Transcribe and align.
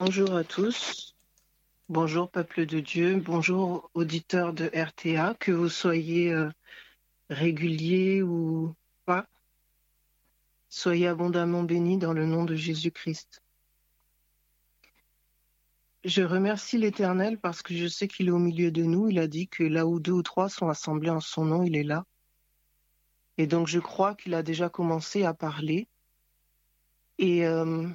Bonjour 0.00 0.36
à 0.36 0.44
tous. 0.44 1.16
Bonjour 1.88 2.30
peuple 2.30 2.66
de 2.66 2.78
Dieu. 2.78 3.16
Bonjour 3.16 3.90
auditeurs 3.94 4.52
de 4.52 4.70
RTA, 4.72 5.34
que 5.40 5.50
vous 5.50 5.68
soyez 5.68 6.32
euh, 6.32 6.48
réguliers 7.30 8.22
ou 8.22 8.76
pas. 9.06 9.26
Soyez 10.68 11.08
abondamment 11.08 11.64
bénis 11.64 11.98
dans 11.98 12.12
le 12.12 12.26
nom 12.26 12.44
de 12.44 12.54
Jésus-Christ. 12.54 13.42
Je 16.04 16.22
remercie 16.22 16.78
l'Éternel 16.78 17.36
parce 17.36 17.62
que 17.62 17.74
je 17.74 17.88
sais 17.88 18.06
qu'il 18.06 18.28
est 18.28 18.30
au 18.30 18.38
milieu 18.38 18.70
de 18.70 18.84
nous. 18.84 19.08
Il 19.08 19.18
a 19.18 19.26
dit 19.26 19.48
que 19.48 19.64
là 19.64 19.84
où 19.84 19.98
deux 19.98 20.12
ou 20.12 20.22
trois 20.22 20.48
sont 20.48 20.68
assemblés 20.68 21.10
en 21.10 21.20
son 21.20 21.44
nom, 21.44 21.64
il 21.64 21.74
est 21.74 21.82
là. 21.82 22.04
Et 23.36 23.48
donc 23.48 23.66
je 23.66 23.80
crois 23.80 24.14
qu'il 24.14 24.34
a 24.34 24.44
déjà 24.44 24.68
commencé 24.68 25.24
à 25.24 25.34
parler. 25.34 25.88
Et 27.18 27.44
euh, 27.44 27.88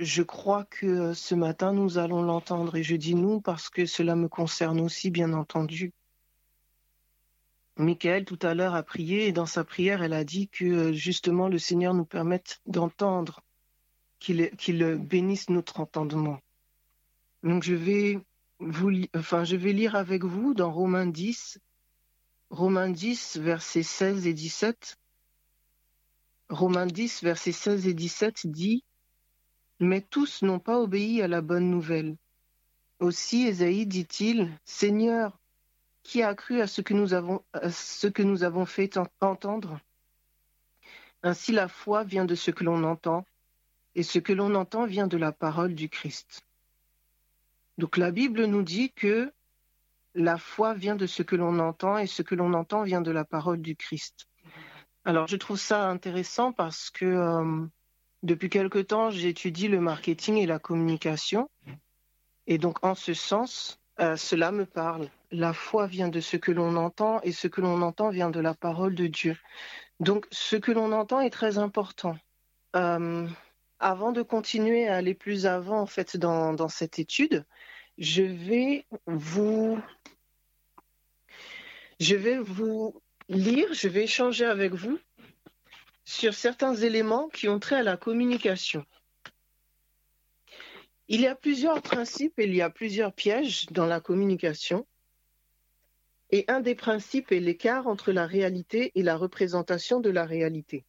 je 0.00 0.22
crois 0.22 0.64
que 0.64 1.12
ce 1.12 1.34
matin, 1.34 1.74
nous 1.74 1.98
allons 1.98 2.22
l'entendre. 2.22 2.76
Et 2.76 2.82
je 2.82 2.96
dis 2.96 3.14
nous 3.14 3.40
parce 3.40 3.68
que 3.68 3.84
cela 3.84 4.16
me 4.16 4.28
concerne 4.28 4.80
aussi, 4.80 5.10
bien 5.10 5.34
entendu. 5.34 5.92
Michael, 7.76 8.24
tout 8.24 8.38
à 8.42 8.54
l'heure, 8.54 8.74
a 8.74 8.82
prié 8.82 9.28
et 9.28 9.32
dans 9.32 9.46
sa 9.46 9.62
prière, 9.62 10.02
elle 10.02 10.14
a 10.14 10.24
dit 10.24 10.48
que 10.48 10.92
justement 10.92 11.48
le 11.48 11.58
Seigneur 11.58 11.92
nous 11.94 12.04
permette 12.04 12.60
d'entendre, 12.66 13.42
qu'il 14.18 14.50
bénisse 14.96 15.50
notre 15.50 15.80
entendement. 15.80 16.40
Donc 17.42 17.62
je 17.62 17.74
vais, 17.74 18.18
vous, 18.58 18.90
enfin, 19.14 19.44
je 19.44 19.56
vais 19.56 19.72
lire 19.72 19.96
avec 19.96 20.24
vous 20.24 20.54
dans 20.54 20.72
Romains 20.72 21.06
10, 21.06 21.58
Romains 22.50 22.90
10, 22.90 23.38
versets 23.38 23.82
16 23.82 24.26
et 24.26 24.34
17. 24.34 24.96
Romains 26.48 26.86
10, 26.86 27.22
versets 27.22 27.52
16 27.52 27.86
et 27.86 27.94
17 27.94 28.46
dit 28.46 28.82
Mais 29.80 30.02
tous 30.02 30.42
n'ont 30.42 30.58
pas 30.58 30.78
obéi 30.78 31.22
à 31.22 31.28
la 31.28 31.40
bonne 31.40 31.70
nouvelle. 31.70 32.16
Aussi, 32.98 33.46
Ésaïe 33.46 33.86
dit-il 33.86 34.50
Seigneur, 34.64 35.38
qui 36.02 36.22
a 36.22 36.34
cru 36.34 36.60
à 36.60 36.66
ce 36.66 36.82
que 36.82 36.92
nous 36.92 37.14
avons, 37.14 38.66
fait 38.66 38.98
entendre? 39.20 39.80
Ainsi, 41.22 41.52
la 41.52 41.66
foi 41.68 42.04
vient 42.04 42.26
de 42.26 42.34
ce 42.34 42.50
que 42.50 42.62
l'on 42.62 42.84
entend, 42.84 43.24
et 43.94 44.02
ce 44.02 44.18
que 44.18 44.34
l'on 44.34 44.54
entend 44.54 44.84
vient 44.84 45.06
de 45.06 45.16
la 45.16 45.32
parole 45.32 45.74
du 45.74 45.88
Christ. 45.88 46.42
Donc 47.78 47.96
la 47.96 48.10
Bible 48.10 48.44
nous 48.44 48.62
dit 48.62 48.92
que 48.92 49.32
la 50.14 50.36
foi 50.36 50.74
vient 50.74 50.96
de 50.96 51.06
ce 51.06 51.22
que 51.22 51.36
l'on 51.36 51.58
entend 51.58 51.98
et 51.98 52.06
ce 52.06 52.22
que 52.22 52.34
l'on 52.34 52.52
entend 52.52 52.82
vient 52.82 53.00
de 53.00 53.10
la 53.10 53.24
parole 53.24 53.62
du 53.62 53.76
Christ. 53.76 54.28
Alors 55.04 55.26
je 55.26 55.36
trouve 55.36 55.58
ça 55.58 55.88
intéressant 55.88 56.52
parce 56.52 56.90
que 56.90 57.06
euh, 57.06 57.66
depuis 58.22 58.50
quelque 58.50 58.78
temps, 58.78 59.10
j'étudie 59.10 59.68
le 59.68 59.80
marketing 59.80 60.36
et 60.36 60.46
la 60.46 60.58
communication. 60.58 61.48
Et 62.46 62.58
donc 62.58 62.84
en 62.84 62.94
ce 62.94 63.14
sens, 63.14 63.80
euh, 64.00 64.16
cela 64.16 64.52
me 64.52 64.66
parle. 64.66 65.08
La 65.30 65.52
foi 65.52 65.86
vient 65.86 66.08
de 66.08 66.20
ce 66.20 66.36
que 66.36 66.52
l'on 66.52 66.76
entend 66.76 67.20
et 67.22 67.32
ce 67.32 67.48
que 67.48 67.60
l'on 67.60 67.82
entend 67.82 68.10
vient 68.10 68.30
de 68.30 68.40
la 68.40 68.54
parole 68.54 68.94
de 68.94 69.06
Dieu. 69.06 69.36
Donc 70.00 70.26
ce 70.30 70.56
que 70.56 70.72
l'on 70.72 70.92
entend 70.92 71.20
est 71.20 71.30
très 71.30 71.58
important. 71.58 72.16
Euh, 72.76 73.26
avant 73.78 74.12
de 74.12 74.22
continuer 74.22 74.88
à 74.88 74.96
aller 74.96 75.14
plus 75.14 75.46
avant 75.46 75.80
en 75.80 75.86
fait 75.86 76.16
dans, 76.16 76.68
cette 76.68 76.98
étude, 76.98 77.44
je 77.98 78.22
vais 78.22 78.86
vous 79.06 79.80
lire, 83.28 83.72
je 83.72 83.88
vais 83.88 84.04
échanger 84.04 84.44
avec 84.44 84.74
vous 84.74 84.98
sur 86.10 86.34
certains 86.34 86.74
éléments 86.74 87.28
qui 87.28 87.48
ont 87.48 87.60
trait 87.60 87.76
à 87.76 87.82
la 87.84 87.96
communication. 87.96 88.84
Il 91.06 91.20
y 91.20 91.28
a 91.28 91.36
plusieurs 91.36 91.80
principes 91.82 92.36
et 92.40 92.46
il 92.46 92.54
y 92.54 92.62
a 92.62 92.68
plusieurs 92.68 93.12
pièges 93.12 93.66
dans 93.70 93.86
la 93.86 94.00
communication. 94.00 94.88
Et 96.30 96.44
un 96.48 96.60
des 96.60 96.74
principes 96.74 97.30
est 97.30 97.38
l'écart 97.38 97.86
entre 97.86 98.10
la 98.10 98.26
réalité 98.26 98.90
et 98.96 99.04
la 99.04 99.16
représentation 99.16 100.00
de 100.00 100.10
la 100.10 100.24
réalité. 100.24 100.84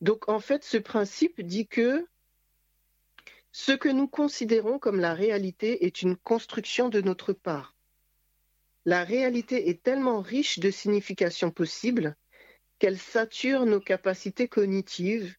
Donc 0.00 0.28
en 0.28 0.38
fait, 0.38 0.62
ce 0.62 0.76
principe 0.76 1.40
dit 1.42 1.66
que 1.66 2.06
ce 3.50 3.72
que 3.72 3.88
nous 3.88 4.06
considérons 4.06 4.78
comme 4.78 5.00
la 5.00 5.14
réalité 5.14 5.84
est 5.84 6.02
une 6.02 6.16
construction 6.16 6.88
de 6.88 7.00
notre 7.00 7.32
part. 7.32 7.74
La 8.84 9.02
réalité 9.02 9.68
est 9.68 9.82
tellement 9.82 10.20
riche 10.20 10.60
de 10.60 10.70
significations 10.70 11.50
possibles 11.50 12.16
qu'elle 12.82 12.98
sature 12.98 13.64
nos 13.64 13.78
capacités 13.78 14.48
cognitives 14.48 15.36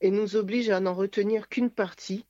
et 0.00 0.10
nous 0.10 0.34
oblige 0.34 0.70
à 0.70 0.80
n'en 0.80 0.92
retenir 0.92 1.48
qu'une 1.48 1.70
partie 1.70 2.26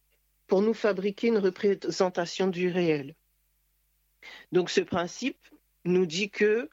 pour 0.47 0.61
nous 0.61 0.75
fabriquer 0.75 1.29
une 1.29 1.39
représentation 1.39 2.47
du 2.47 2.69
réel. 2.69 3.15
Donc 4.53 4.69
ce 4.69 4.83
principe 4.83 5.43
nous 5.87 6.05
dit 6.05 6.29
que 6.29 6.69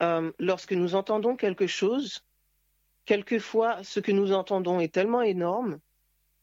euh, 0.00 0.30
lorsque 0.38 0.74
nous 0.74 0.94
entendons 0.94 1.34
quelque 1.34 1.66
chose, 1.66 2.24
quelquefois 3.04 3.82
ce 3.82 3.98
que 3.98 4.12
nous 4.12 4.30
entendons 4.30 4.78
est 4.78 4.94
tellement 4.94 5.22
énorme 5.22 5.80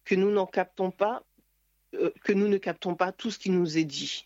que 0.03 0.16
nous 0.16 0.30
n'en 0.30 0.46
captons 0.46 0.91
pas 0.91 1.24
euh, 1.94 2.12
que 2.25 2.34
nous 2.34 2.50
ne 2.50 2.57
captons 2.57 2.96
pas 2.96 3.13
tout 3.13 3.31
ce 3.31 3.40
qui 3.40 3.50
nous 3.50 3.78
est 3.78 3.85
dit. 3.85 4.25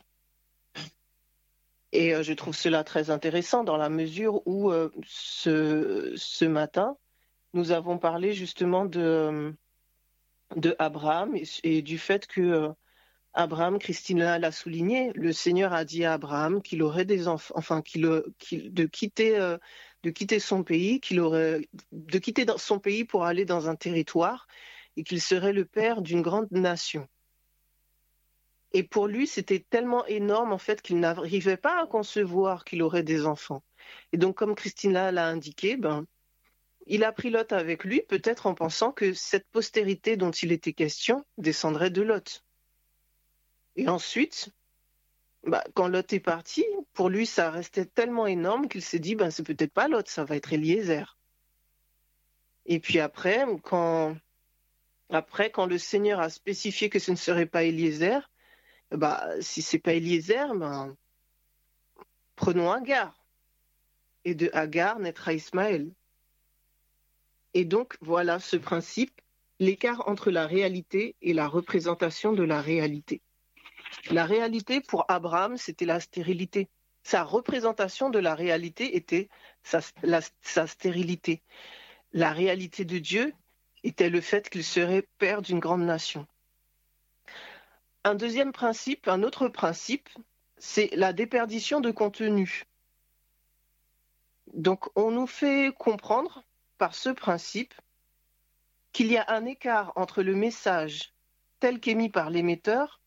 Et 1.92 2.14
euh, 2.14 2.24
je 2.24 2.34
trouve 2.34 2.56
cela 2.56 2.84
très 2.84 3.10
intéressant 3.10 3.64
dans 3.64 3.78
la 3.78 3.90
mesure 3.90 4.46
où 4.46 4.72
euh, 4.72 4.90
ce, 5.06 6.46
matin, 6.46 6.98
nous 7.54 7.72
avons 7.72 7.98
parlé 7.98 8.34
justement 8.34 8.86
de, 8.86 9.54
de 10.56 10.76
Abraham 10.80 11.36
et, 11.64 11.82
du 11.82 11.98
fait 11.98 12.28
que 12.28 12.70
Abraham, 13.34 13.80
Christine 13.80 14.20
l'a 14.20 14.52
souligné, 14.52 15.12
le 15.14 15.34
Seigneur 15.34 15.74
a 15.74 15.84
dit 15.86 16.06
à 16.06 16.14
Abraham 16.14 16.62
qu'il 16.62 16.82
aurait 16.84 17.06
des 17.06 17.28
enfants, 17.28 17.54
enfin 17.58 17.82
qu'il, 17.82 18.04
de 18.04 18.86
quitter 18.86 20.40
son 20.40 20.64
pays, 20.64 21.00
qu'il 21.02 21.20
aurait 21.20 21.68
de 21.92 22.20
quitter 22.20 22.46
son 22.58 22.80
pays 22.80 23.04
pour 23.04 23.26
aller 23.26 23.46
dans 23.46 23.70
un 23.70 23.76
territoire 23.76 24.48
et 24.98 25.04
qu'il 25.04 25.22
serait 25.22 25.54
le 25.54 25.66
père 25.66 26.02
d'une 26.02 26.22
grande 26.22 26.52
nation. 26.52 27.08
Et 28.76 28.84
pour 28.84 29.08
lui, 29.08 29.26
c'était 29.26 29.66
tellement 29.70 30.06
énorme 30.06 30.52
en 30.52 30.58
fait 30.58 30.82
qu'il 30.82 31.00
n'arrivait 31.00 31.56
pas 31.56 31.82
à 31.82 31.88
concevoir 31.88 32.66
qu'il 32.66 32.84
aurait 32.84 33.04
des 33.04 33.26
enfants. 33.26 33.64
Et 34.12 34.18
donc, 34.18 34.36
comme 34.36 34.54
Christina 34.54 35.14
l'a 35.14 35.30
indiqué, 35.30 35.78
ben, 35.78 36.06
il 36.86 37.06
a 37.06 37.14
pris 37.14 37.30
Lot 37.30 37.54
avec 37.54 37.86
lui, 37.86 38.02
peut-être 38.02 38.48
en 38.48 38.54
pensant 38.54 38.92
que 38.92 39.14
cette 39.14 39.48
postérité 39.48 40.18
dont 40.18 40.32
il 40.32 40.52
était 40.52 40.74
question 40.74 41.24
descendrait 41.38 41.90
de 41.90 42.02
Lot. 42.02 42.44
Et 43.78 43.88
ensuite, 43.88 44.50
bah, 45.44 45.64
quand 45.74 45.88
Lot 45.88 46.12
est 46.12 46.20
parti, 46.20 46.66
pour 46.92 47.08
lui, 47.08 47.26
ça 47.26 47.52
restait 47.52 47.86
tellement 47.86 48.28
énorme 48.28 48.68
qu'il 48.68 48.82
s'est 48.82 49.00
dit, 49.00 49.16
ben, 49.16 49.32
c'est 49.32 49.44
peut-être 49.44 49.72
pas 49.72 49.88
Lot, 49.88 50.10
ça 50.10 50.26
va 50.26 50.36
être 50.36 50.52
Eliezer. 50.52 51.18
Et 52.66 52.82
puis 52.82 53.00
après, 53.00 53.46
quand, 53.64 54.18
après, 55.10 55.50
quand 55.50 55.66
le 55.66 55.78
Seigneur 55.78 56.20
a 56.20 56.30
spécifié 56.30 56.90
que 56.90 57.00
ce 57.00 57.12
ne 57.12 57.16
serait 57.16 57.46
pas 57.46 57.64
Eliezer, 57.64 58.30
bah, 58.92 59.28
si 59.42 59.62
c'est 59.62 59.80
pas 59.80 59.94
Eliezer, 59.94 60.54
ben, 60.56 60.96
prenons 62.36 62.72
Agar. 62.72 63.26
Et 64.24 64.36
de 64.36 64.50
Agar 64.54 65.00
naîtra 65.00 65.34
Ismaël. 65.34 65.92
Et 67.54 67.66
donc, 67.66 67.96
voilà 68.02 68.40
ce 68.40 68.58
principe, 68.58 69.22
l'écart 69.60 70.08
entre 70.08 70.32
la 70.32 70.48
réalité 70.48 71.16
et 71.22 71.34
la 71.34 71.48
représentation 71.48 72.34
de 72.34 72.44
la 72.44 72.62
réalité. 72.62 73.22
La 74.12 74.26
réalité 74.26 74.82
pour 74.82 75.06
Abraham, 75.10 75.58
c'était 75.58 75.86
la 75.86 76.00
stérilité. 76.00 76.70
Sa 77.04 77.24
représentation 77.24 78.10
de 78.10 78.20
la 78.20 78.36
réalité 78.36 78.98
était 78.98 79.30
sa 79.62 80.68
stérilité. 80.68 81.44
La 82.12 82.32
réalité 82.32 82.84
de 82.84 82.98
Dieu 82.98 83.34
était 83.84 84.10
le 84.10 84.22
fait 84.22 84.50
qu'il 84.50 84.64
serait 84.64 85.08
père 85.20 85.42
d'une 85.42 85.60
grande 85.60 85.84
nation. 85.84 86.28
Un 88.06 88.14
deuxième 88.14 88.52
principe, 88.52 89.08
un 89.08 89.24
autre 89.24 89.48
principe, 89.48 90.10
c'est 90.60 90.92
la 90.94 91.12
déperdition 91.12 91.82
de 91.82 91.90
contenu. 91.90 92.66
Donc 94.54 94.96
on 94.96 95.10
nous 95.10 95.26
fait 95.26 95.74
comprendre 95.76 96.44
par 96.78 96.94
ce 96.94 97.10
principe 97.10 97.74
qu'il 98.92 99.08
y 99.08 99.18
a 99.18 99.26
un 99.30 99.46
écart 99.46 99.92
entre 99.96 100.22
le 100.22 100.36
message 100.36 101.16
tel 101.60 101.80
qu'émis 101.80 102.10
par 102.10 102.30
l'émetteur 102.30 103.02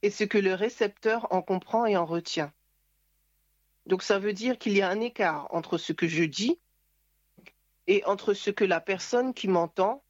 et 0.00 0.08
ce 0.08 0.24
que 0.24 0.38
le 0.38 0.54
récepteur 0.54 1.30
en 1.30 1.42
comprend 1.42 1.84
et 1.84 1.98
en 1.98 2.06
retient. 2.06 2.50
Donc 3.84 4.02
ça 4.02 4.18
veut 4.18 4.32
dire 4.32 4.56
qu'il 4.56 4.74
y 4.74 4.80
a 4.80 4.88
un 4.88 5.02
écart 5.02 5.48
entre 5.50 5.76
ce 5.76 5.92
que 5.92 6.08
je 6.08 6.24
dis 6.24 6.58
et 7.88 8.02
entre 8.06 8.32
ce 8.32 8.48
que 8.48 8.64
la 8.64 8.80
personne 8.80 9.34
qui 9.34 9.48
m'entend 9.48 10.02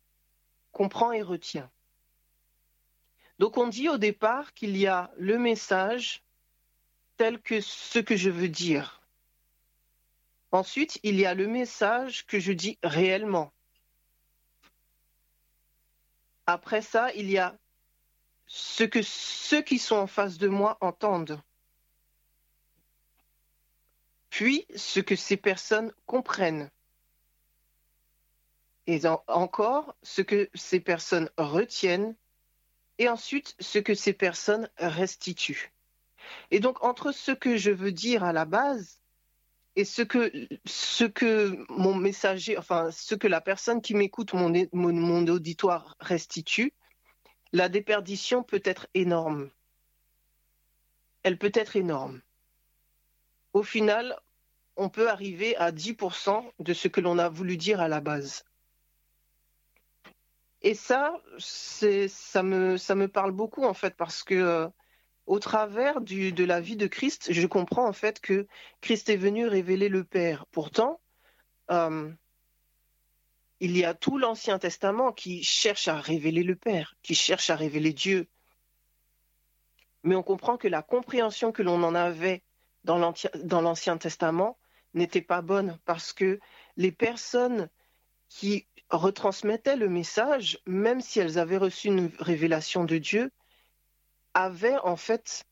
comprend 0.70 1.10
et 1.10 1.22
retient. 1.22 1.68
Donc 3.38 3.58
on 3.58 3.68
dit 3.68 3.88
au 3.88 3.98
départ 3.98 4.54
qu'il 4.54 4.76
y 4.76 4.86
a 4.86 5.10
le 5.16 5.38
message 5.38 6.22
tel 7.16 7.40
que 7.40 7.60
ce 7.60 7.98
que 7.98 8.16
je 8.16 8.30
veux 8.30 8.48
dire. 8.48 9.02
Ensuite, 10.52 11.00
il 11.02 11.16
y 11.16 11.26
a 11.26 11.34
le 11.34 11.48
message 11.48 12.26
que 12.26 12.38
je 12.38 12.52
dis 12.52 12.78
réellement. 12.82 13.52
Après 16.46 16.82
ça, 16.82 17.12
il 17.14 17.30
y 17.30 17.38
a 17.38 17.58
ce 18.46 18.84
que 18.84 19.00
ceux 19.02 19.62
qui 19.62 19.78
sont 19.78 19.96
en 19.96 20.06
face 20.06 20.38
de 20.38 20.48
moi 20.48 20.76
entendent, 20.80 21.40
puis 24.30 24.66
ce 24.76 25.00
que 25.00 25.16
ces 25.16 25.36
personnes 25.36 25.92
comprennent, 26.06 26.70
et 28.86 29.00
encore 29.28 29.96
ce 30.02 30.22
que 30.22 30.50
ces 30.54 30.78
personnes 30.78 31.30
retiennent, 31.38 32.14
et 32.98 33.08
ensuite 33.08 33.56
ce 33.60 33.78
que 33.78 33.94
ces 33.94 34.12
personnes 34.12 34.68
restituent. 34.78 35.72
Et 36.50 36.60
donc 36.60 36.82
entre 36.84 37.12
ce 37.12 37.32
que 37.32 37.56
je 37.56 37.70
veux 37.70 37.92
dire 37.92 38.24
à 38.24 38.32
la 38.32 38.44
base 38.44 39.00
et 39.76 39.84
ce 39.84 40.02
que, 40.02 40.30
ce 40.64 41.04
que 41.04 41.64
mon 41.68 41.94
messager, 41.94 42.56
enfin 42.56 42.90
ce 42.92 43.14
que 43.14 43.26
la 43.26 43.40
personne 43.40 43.82
qui 43.82 43.94
m'écoute, 43.94 44.32
mon, 44.32 44.52
mon, 44.72 45.26
auditoire 45.26 45.96
restitue, 46.00 46.72
la 47.52 47.68
déperdition 47.68 48.42
peut 48.42 48.62
être 48.64 48.86
énorme. 48.94 49.50
Elle 51.22 51.38
peut 51.38 51.52
être 51.54 51.76
énorme. 51.76 52.20
Au 53.52 53.62
final, 53.62 54.16
on 54.76 54.88
peut 54.88 55.08
arriver 55.08 55.56
à 55.56 55.72
10% 55.72 56.44
de 56.58 56.74
ce 56.74 56.88
que 56.88 57.00
l'on 57.00 57.18
a 57.18 57.28
voulu 57.28 57.56
dire 57.56 57.80
à 57.80 57.88
la 57.88 58.00
base. 58.00 58.44
Et 60.64 60.72
ça, 60.72 61.20
ça 61.38 62.42
me, 62.42 63.06
parle 63.06 63.32
beaucoup 63.32 63.64
en 63.64 63.74
fait 63.74 63.94
parce 63.94 64.22
que 64.22 64.34
euh, 64.34 64.68
au 65.26 65.38
travers 65.38 66.00
de 66.00 66.44
la 66.44 66.58
vie 66.62 66.76
de 66.76 66.86
Christ, 66.86 67.30
je 67.30 67.46
comprends 67.46 67.86
en 67.86 67.92
fait 67.92 68.18
que 68.18 68.46
Christ 68.80 69.10
est 69.10 69.18
venu 69.18 69.46
révéler 69.46 69.90
le 69.90 70.04
Père. 70.04 70.46
Pourtant, 70.46 71.02
euh, 71.70 72.10
il 73.60 73.76
y 73.76 73.84
a 73.84 73.92
tout 73.92 74.16
l'Ancien 74.16 74.58
Testament 74.58 75.12
qui 75.12 75.42
cherche 75.44 75.86
à 75.86 76.00
révéler 76.00 76.42
le 76.42 76.56
Père, 76.56 76.94
qui 77.02 77.14
cherche 77.14 77.50
à 77.50 77.56
révéler 77.56 77.92
Dieu. 77.92 78.26
Mais 80.02 80.14
on 80.14 80.22
comprend 80.22 80.56
que 80.56 80.68
la 80.68 80.80
compréhension 80.80 81.52
que 81.52 81.62
l'on 81.62 81.82
en 81.82 81.94
avait 81.94 82.42
dans 82.84 82.96
l'Ancien 83.60 83.98
Testament 83.98 84.56
n'était 84.94 85.20
pas 85.20 85.42
bonne 85.42 85.78
parce 85.84 86.14
que 86.14 86.40
les 86.78 86.92
personnes 86.92 87.68
qui 88.34 88.66
retransmettaient 88.90 89.76
le 89.76 89.88
message, 89.88 90.58
même 90.66 91.00
si 91.00 91.20
elles 91.20 91.38
avaient 91.38 91.56
reçu 91.56 91.86
une 91.86 92.10
révélation 92.18 92.82
de 92.82 92.98
Dieu, 92.98 93.30
avait 94.34 94.76
en 94.78 94.96
fait 94.96 95.44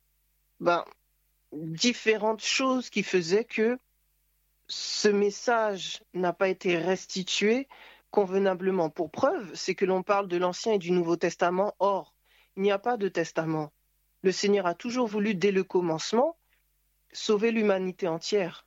ben, 0.58 0.84
différentes 1.52 2.42
choses 2.42 2.90
qui 2.90 3.04
faisaient 3.04 3.44
que 3.44 3.78
ce 4.66 5.06
message 5.06 6.02
n'a 6.12 6.32
pas 6.32 6.48
été 6.48 6.76
restitué 6.76 7.68
convenablement. 8.10 8.90
Pour 8.90 9.12
preuve, 9.12 9.54
c'est 9.54 9.76
que 9.76 9.84
l'on 9.84 10.02
parle 10.02 10.26
de 10.26 10.36
l'Ancien 10.36 10.72
et 10.72 10.78
du 10.78 10.90
Nouveau 10.90 11.14
Testament. 11.14 11.76
Or, 11.78 12.12
il 12.56 12.64
n'y 12.64 12.72
a 12.72 12.80
pas 12.80 12.96
de 12.96 13.08
testament. 13.08 13.72
Le 14.22 14.32
Seigneur 14.32 14.66
a 14.66 14.74
toujours 14.74 15.06
voulu, 15.06 15.36
dès 15.36 15.52
le 15.52 15.62
commencement, 15.62 16.36
sauver 17.12 17.52
l'humanité 17.52 18.08
entière. 18.08 18.66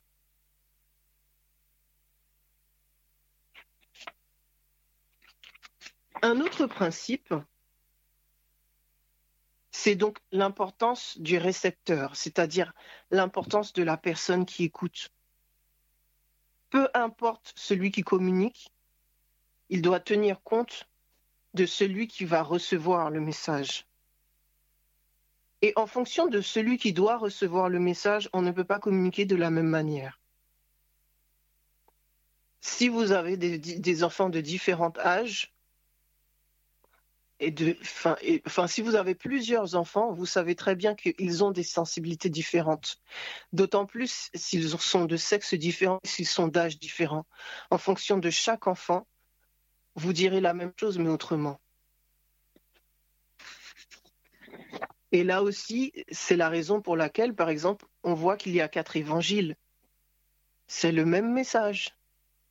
Un 6.22 6.40
autre 6.40 6.66
principe 6.66 7.34
c'est 9.76 9.94
donc 9.94 10.18
l'importance 10.32 11.18
du 11.18 11.36
récepteur, 11.36 12.16
c'est-à-dire 12.16 12.72
l'importance 13.10 13.74
de 13.74 13.82
la 13.82 13.98
personne 13.98 14.46
qui 14.46 14.64
écoute. 14.64 15.10
Peu 16.70 16.88
importe 16.94 17.52
celui 17.56 17.90
qui 17.90 18.00
communique, 18.02 18.72
il 19.68 19.82
doit 19.82 20.00
tenir 20.00 20.42
compte 20.42 20.88
de 21.52 21.66
celui 21.66 22.08
qui 22.08 22.24
va 22.24 22.42
recevoir 22.42 23.10
le 23.10 23.20
message. 23.20 23.86
Et 25.60 25.74
en 25.76 25.86
fonction 25.86 26.26
de 26.26 26.40
celui 26.40 26.78
qui 26.78 26.94
doit 26.94 27.18
recevoir 27.18 27.68
le 27.68 27.78
message, 27.78 28.30
on 28.32 28.40
ne 28.40 28.52
peut 28.52 28.64
pas 28.64 28.78
communiquer 28.78 29.26
de 29.26 29.36
la 29.36 29.50
même 29.50 29.68
manière. 29.68 30.20
Si 32.62 32.88
vous 32.88 33.12
avez 33.12 33.36
des, 33.36 34.04
enfants 34.04 34.30
de 34.30 34.40
différents 34.40 34.94
âges, 34.98 35.54
si 37.40 38.82
vous 38.82 38.94
avez 38.94 39.14
plusieurs 39.14 39.74
enfants, 39.74 40.12
vous 40.12 40.26
savez 40.26 40.54
très 40.54 40.74
bien 40.74 40.94
qu'ils 40.94 41.44
ont 41.44 41.50
des 41.50 41.62
sensibilités 41.62 42.30
différentes. 42.30 43.00
D'autant 43.52 43.86
plus 43.86 44.30
s'ils 44.34 44.70
sont 44.70 45.04
de 45.04 45.16
sexe 45.16 45.54
différent, 45.54 46.00
s'ils 46.04 46.26
sont 46.26 46.48
d'âge 46.48 46.78
différent. 46.78 47.26
En 47.70 47.78
fonction 47.78 48.18
de 48.18 48.30
chaque 48.30 48.66
enfant, 48.66 49.06
vous 49.94 50.12
direz 50.12 50.40
la 50.40 50.54
même 50.54 50.72
chose, 50.78 50.98
mais 50.98 51.08
autrement. 51.08 51.60
Et 55.12 55.24
là 55.24 55.42
aussi, 55.42 55.92
c'est 56.10 56.36
la 56.36 56.48
raison 56.48 56.80
pour 56.80 56.96
laquelle, 56.96 57.34
par 57.34 57.48
exemple, 57.48 57.86
on 58.02 58.14
voit 58.14 58.36
qu'il 58.36 58.54
y 58.54 58.60
a 58.60 58.68
quatre 58.68 58.96
évangiles. 58.96 59.56
C'est 60.66 60.92
le 60.92 61.04
même 61.04 61.32
message. 61.32 61.96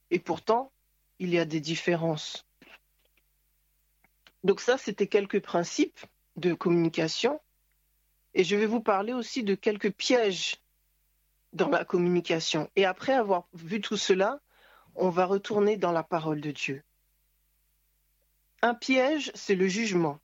Et 0.09 0.19
pourtant, 0.19 0.71
il 1.19 1.29
y 1.29 1.39
a 1.39 1.45
des 1.45 1.59
différences. 1.59 2.44
Donc 4.45 4.61
ça, 4.61 4.77
c'était 4.77 5.07
quelques 5.07 5.41
principes 5.41 5.99
de 6.35 6.53
communication. 6.53 7.41
Et 8.35 8.43
je 8.43 8.55
vais 8.55 8.67
vous 8.67 8.79
parler 8.79 9.11
aussi 9.11 9.41
de 9.43 9.55
quelques 9.55 9.91
pièges 9.91 10.61
dans 11.51 11.69
la 11.69 11.83
communication. 11.83 12.69
Et 12.75 12.85
après 12.85 13.13
avoir 13.13 13.47
vu 13.53 13.81
tout 13.81 13.97
cela, 13.97 14.39
on 14.93 15.09
va 15.09 15.25
retourner 15.25 15.77
dans 15.77 15.91
la 15.91 16.03
parole 16.03 16.41
de 16.41 16.51
Dieu. 16.51 16.83
Un 18.61 18.75
piège, 18.75 19.31
c'est 19.33 19.55
le 19.55 19.67
jugement. 19.67 20.19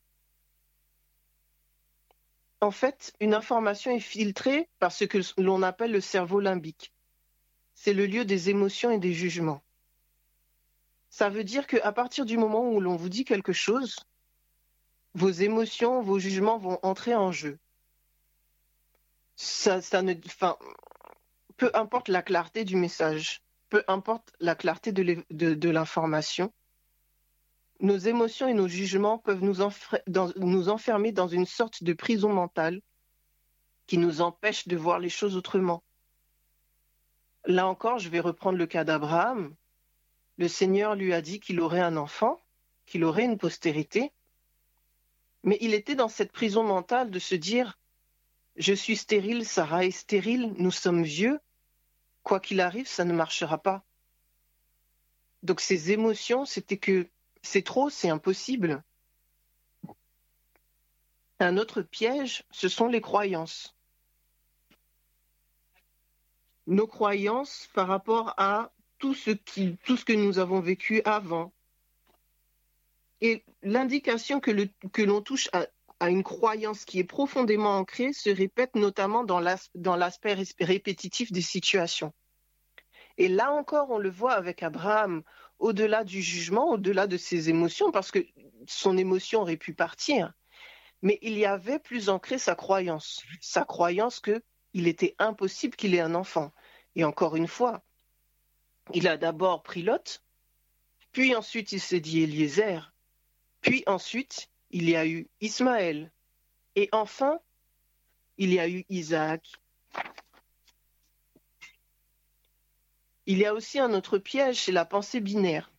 En 2.59 2.69
fait, 2.69 3.13
une 3.21 3.33
information 3.33 3.89
est 3.89 3.99
filtrée 3.99 4.69
par 4.77 4.91
ce 4.91 5.05
que 5.05 5.17
l'on 5.41 5.63
appelle 5.63 5.93
le 5.93 5.99
cerveau 5.99 6.39
limbique. 6.39 6.93
C'est 7.73 7.93
le 7.93 8.05
lieu 8.05 8.23
des 8.23 8.51
émotions 8.51 8.91
et 8.91 8.99
des 8.99 9.13
jugements. 9.13 9.63
Ça 11.09 11.29
veut 11.29 11.43
dire 11.43 11.65
qu'à 11.65 11.91
partir 11.91 12.23
du 12.23 12.37
moment 12.37 12.69
où 12.69 12.79
l'on 12.79 12.95
vous 12.95 13.09
dit 13.09 13.25
quelque 13.25 13.51
chose, 13.51 13.95
vos 15.13 15.29
émotions, 15.29 16.01
vos 16.01 16.19
jugements 16.19 16.57
vont 16.57 16.79
entrer 16.83 17.15
en 17.15 17.31
jeu. 17.31 17.59
Ça, 19.35 19.81
ça 19.81 20.01
ne, 20.01 20.13
peu 21.57 21.71
importe 21.73 22.07
la 22.07 22.21
clarté 22.21 22.63
du 22.63 22.75
message, 22.75 23.41
peu 23.69 23.83
importe 23.87 24.33
la 24.39 24.55
clarté 24.55 24.91
de 24.91 25.69
l'information, 25.69 26.53
nos 27.81 27.97
émotions 27.97 28.47
et 28.47 28.53
nos 28.53 28.67
jugements 28.67 29.17
peuvent 29.17 29.43
nous 29.43 30.69
enfermer 30.69 31.11
dans 31.11 31.27
une 31.27 31.45
sorte 31.47 31.83
de 31.83 31.93
prison 31.93 32.31
mentale 32.31 32.81
qui 33.87 33.97
nous 33.97 34.21
empêche 34.21 34.67
de 34.67 34.77
voir 34.77 34.99
les 34.99 35.09
choses 35.09 35.35
autrement. 35.35 35.83
Là 37.45 37.67
encore, 37.67 37.97
je 37.97 38.09
vais 38.09 38.19
reprendre 38.19 38.59
le 38.59 38.67
cas 38.67 38.83
d'Abraham. 38.83 39.55
Le 40.37 40.47
Seigneur 40.47 40.95
lui 40.95 41.11
a 41.11 41.21
dit 41.21 41.39
qu'il 41.39 41.59
aurait 41.59 41.81
un 41.81 41.97
enfant, 41.97 42.39
qu'il 42.85 43.03
aurait 43.03 43.25
une 43.25 43.39
postérité, 43.39 44.11
mais 45.43 45.57
il 45.61 45.73
était 45.73 45.95
dans 45.95 46.07
cette 46.07 46.31
prison 46.31 46.63
mentale 46.63 47.09
de 47.09 47.19
se 47.19 47.35
dire 47.35 47.79
Je 48.55 48.73
suis 48.73 48.95
stérile, 48.95 49.45
Sarah 49.45 49.85
est 49.85 49.91
stérile, 49.91 50.53
nous 50.57 50.71
sommes 50.71 51.03
vieux, 51.03 51.39
quoi 52.23 52.39
qu'il 52.39 52.61
arrive, 52.61 52.87
ça 52.87 53.05
ne 53.05 53.13
marchera 53.13 53.57
pas. 53.57 53.83
Donc 55.43 55.59
ses 55.59 55.91
émotions, 55.91 56.45
c'était 56.45 56.77
que 56.77 57.07
c'est 57.41 57.63
trop, 57.63 57.89
c'est 57.89 58.09
impossible. 58.09 58.83
Un 61.39 61.57
autre 61.57 61.81
piège, 61.81 62.43
ce 62.51 62.69
sont 62.69 62.87
les 62.87 63.01
croyances. 63.01 63.75
Nos 66.67 66.85
croyances 66.85 67.67
par 67.73 67.87
rapport 67.87 68.35
à 68.37 68.71
tout 68.99 69.15
ce, 69.15 69.31
tout 69.31 69.97
ce 69.97 70.05
que 70.05 70.13
nous 70.13 70.37
avons 70.37 70.59
vécu 70.59 71.01
avant, 71.03 71.51
et 73.21 73.45
l'indication 73.61 74.39
que, 74.39 74.51
l'on 75.03 75.21
touche 75.21 75.49
à, 75.53 76.09
une 76.09 76.23
croyance 76.23 76.83
qui 76.83 76.97
est 76.99 77.03
profondément 77.03 77.77
ancrée 77.77 78.11
se 78.11 78.31
répète 78.31 78.75
notamment 78.75 79.23
dans 79.23 79.39
l'aspect 79.39 80.35
répétitif 80.59 81.31
des 81.31 81.41
situations. 81.41 82.11
Et 83.17 83.27
là 83.27 83.51
encore, 83.51 83.91
on 83.91 83.99
le 83.99 84.09
voit 84.09 84.33
avec 84.33 84.63
Abraham, 84.63 85.21
au-delà 85.59 86.03
du 86.03 86.23
jugement, 86.23 86.71
au-delà 86.71 87.05
de 87.05 87.17
ses 87.17 87.49
émotions, 87.49 87.91
parce 87.91 88.09
que 88.09 88.25
son 88.65 88.97
émotion 88.97 89.41
aurait 89.41 89.57
pu 89.57 89.75
partir. 89.75 90.33
Mais 91.03 91.19
il 91.21 91.37
y 91.37 91.45
avait 91.45 91.77
plus 91.77 92.09
ancré 92.09 92.39
sa 92.39 92.55
croyance, 92.55 93.21
sa 93.39 93.63
croyance 93.63 94.19
qu'il 94.21 94.87
était 94.87 95.15
impossible 95.19 95.75
qu'il 95.75 95.93
ait 95.93 95.99
un 95.99 96.15
enfant. 96.15 96.51
Et 96.95 97.03
encore 97.03 97.35
une 97.35 97.47
fois, 97.47 97.83
il 98.93 99.07
a 99.07 99.17
d'abord 99.17 99.61
pris 99.61 99.83
Lot, 99.83 100.23
puis 101.11 101.35
ensuite 101.35 101.71
il 101.71 101.79
s'est 101.79 101.99
dit 101.99 102.23
Eliezer, 102.23 102.90
puis 103.61 103.83
ensuite, 103.87 104.49
il 104.71 104.89
y 104.89 104.95
a 104.95 105.05
eu 105.05 105.29
Ismaël. 105.39 106.11
Et 106.75 106.89
enfin, 106.91 107.39
il 108.37 108.53
y 108.53 108.59
a 108.59 108.67
eu 108.67 108.85
Isaac. 108.89 109.51
Il 113.27 113.37
y 113.37 113.45
a 113.45 113.53
aussi 113.53 113.79
un 113.79 113.93
autre 113.93 114.17
piège, 114.17 114.63
c'est 114.63 114.71
la 114.71 114.85
pensée 114.85 115.19
binaire. 115.19 115.71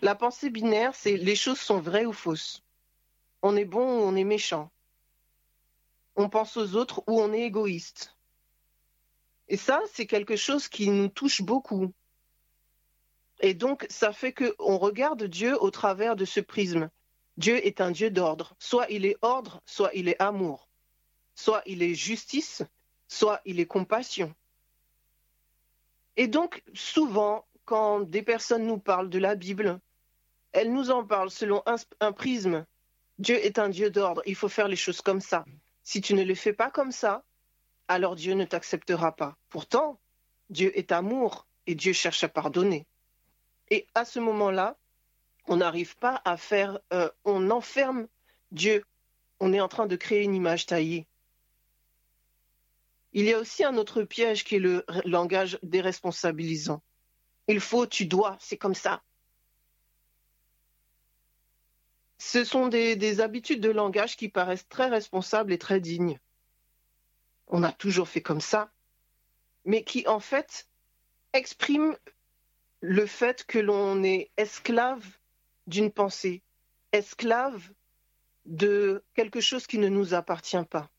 La 0.00 0.14
pensée 0.14 0.50
binaire, 0.50 0.94
c'est 0.94 1.16
les 1.16 1.36
choses 1.36 1.60
sont 1.60 1.80
vraies 1.80 2.06
ou 2.06 2.12
fausses. 2.12 2.62
on 3.42 3.56
est 3.56 3.64
bon 3.64 3.98
ou 3.98 4.02
on 4.02 4.16
est 4.16 4.24
méchant. 4.24 4.70
On 6.16 6.28
pense 6.28 6.56
aux 6.56 6.74
autres 6.74 7.02
ou 7.06 7.20
on 7.20 7.32
est 7.32 7.42
égoïste. 7.42 8.16
Et 9.48 9.56
ça, 9.56 9.80
c'est 9.92 10.06
quelque 10.06 10.36
chose 10.36 10.68
qui 10.68 10.88
nous 10.88 11.08
touche 11.08 11.42
beaucoup. 11.42 11.92
Et 13.42 13.54
donc, 13.54 13.86
ça 13.90 14.12
fait 14.12 14.32
qu'on 14.32 14.78
regarde 14.78 15.24
Dieu 15.24 15.60
au 15.60 15.70
travers 15.70 16.14
de 16.14 16.24
ce 16.24 16.38
prisme. 16.40 16.88
Dieu 17.36 17.64
est 17.66 17.80
un 17.80 17.90
Dieu 17.90 18.08
d'ordre. 18.08 18.54
Soit 18.60 18.86
il 18.88 19.04
est 19.04 19.16
ordre, 19.20 19.60
soit 19.66 19.90
il 19.94 20.08
est 20.08 20.20
amour. 20.22 20.68
Soit 21.34 21.62
il 21.66 21.82
est 21.82 21.94
justice, 21.94 22.62
soit 23.08 23.40
il 23.44 23.58
est 23.58 23.66
compassion. 23.66 24.32
Et 26.16 26.28
donc, 26.28 26.62
souvent, 26.72 27.44
quand 27.64 28.00
des 28.00 28.22
personnes 28.22 28.66
nous 28.66 28.78
parlent 28.78 29.10
de 29.10 29.18
la 29.18 29.34
Bible, 29.34 29.80
elles 30.52 30.72
nous 30.72 30.90
en 30.90 31.04
parlent 31.04 31.30
selon 31.30 31.62
un, 31.66 32.12
prisme. 32.12 32.64
Dieu 33.18 33.44
est 33.44 33.58
un 33.58 33.70
Dieu 33.70 33.90
d'ordre, 33.90 34.22
il 34.26 34.36
faut 34.36 34.48
faire 34.48 34.68
les 34.68 34.76
choses 34.76 35.00
comme 35.00 35.20
ça. 35.20 35.44
Si 35.82 36.00
tu 36.00 36.14
ne 36.14 36.22
les 36.22 36.34
fais 36.34 36.52
pas 36.52 36.70
comme 36.70 36.92
ça, 36.92 37.24
alors 37.88 38.14
Dieu 38.14 38.34
ne 38.34 38.44
t'acceptera 38.44 39.16
pas. 39.16 39.36
Pourtant, 39.48 39.98
Dieu 40.50 40.76
est 40.78 40.92
amour 40.92 41.46
et 41.66 41.74
Dieu 41.74 41.92
cherche 41.92 42.22
à 42.24 42.28
pardonner. 42.28 42.86
Et 43.72 43.88
à 43.94 44.04
ce 44.04 44.18
moment-là, 44.18 44.76
on 45.46 45.56
n'arrive 45.56 45.96
pas 45.96 46.20
à 46.26 46.36
faire, 46.36 46.78
euh, 46.92 47.08
on 47.24 47.50
enferme 47.50 48.06
Dieu. 48.50 48.84
On 49.40 49.54
est 49.54 49.62
en 49.62 49.68
train 49.68 49.86
de 49.86 49.96
créer 49.96 50.24
une 50.24 50.34
image 50.34 50.66
taillée. 50.66 51.08
Il 53.14 53.24
y 53.24 53.32
a 53.32 53.38
aussi 53.38 53.64
un 53.64 53.78
autre 53.78 54.02
piège 54.02 54.44
qui 54.44 54.56
est 54.56 54.58
le 54.58 54.84
langage 55.06 55.58
déresponsabilisant. 55.62 56.82
Il 57.48 57.60
faut, 57.60 57.86
tu 57.86 58.04
dois, 58.04 58.36
c'est 58.40 58.58
comme 58.58 58.74
ça. 58.74 59.02
Ce 62.18 62.44
sont 62.44 62.68
des, 62.68 62.94
des, 62.94 63.22
habitudes 63.22 63.62
de 63.62 63.70
langage 63.70 64.18
qui 64.18 64.28
paraissent 64.28 64.68
très 64.68 64.88
responsables 64.90 65.50
et 65.50 65.58
très 65.58 65.80
dignes. 65.80 66.20
On 67.46 67.62
a 67.62 67.72
toujours 67.72 68.10
fait 68.10 68.20
comme 68.20 68.42
ça, 68.42 68.70
mais 69.64 69.82
qui 69.82 70.06
en 70.06 70.20
fait 70.20 70.68
expriment 71.32 71.96
le 72.82 73.06
fait 73.06 73.44
que 73.44 73.60
l'on 73.60 74.02
est 74.02 74.30
esclave 74.36 75.06
d'une 75.68 75.92
pensée, 75.92 76.42
esclave 76.90 77.70
de 78.44 79.04
quelque 79.14 79.40
chose 79.40 79.68
qui 79.68 79.78
ne 79.78 79.88
nous 79.88 80.14
appartient 80.14 80.64
pas. 80.68 80.90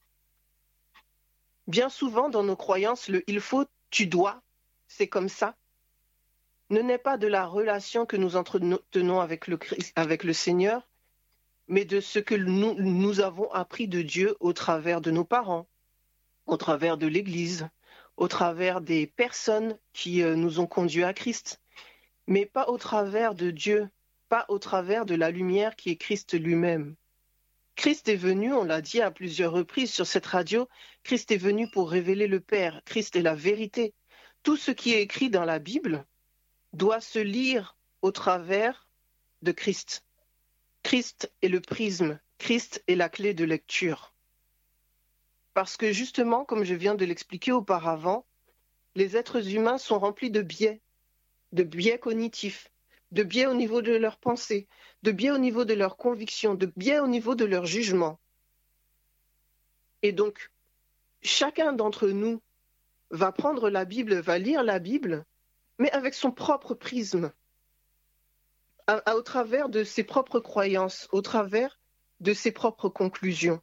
Bien 1.68 1.90
souvent, 1.90 2.30
dans 2.30 2.44
nos 2.44 2.56
croyances, 2.56 3.10
le 3.10 3.22
il 3.28 3.42
faut, 3.42 3.66
tu 3.90 4.08
dois, 4.08 4.42
c'est 4.88 5.10
comme 5.10 5.28
ça, 5.28 5.58
ne 6.70 6.80
naît 6.80 6.98
pas 6.98 7.18
de 7.18 7.28
la 7.28 7.46
relation 7.46 8.06
que 8.06 8.16
nous 8.16 8.38
entretenons 8.38 9.20
avec 9.20 9.48
le, 9.48 10.34
Seigneur, 10.34 10.88
mais 11.68 11.84
de 11.84 12.00
ce 12.00 12.20
que 12.20 12.36
nous, 12.36 12.76
nous 12.76 13.20
avons 13.20 13.52
appris 13.52 13.90
de 13.90 14.02
Dieu 14.02 14.38
au 14.40 14.54
travers 14.54 15.02
de 15.02 15.12
nos 15.12 15.26
parents, 15.26 15.68
au 16.46 16.56
travers 16.56 16.98
de 16.98 17.08
l'Église, 17.08 17.68
au 18.16 18.30
travers 18.30 18.80
des 18.80 19.06
personnes 19.06 19.78
qui 19.92 20.24
euh, 20.24 20.36
nous 20.36 20.62
ont 20.62 20.68
conduits 20.68 21.04
à 21.04 21.14
Christ, 21.14 21.60
mais 22.28 22.46
pas 22.46 22.70
au 22.70 22.78
travers 22.78 23.36
de 23.36 23.52
Dieu, 23.52 23.90
pas 24.30 24.46
au 24.50 24.60
travers 24.60 25.06
de 25.06 25.16
la 25.16 25.32
lumière 25.32 25.76
qui 25.76 25.90
est 25.90 25.98
Christ 25.98 26.40
lui-même. 26.40 26.96
Christ 27.76 28.08
est 28.08 28.16
venu, 28.16 28.54
on 28.54 28.64
l'a 28.64 28.82
dit 28.82 29.02
à 29.02 29.12
plusieurs 29.12 29.52
reprises 29.52 29.92
sur 29.92 30.06
cette 30.06 30.26
radio, 30.26 30.68
Christ 31.04 31.32
est 31.32 31.38
venu 31.38 31.70
pour 31.72 31.90
révéler 31.90 32.28
le 32.28 32.40
Père, 32.40 32.82
Christ 32.86 33.16
est 33.16 33.22
la 33.22 33.36
vérité. 33.36 33.94
Tout 34.44 34.58
ce 34.58 34.72
qui 34.72 34.94
est 34.94 35.02
écrit 35.02 35.30
dans 35.30 35.46
la 35.46 35.60
Bible 35.60 36.06
doit 36.74 37.02
se 37.02 37.20
lire 37.20 37.78
au 38.02 38.12
travers 38.12 38.88
de 39.42 39.52
Christ. 39.52 40.06
Christ 40.84 41.32
est 41.42 41.48
le 41.48 41.62
prisme, 41.62 42.20
Christ 42.38 42.84
est 42.88 42.96
la 42.96 43.10
clé 43.10 43.34
de 43.34 43.46
lecture. 43.46 44.14
Parce 45.54 45.78
que 45.78 45.92
justement, 45.92 46.46
comme 46.46 46.64
je 46.64 46.74
viens 46.74 46.96
de 46.96 47.06
l'expliquer 47.06 47.52
auparavant, 47.52 48.26
les 48.96 49.18
êtres 49.18 49.54
humains 49.54 49.78
sont 49.78 50.00
remplis 50.00 50.32
de 50.32 50.42
biais, 50.42 50.82
de 51.54 51.64
biais 51.64 52.00
cognitifs, 52.00 52.70
de 53.12 53.24
biais 53.24 53.46
au 53.46 53.54
niveau 53.54 53.82
de 53.82 53.94
leurs 53.94 54.18
pensées, 54.18 54.68
de 55.04 55.12
biais 55.12 55.32
au 55.32 55.38
niveau 55.38 55.66
de 55.66 55.74
leurs 55.74 55.98
convictions, 55.98 56.56
de 56.56 56.72
biais 56.76 57.00
au 57.00 57.08
niveau 57.08 57.36
de 57.36 57.46
leur 57.46 57.66
jugement. 57.66 58.20
Et 60.02 60.12
donc, 60.12 60.52
chacun 61.22 61.74
d'entre 61.74 62.10
nous 62.10 62.42
va 63.12 63.32
prendre 63.32 63.70
la 63.70 63.86
Bible, 63.86 64.16
va 64.16 64.40
lire 64.40 64.64
la 64.64 64.80
Bible, 64.80 65.26
mais 65.78 65.92
avec 65.92 66.16
son 66.16 66.32
propre 66.32 66.74
prisme, 66.74 67.32
au 68.90 69.22
travers 69.22 69.70
de 69.70 69.84
ses 69.84 70.04
propres 70.04 70.40
croyances, 70.40 71.08
au 71.12 71.22
travers 71.22 71.80
de 72.20 72.34
ses 72.34 72.52
propres 72.52 72.90
conclusions. 72.90 73.62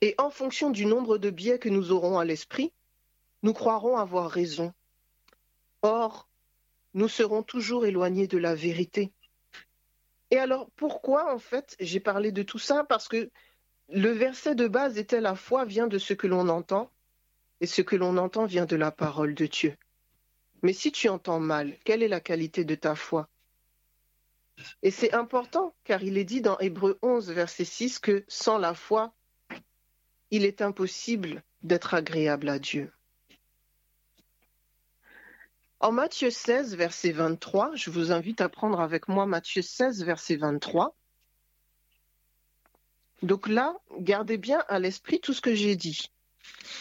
Et 0.00 0.14
en 0.18 0.30
fonction 0.30 0.70
du 0.70 0.86
nombre 0.86 1.18
de 1.18 1.30
biais 1.30 1.58
que 1.58 1.68
nous 1.68 1.92
aurons 1.92 2.18
à 2.18 2.24
l'esprit, 2.24 2.72
nous 3.42 3.52
croirons 3.52 3.96
avoir 3.96 4.30
raison. 4.30 4.72
Or, 5.82 6.27
nous 6.94 7.08
serons 7.08 7.42
toujours 7.42 7.86
éloignés 7.86 8.26
de 8.26 8.38
la 8.38 8.54
vérité. 8.54 9.12
Et 10.30 10.38
alors, 10.38 10.70
pourquoi, 10.76 11.32
en 11.32 11.38
fait, 11.38 11.76
j'ai 11.80 12.00
parlé 12.00 12.32
de 12.32 12.42
tout 12.42 12.58
ça? 12.58 12.84
Parce 12.84 13.08
que 13.08 13.30
le 13.88 14.10
verset 14.10 14.54
de 14.54 14.68
base 14.68 14.98
était 14.98 15.20
la 15.20 15.34
foi 15.34 15.64
vient 15.64 15.86
de 15.86 15.98
ce 15.98 16.12
que 16.12 16.26
l'on 16.26 16.48
entend, 16.48 16.90
et 17.60 17.66
ce 17.66 17.82
que 17.82 17.96
l'on 17.96 18.16
entend 18.16 18.44
vient 18.44 18.66
de 18.66 18.76
la 18.76 18.90
parole 18.90 19.34
de 19.34 19.46
Dieu. 19.46 19.76
Mais 20.62 20.72
si 20.72 20.92
tu 20.92 21.08
entends 21.08 21.40
mal, 21.40 21.76
quelle 21.84 22.02
est 22.02 22.08
la 22.08 22.20
qualité 22.20 22.64
de 22.64 22.74
ta 22.74 22.94
foi? 22.94 23.28
Et 24.82 24.90
c'est 24.90 25.14
important, 25.14 25.74
car 25.84 26.02
il 26.02 26.18
est 26.18 26.24
dit 26.24 26.40
dans 26.40 26.58
Hébreu 26.58 26.98
11, 27.02 27.30
verset 27.30 27.64
6, 27.64 27.98
que 27.98 28.24
sans 28.28 28.58
la 28.58 28.74
foi, 28.74 29.14
il 30.30 30.44
est 30.44 30.62
impossible 30.62 31.42
d'être 31.62 31.94
agréable 31.94 32.48
à 32.48 32.58
Dieu. 32.58 32.92
En 35.80 35.92
Matthieu 35.92 36.30
16, 36.30 36.74
verset 36.74 37.12
23, 37.12 37.76
je 37.76 37.90
vous 37.90 38.10
invite 38.10 38.40
à 38.40 38.48
prendre 38.48 38.80
avec 38.80 39.06
moi 39.06 39.26
Matthieu 39.26 39.62
16, 39.62 40.02
verset 40.04 40.34
23. 40.34 40.96
Donc 43.22 43.46
là, 43.46 43.76
gardez 44.00 44.38
bien 44.38 44.64
à 44.66 44.80
l'esprit 44.80 45.20
tout 45.20 45.32
ce 45.32 45.40
que 45.40 45.54
j'ai 45.54 45.76
dit. 45.76 46.10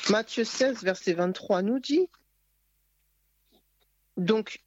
Matthieu 0.10 0.44
16, 0.44 0.84
verset 0.84 1.13
23 1.13 1.62
nous 1.62 1.80
dit, 1.80 2.10
donc 4.18 4.63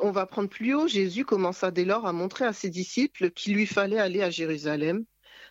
on 0.00 0.12
va 0.12 0.24
prendre 0.24 0.48
plus 0.48 0.74
haut, 0.74 0.88
Jésus 0.88 1.26
commença 1.26 1.70
dès 1.70 1.84
lors 1.84 2.06
à 2.06 2.14
montrer 2.14 2.46
à 2.46 2.54
ses 2.54 2.70
disciples 2.70 3.30
qu'il 3.30 3.52
lui 3.52 3.66
fallait 3.66 3.98
aller 3.98 4.22
à 4.22 4.30
Jérusalem, 4.30 5.04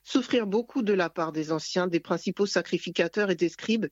souffrir 0.03 0.47
beaucoup 0.47 0.81
de 0.81 0.93
la 0.93 1.12
part 1.12 1.31
des 1.31 1.51
anciens, 1.51 1.86
des 1.86 2.00
principaux 2.00 2.47
sacrificateurs 2.47 3.29
et 3.29 3.36
des 3.36 3.50
scribes, 3.50 3.88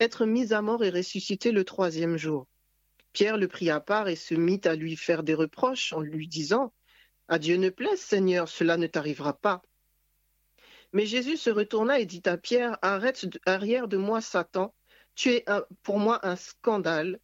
être 0.00 0.24
mis 0.24 0.54
à 0.54 0.62
mort 0.62 0.82
et 0.82 0.88
ressusciter 0.88 1.52
le 1.52 1.64
troisième 1.64 2.16
jour. 2.16 2.46
Pierre 3.16 3.38
le 3.38 3.48
prit 3.48 3.70
à 3.70 3.80
part 3.80 4.08
et 4.08 4.14
se 4.14 4.34
mit 4.34 4.60
à 4.64 4.74
lui 4.74 4.94
faire 4.94 5.22
des 5.22 5.32
reproches 5.32 5.94
en 5.94 6.02
lui 6.02 6.28
disant 6.28 6.74
À 7.28 7.38
Dieu 7.38 7.56
ne 7.56 7.70
plaise, 7.70 7.98
Seigneur, 7.98 8.46
cela 8.46 8.76
ne 8.76 8.86
t'arrivera 8.86 9.32
pas. 9.32 9.62
Mais 10.92 11.06
Jésus 11.06 11.38
se 11.38 11.48
retourna 11.48 11.98
et 11.98 12.04
dit 12.04 12.20
à 12.26 12.36
Pierre 12.36 12.76
Arrête 12.82 13.26
arrière 13.46 13.88
de 13.88 13.96
moi, 13.96 14.20
Satan, 14.20 14.74
tu 15.14 15.30
es 15.30 15.46
pour 15.82 15.98
moi 15.98 16.20
un 16.26 16.36
scandale, 16.36 17.18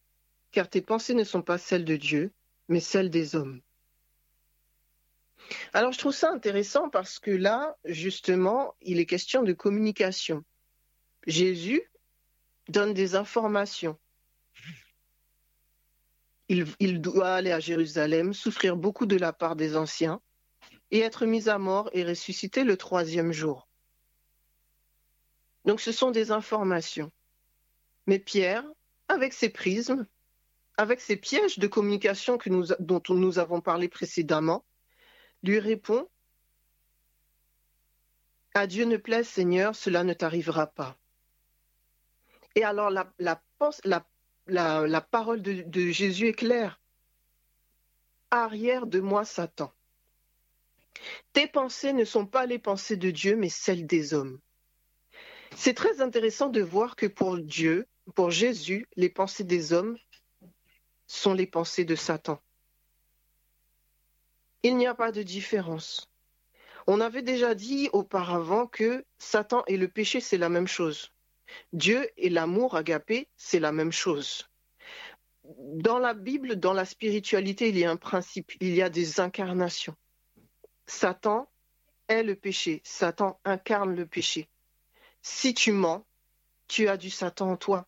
car 0.50 0.70
tes 0.70 0.80
pensées 0.80 1.12
ne 1.12 1.24
sont 1.24 1.42
pas 1.42 1.58
celles 1.58 1.84
de 1.84 1.96
Dieu, 1.96 2.32
mais 2.68 2.80
celles 2.80 3.10
des 3.10 3.36
hommes. 3.36 3.60
Alors 5.74 5.92
je 5.92 5.98
trouve 5.98 6.14
ça 6.14 6.32
intéressant 6.32 6.88
parce 6.88 7.18
que 7.18 7.30
là, 7.30 7.76
justement, 7.84 8.74
il 8.80 8.98
est 8.98 9.04
question 9.04 9.42
de 9.42 9.52
communication. 9.52 10.42
Jésus 11.26 11.82
donne 12.68 12.94
des 12.94 13.14
informations 13.14 13.98
il, 16.78 17.00
doit 17.00 17.34
aller 17.34 17.52
à 17.52 17.60
Jérusalem, 17.60 18.34
souffrir 18.34 18.76
beaucoup 18.76 19.06
de 19.06 19.16
la 19.16 19.32
part 19.32 19.56
des 19.56 19.76
anciens, 19.76 20.20
et 20.90 21.00
être 21.00 21.24
mis 21.24 21.48
à 21.48 21.58
mort 21.58 21.88
et 21.92 22.04
ressusciter 22.04 22.64
le 22.64 22.76
troisième 22.76 23.32
jour. 23.32 23.68
Donc 25.64 25.80
ce 25.80 25.92
sont 25.92 26.10
des 26.10 26.30
informations. 26.30 27.10
Mais 28.06 28.18
Pierre, 28.18 28.64
avec 29.08 29.32
ses 29.32 29.48
prismes, 29.48 30.06
avec 30.76 31.00
ses 31.00 31.16
pièges 31.16 31.58
de 31.58 31.66
communication 31.66 32.38
dont 32.78 33.02
nous 33.10 33.38
avons 33.38 33.60
parlé 33.60 33.88
précédemment, 33.88 34.64
lui 35.42 35.58
répond 35.58 36.08
À 38.54 38.66
Dieu 38.66 38.84
ne 38.84 38.96
plaise, 38.96 39.28
Seigneur, 39.28 39.74
cela 39.74 40.04
ne 40.04 40.12
t'arrivera 40.12 40.66
pas. 40.66 40.98
Et 42.54 42.64
alors 42.64 42.90
la, 42.90 43.10
la, 43.18 43.42
la 43.84 44.06
la, 44.52 45.00
parole 45.00 45.42
de, 45.42 45.90
Jésus 45.90 46.28
est 46.28 46.34
claire. 46.34 46.80
Arrière 48.30 48.86
de 48.86 49.00
moi, 49.00 49.24
Satan. 49.24 49.72
Tes 51.32 51.46
pensées 51.46 51.92
ne 51.92 52.04
sont 52.04 52.26
pas 52.26 52.46
les 52.46 52.58
pensées 52.58 52.96
de 52.96 53.10
Dieu, 53.10 53.36
mais 53.36 53.48
celles 53.48 53.86
des 53.86 54.14
hommes. 54.14 54.40
C'est 55.56 55.74
très 55.74 56.00
intéressant 56.00 56.48
de 56.48 56.62
voir 56.62 56.96
que 56.96 57.06
pour 57.06 57.38
Dieu, 57.38 57.86
pour 58.14 58.30
Jésus, 58.30 58.86
les 58.96 59.08
pensées 59.08 59.44
des 59.44 59.72
hommes 59.72 59.96
sont 61.06 61.34
les 61.34 61.46
pensées 61.46 61.84
de 61.84 61.94
Satan. 61.94 62.40
Il 64.62 64.76
n'y 64.76 64.86
a 64.86 64.94
pas 64.94 65.12
de 65.12 65.22
différence. 65.22 66.08
On 66.86 67.00
avait 67.00 67.22
déjà 67.22 67.54
dit 67.54 67.90
auparavant 67.92 68.66
que 68.66 69.04
Satan 69.18 69.62
et 69.66 69.76
le 69.76 69.88
péché, 69.88 70.20
c'est 70.20 70.38
la 70.38 70.48
même 70.48 70.66
chose. 70.66 71.12
Dieu 71.72 72.08
et 72.16 72.28
l'amour 72.28 72.76
agapé, 72.76 73.28
c'est 73.36 73.60
la 73.60 73.72
même 73.72 73.92
chose. 73.92 74.48
Dans 75.44 75.98
la 75.98 76.14
Bible, 76.14 76.56
dans 76.56 76.72
la 76.72 76.84
spiritualité, 76.84 77.68
il 77.68 77.78
y 77.78 77.84
a 77.84 77.90
un 77.90 77.96
principe, 77.96 78.52
il 78.60 78.74
y 78.74 78.82
a 78.82 78.90
des 78.90 79.20
incarnations. 79.20 79.96
Satan 80.86 81.50
est 82.08 82.22
le 82.22 82.36
péché, 82.36 82.80
Satan 82.84 83.40
incarne 83.44 83.94
le 83.94 84.06
péché. 84.06 84.48
Si 85.22 85.54
tu 85.54 85.72
mens, 85.72 86.04
tu 86.68 86.88
as 86.88 86.96
du 86.96 87.10
Satan 87.10 87.52
en 87.52 87.56
toi. 87.56 87.86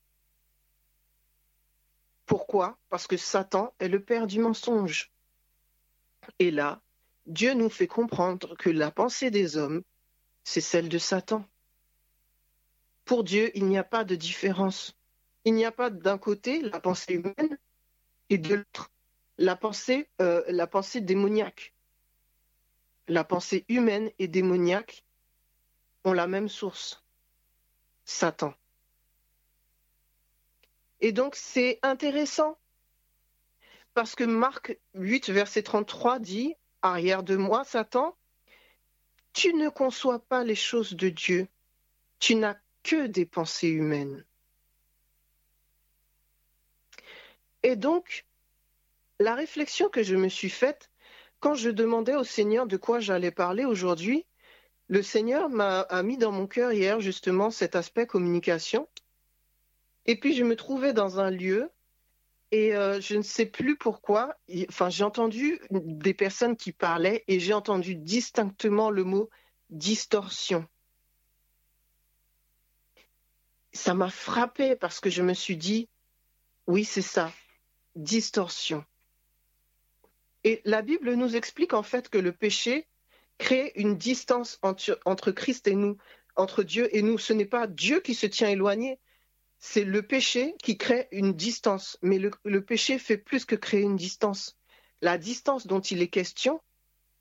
Pourquoi? 2.26 2.78
Parce 2.88 3.06
que 3.06 3.16
Satan 3.16 3.75
est 3.78 3.88
le 3.88 4.02
père 4.02 4.26
du 4.26 4.40
mensonge. 4.40 5.12
Et 6.38 6.50
là, 6.50 6.80
Dieu 7.26 7.54
nous 7.54 7.68
fait 7.68 7.87
comprendre 7.87 8.56
que 8.56 8.71
la 8.71 8.90
pensée 8.90 9.30
des 9.30 9.56
hommes, 9.56 9.83
c'est 10.42 10.61
celle 10.61 10.88
de 10.88 10.99
Satan. 10.99 11.44
Pour 13.04 13.25
Dieu, 13.25 13.50
il 13.56 13.66
n'y 13.66 13.78
a 13.78 13.84
pas 13.84 14.04
de 14.04 14.14
différence. 14.14 14.96
Il 15.44 15.54
n'y 15.54 15.64
a 15.64 15.73
pas 15.73 15.90
d'un 15.90 16.18
côté 16.18 16.61
la 16.61 16.80
pensée 16.80 17.14
humaine 17.14 17.58
et 18.30 18.38
de 18.38 18.54
l'autre 18.54 18.90
la 19.38 19.56
pensée, 19.56 20.08
euh, 20.20 20.42
démoniaque. 21.00 21.75
La 23.08 23.25
pensée 23.25 23.64
humaine 23.68 24.11
et 24.18 24.28
démoniaque 24.28 25.04
ont 26.04 26.12
la 26.12 26.26
même 26.26 26.49
source, 26.49 27.04
Satan. 28.04 28.54
Et 31.00 31.12
donc 31.12 31.34
c'est 31.34 31.78
intéressant 31.82 32.58
parce 33.92 34.14
que 34.14 34.25
Marc 34.25 34.78
8, 34.94 35.30
verset 35.30 35.62
33 35.62 36.18
dit, 36.18 36.54
Arrière 36.82 37.23
de 37.23 37.37
moi, 37.37 37.64
Satan, 37.64 38.16
tu 39.32 39.54
ne 39.54 39.68
conçois 39.68 40.18
pas 40.18 40.44
les 40.44 40.54
choses 40.54 40.94
de 40.94 41.08
Dieu, 41.08 41.49
tu 42.18 42.34
n'as 42.34 42.56
que 42.85 43.07
des 43.07 43.26
pensées 43.26 43.69
humaines. 43.69 44.25
Et 47.64 47.76
donc, 47.76 48.26
la 49.19 49.35
réflexion 49.35 49.88
que 49.88 50.03
je 50.03 50.14
me 50.17 50.29
suis 50.29 50.50
faite, 50.50 50.91
quand 51.41 51.55
je 51.55 51.71
demandais 51.71 52.14
au 52.14 52.25
Seigneur 52.25 52.67
de 52.67 52.76
quoi 52.76 53.00
j'allais 53.00 53.31
parler 53.31 53.64
aujourd'hui, 53.64 54.26
le 54.88 55.03
Seigneur 55.03 55.49
m'a 55.49 55.87
mis 56.03 56.19
dans 56.19 56.31
mon 56.31 56.47
cœur 56.47 56.73
hier 56.73 57.00
justement 57.00 57.50
cet 57.50 57.75
aspect 57.75 58.07
communication. 58.07 58.87
Et 60.05 60.21
puis 60.21 60.35
je 60.35 60.45
me 60.45 60.57
trouvais 60.57 60.93
dans 60.93 61.21
un 61.21 61.31
lieu 61.31 61.71
et 62.50 62.76
euh, 62.76 63.00
je 63.00 63.17
ne 63.17 63.23
sais 63.23 63.47
plus 63.47 63.76
pourquoi. 63.76 64.37
Enfin, 64.69 64.91
j'ai 64.91 65.05
entendu 65.05 65.59
des 65.71 66.12
personnes 66.12 66.57
qui 66.57 66.73
parlaient 66.73 67.25
et 67.29 67.41
j'ai 67.41 67.55
entendu 67.55 67.95
distinctement 67.95 68.91
le 68.91 69.05
mot 69.05 69.31
distorsion 69.71 70.69
ça 73.75 73.95
m'a 73.95 74.09
frappé 74.09 74.76
parce 74.76 75.00
que 75.00 75.11
je 75.11 75.23
me 75.23 75.35
suis 75.35 75.57
dit, 75.57 75.88
oui, 76.66 76.85
c'est 76.85 77.02
ça, 77.02 77.33
distorsion. 77.97 78.85
Et 80.45 80.62
la 80.64 80.83
Bible 80.83 81.14
nous 81.14 81.37
explique 81.37 81.75
en 81.75 81.83
fait 81.83 82.09
que 82.09 82.19
le 82.19 82.33
péché 82.33 82.87
crée 83.38 83.73
une 83.75 83.97
distance 83.97 84.59
entre, 84.62 85.33
Christ 85.33 85.66
et 85.69 85.75
nous, 85.75 85.99
entre 86.37 86.62
Dieu 86.62 86.95
et 86.97 87.02
nous. 87.02 87.19
Ce 87.19 87.33
n'est 87.33 87.47
pas 87.47 87.66
Dieu 87.66 88.00
qui 88.00 88.14
se 88.14 88.26
tient 88.26 88.49
éloigné, 88.49 89.00
c'est 89.59 89.85
le 89.85 90.02
péché 90.02 90.54
qui 90.62 90.78
crée 90.78 91.09
une 91.11 91.33
distance. 91.33 91.99
Mais 92.02 92.19
le 92.19 92.64
péché 92.64 92.99
fait 92.99 93.19
plus 93.19 93.45
que 93.45 93.57
créer 93.57 93.83
une 93.83 93.97
distance. 93.97 94.57
La 95.00 95.19
distance 95.19 95.66
dont 95.66 95.81
il 95.81 96.00
est 96.00 96.09
question, 96.09 96.61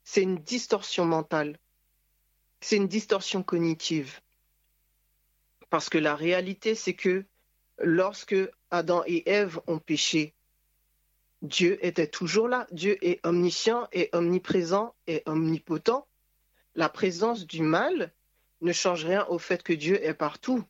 c'est 0.04 0.22
une 0.22 0.38
distorsion 0.38 1.06
mentale, 1.06 1.58
c'est 2.62 2.78
une 2.78 2.88
distorsion 2.88 3.44
cognitive. 3.44 4.22
Parce 5.74 5.90
que 5.90 5.98
la 5.98 6.16
réalité, 6.16 6.76
c'est 6.76 6.94
que 6.94 7.26
lorsque 7.80 8.36
Adam 8.70 9.02
et 9.08 9.28
Ève 9.28 9.60
ont 9.66 9.80
péché, 9.80 10.36
Dieu 11.42 11.84
était 11.84 12.06
toujours 12.06 12.48
là. 12.48 12.68
Dieu 12.70 13.04
est 13.04 13.20
omniscient 13.26 13.88
et 13.92 14.12
omniprésent 14.14 14.94
et 15.08 15.24
omnipotent. 15.26 16.08
La 16.76 16.90
présence 16.90 17.48
du 17.48 17.64
mal 17.64 18.14
ne 18.62 18.72
change 18.72 19.04
rien 19.04 19.26
au 19.30 19.40
fait 19.40 19.64
que 19.64 19.74
Dieu 19.74 20.00
est 20.06 20.14
partout. 20.14 20.64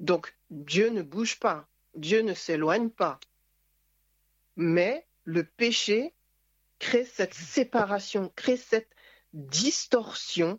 Donc 0.00 0.34
Dieu 0.48 0.88
ne 0.88 1.02
bouge 1.02 1.38
pas, 1.38 1.68
Dieu 1.94 2.22
ne 2.22 2.32
s'éloigne 2.32 2.88
pas. 2.88 3.20
Mais 4.56 5.06
le 5.24 5.44
péché 5.44 6.14
crée 6.78 7.04
cette 7.04 7.34
séparation, 7.34 8.32
crée 8.34 8.56
cette 8.56 8.88
distorsion 9.34 10.58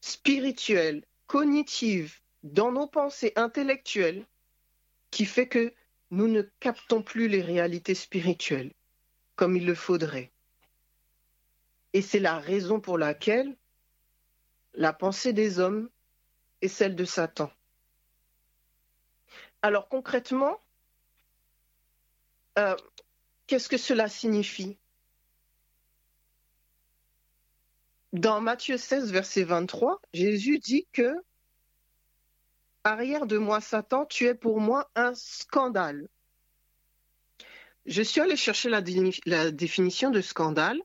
spirituelle 0.00 1.04
cognitive 1.26 2.20
dans 2.42 2.72
nos 2.72 2.86
pensées 2.86 3.32
intellectuelles 3.36 4.26
qui 5.10 5.24
fait 5.24 5.48
que 5.48 5.72
nous 6.10 6.28
ne 6.28 6.42
captons 6.60 7.02
plus 7.02 7.28
les 7.28 7.42
réalités 7.42 7.94
spirituelles 7.94 8.72
comme 9.36 9.56
il 9.56 9.66
le 9.66 9.74
faudrait. 9.74 10.32
Et 11.92 12.02
c'est 12.02 12.20
la 12.20 12.38
raison 12.38 12.80
pour 12.80 12.98
laquelle 12.98 13.56
la 14.74 14.92
pensée 14.92 15.32
des 15.32 15.58
hommes 15.58 15.88
est 16.60 16.68
celle 16.68 16.96
de 16.96 17.04
Satan. 17.04 17.50
Alors 19.62 19.88
concrètement, 19.88 20.58
euh, 22.58 22.76
qu'est-ce 23.46 23.68
que 23.68 23.76
cela 23.76 24.08
signifie? 24.08 24.76
Dans 28.14 28.40
Matthieu 28.40 28.76
16, 28.76 29.10
verset 29.10 29.42
23, 29.42 30.00
Jésus 30.12 30.60
dit 30.60 30.86
que 30.92 31.16
Arrière 32.84 33.26
de 33.26 33.38
moi, 33.38 33.60
Satan, 33.60 34.06
tu 34.06 34.26
es 34.26 34.36
pour 34.36 34.60
moi 34.60 34.88
un 34.94 35.14
scandale. 35.16 36.06
Je 37.86 38.02
suis 38.02 38.20
allée 38.20 38.36
chercher 38.36 38.68
la, 38.68 38.80
la 39.26 39.50
définition 39.50 40.12
de 40.12 40.20
scandale 40.20 40.80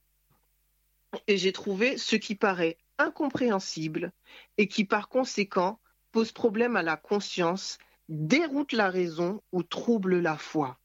et 1.27 1.37
j'ai 1.37 1.51
trouvé 1.51 1.99
ce 1.99 2.15
qui 2.15 2.33
paraît 2.33 2.79
incompréhensible 2.97 4.11
et 4.57 4.67
qui 4.67 4.83
par 4.83 5.07
conséquent 5.07 5.79
pose 6.11 6.31
problème 6.31 6.75
à 6.75 6.81
la 6.81 6.97
conscience, 6.97 7.77
déroute 8.07 8.71
la 8.71 8.89
raison 8.89 9.43
ou 9.51 9.61
trouble 9.61 10.17
la 10.17 10.35
foi. 10.35 10.79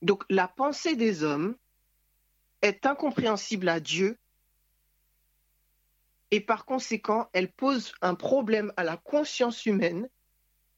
Donc 0.00 0.24
la 0.28 0.48
pensée 0.48 0.96
des 0.96 1.22
hommes 1.22 1.54
est 2.62 2.84
incompréhensible 2.84 3.68
à 3.68 3.78
Dieu 3.78 4.18
et 6.32 6.40
par 6.40 6.64
conséquent, 6.64 7.28
elle 7.34 7.52
pose 7.52 7.92
un 8.00 8.14
problème 8.14 8.72
à 8.78 8.84
la 8.84 8.96
conscience 8.96 9.66
humaine 9.66 10.08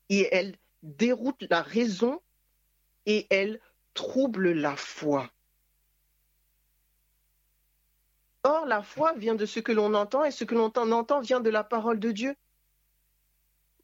et 0.09 0.29
elle 0.33 0.57
déroute 0.83 1.47
la 1.49 1.62
raison 1.62 2.21
et 3.07 3.29
elle 3.31 3.61
trouble 3.95 4.51
la 4.51 4.75
foi. 4.75 5.31
Or, 8.43 8.67
la 8.67 8.83
foi 8.83 9.12
vient 9.14 9.37
de 9.37 9.47
ce 9.47 9.61
que 9.61 9.71
l'on 9.71 9.95
entend 9.95 10.25
et 10.25 10.33
ce 10.33 10.43
que 10.43 10.57
l'on 10.57 10.73
entend 10.75 11.21
vient 11.21 11.40
de 11.40 11.51
la 11.51 11.62
parole 11.62 12.01
de 12.01 12.11
Dieu. 12.11 12.35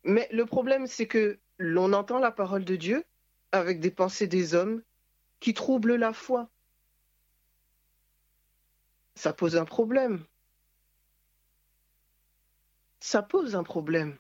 Mais 0.03 0.29
le 0.33 0.47
problème, 0.47 0.89
c'est 0.89 1.07
que 1.07 1.39
l'on 1.57 1.93
entend 1.93 2.19
la 2.19 2.33
parole 2.33 2.65
de 2.65 2.75
Dieu 2.75 3.05
avec 3.53 3.79
des 3.79 3.93
pensées 3.93 4.27
des 4.27 4.55
hommes 4.55 4.83
qui 5.39 5.55
troublent 5.55 5.95
la 5.95 6.13
foi. 6.13 6.51
Ça 9.15 9.33
pose 9.33 9.57
un 9.57 9.65
problème 9.65 10.25
ça 13.01 13.23
pose 13.23 13.57
un 13.57 13.65
problème. 13.65 14.17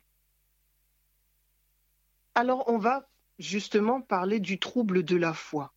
Alors 2.34 2.64
on 2.68 2.78
va 2.78 3.08
justement 3.38 4.00
parler 4.00 4.40
du 4.40 4.58
trouble 4.58 5.02
de 5.02 5.16
la 5.16 5.34
foi. 5.34 5.72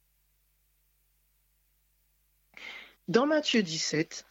Dans 3.08 3.26
Matthieu 3.26 3.64
17, 3.64 4.26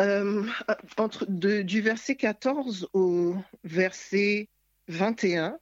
euh, 0.00 0.46
entre, 0.96 1.26
du 1.26 1.80
verset 1.80 2.16
14 2.16 2.88
au 2.92 3.36
verset 3.64 4.48
21, 4.88 5.58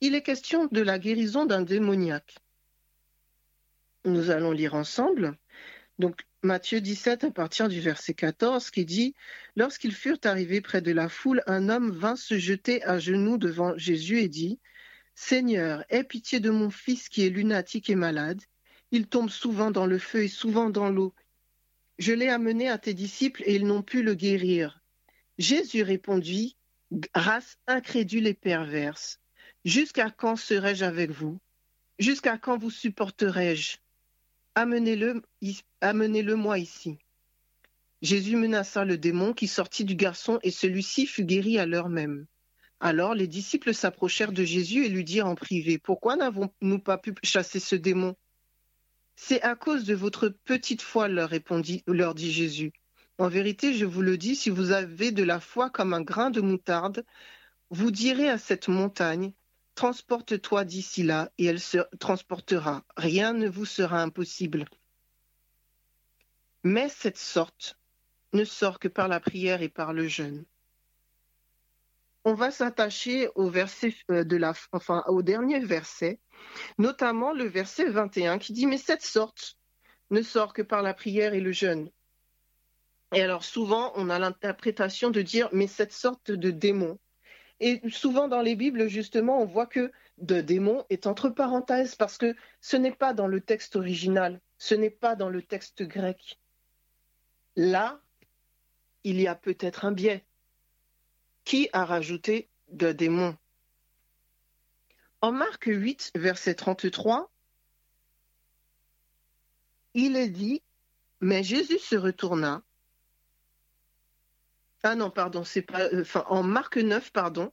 il 0.00 0.14
est 0.14 0.22
question 0.22 0.66
de 0.66 0.80
la 0.80 0.98
guérison 0.98 1.46
d'un 1.46 1.62
démoniaque. 1.62 2.36
Nous 4.04 4.30
allons 4.30 4.52
lire 4.52 4.74
ensemble. 4.74 5.36
Donc, 5.98 6.27
Matthieu 6.44 6.80
17 6.80 7.24
à 7.24 7.30
partir 7.32 7.68
du 7.68 7.80
verset 7.80 8.14
14 8.14 8.70
qui 8.70 8.84
dit 8.84 9.16
Lorsqu'ils 9.56 9.92
furent 9.92 10.20
arrivés 10.22 10.60
près 10.60 10.80
de 10.80 10.92
la 10.92 11.08
foule, 11.08 11.42
un 11.48 11.68
homme 11.68 11.90
vint 11.90 12.14
se 12.14 12.38
jeter 12.38 12.80
à 12.84 13.00
genoux 13.00 13.38
devant 13.38 13.76
Jésus 13.76 14.20
et 14.20 14.28
dit 14.28 14.60
Seigneur, 15.16 15.84
aie 15.88 16.04
pitié 16.04 16.38
de 16.38 16.50
mon 16.50 16.70
fils 16.70 17.08
qui 17.08 17.26
est 17.26 17.30
lunatique 17.30 17.90
et 17.90 17.96
malade. 17.96 18.40
Il 18.92 19.08
tombe 19.08 19.30
souvent 19.30 19.72
dans 19.72 19.86
le 19.86 19.98
feu 19.98 20.22
et 20.22 20.28
souvent 20.28 20.70
dans 20.70 20.90
l'eau. 20.90 21.12
Je 21.98 22.12
l'ai 22.12 22.28
amené 22.28 22.68
à 22.68 22.78
tes 22.78 22.94
disciples 22.94 23.42
et 23.44 23.56
ils 23.56 23.66
n'ont 23.66 23.82
pu 23.82 24.04
le 24.04 24.14
guérir. 24.14 24.80
Jésus 25.38 25.82
répondit 25.82 26.56
Race 27.14 27.58
incrédule 27.66 28.28
et 28.28 28.34
perverse, 28.34 29.18
jusqu'à 29.64 30.10
quand 30.10 30.36
serai-je 30.36 30.84
avec 30.84 31.10
vous? 31.10 31.40
Jusqu'à 31.98 32.38
quand 32.38 32.58
vous 32.58 32.70
supporterai-je? 32.70 33.78
Amenez-le 34.58 35.22
amenez 35.80 36.24
moi 36.34 36.58
ici. 36.58 36.98
Jésus 38.02 38.34
menaça 38.34 38.84
le 38.84 38.98
démon 38.98 39.32
qui 39.32 39.46
sortit 39.46 39.84
du 39.84 39.94
garçon 39.94 40.40
et 40.42 40.50
celui-ci 40.50 41.06
fut 41.06 41.24
guéri 41.24 41.60
à 41.60 41.64
l'heure 41.64 41.88
même. 41.88 42.26
Alors 42.80 43.14
les 43.14 43.28
disciples 43.28 43.72
s'approchèrent 43.72 44.32
de 44.32 44.42
Jésus 44.42 44.84
et 44.84 44.88
lui 44.88 45.04
dirent 45.04 45.28
en 45.28 45.36
privé, 45.36 45.78
Pourquoi 45.78 46.16
n'avons-nous 46.16 46.80
pas 46.80 46.98
pu 46.98 47.14
chasser 47.22 47.60
ce 47.60 47.76
démon 47.76 48.16
C'est 49.14 49.42
à 49.42 49.54
cause 49.54 49.84
de 49.84 49.94
votre 49.94 50.28
petite 50.28 50.82
foi, 50.82 51.06
leur, 51.06 51.28
répondit, 51.28 51.84
leur 51.86 52.16
dit 52.16 52.32
Jésus. 52.32 52.72
En 53.18 53.28
vérité, 53.28 53.74
je 53.74 53.84
vous 53.84 54.02
le 54.02 54.18
dis, 54.18 54.34
si 54.34 54.50
vous 54.50 54.72
avez 54.72 55.12
de 55.12 55.22
la 55.22 55.38
foi 55.38 55.70
comme 55.70 55.94
un 55.94 56.02
grain 56.02 56.30
de 56.30 56.40
moutarde, 56.40 57.04
vous 57.70 57.92
direz 57.92 58.28
à 58.28 58.38
cette 58.38 58.66
montagne, 58.66 59.32
Transporte-toi 59.78 60.64
d'ici 60.64 61.04
là, 61.04 61.30
et 61.38 61.44
elle 61.44 61.60
se 61.60 61.78
transportera. 62.00 62.82
Rien 62.96 63.32
ne 63.32 63.48
vous 63.48 63.64
sera 63.64 64.02
impossible. 64.02 64.64
Mais 66.64 66.88
cette 66.88 67.16
sorte 67.16 67.78
ne 68.32 68.42
sort 68.42 68.80
que 68.80 68.88
par 68.88 69.06
la 69.06 69.20
prière 69.20 69.62
et 69.62 69.68
par 69.68 69.92
le 69.92 70.08
jeûne. 70.08 70.44
On 72.24 72.34
va 72.34 72.50
s'attacher 72.50 73.28
au 73.36 73.52
euh, 73.54 74.24
dernier 75.22 75.60
verset, 75.60 76.18
notamment 76.78 77.32
le 77.32 77.44
verset 77.44 77.88
21 77.88 78.38
qui 78.38 78.52
dit 78.52 78.66
Mais 78.66 78.78
cette 78.78 79.04
sorte 79.04 79.58
ne 80.10 80.22
sort 80.22 80.54
que 80.54 80.62
par 80.62 80.82
la 80.82 80.92
prière 80.92 81.34
et 81.34 81.40
le 81.40 81.52
jeûne. 81.52 81.88
Et 83.14 83.22
alors 83.22 83.44
souvent, 83.44 83.92
on 83.94 84.10
a 84.10 84.18
l'interprétation 84.18 85.10
de 85.10 85.22
dire 85.22 85.48
Mais 85.52 85.68
cette 85.68 85.92
sorte 85.92 86.32
de 86.32 86.50
démon 86.50 86.98
et 87.60 87.80
souvent 87.90 88.28
dans 88.28 88.40
les 88.40 88.54
Bibles, 88.54 88.88
justement, 88.88 89.40
on 89.40 89.44
voit 89.44 89.66
que 89.66 89.90
de 90.18 90.40
démon 90.40 90.84
est 90.90 91.06
entre 91.06 91.28
parenthèses 91.28 91.94
parce 91.94 92.18
que 92.18 92.36
ce 92.60 92.76
n'est 92.76 92.92
pas 92.92 93.14
dans 93.14 93.26
le 93.26 93.40
texte 93.40 93.76
original, 93.76 94.40
ce 94.58 94.74
n'est 94.74 94.90
pas 94.90 95.16
dans 95.16 95.28
le 95.28 95.42
texte 95.42 95.82
grec. 95.82 96.38
Là, 97.56 98.00
il 99.04 99.20
y 99.20 99.26
a 99.26 99.34
peut-être 99.34 99.84
un 99.84 99.92
biais. 99.92 100.24
Qui 101.44 101.68
a 101.72 101.84
rajouté 101.84 102.48
de 102.68 102.92
démon 102.92 103.36
En 105.20 105.32
Marc 105.32 105.64
8, 105.66 106.12
verset 106.14 106.54
33, 106.54 107.30
il 109.94 110.14
est 110.16 110.28
dit, 110.28 110.62
mais 111.20 111.42
Jésus 111.42 111.78
se 111.78 111.96
retourna 111.96 112.62
ah 114.82 114.94
non, 114.94 115.10
pardon, 115.10 115.44
c'est 115.44 115.62
pas. 115.62 115.82
Euh, 115.92 116.02
enfin, 116.02 116.24
en 116.28 116.42
Marc 116.42 116.76
9, 116.76 117.12
pardon, 117.12 117.52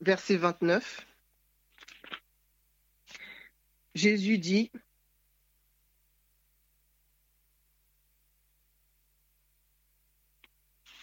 verset 0.00 0.36
29, 0.36 1.06
Jésus 3.94 4.38
dit 4.38 4.70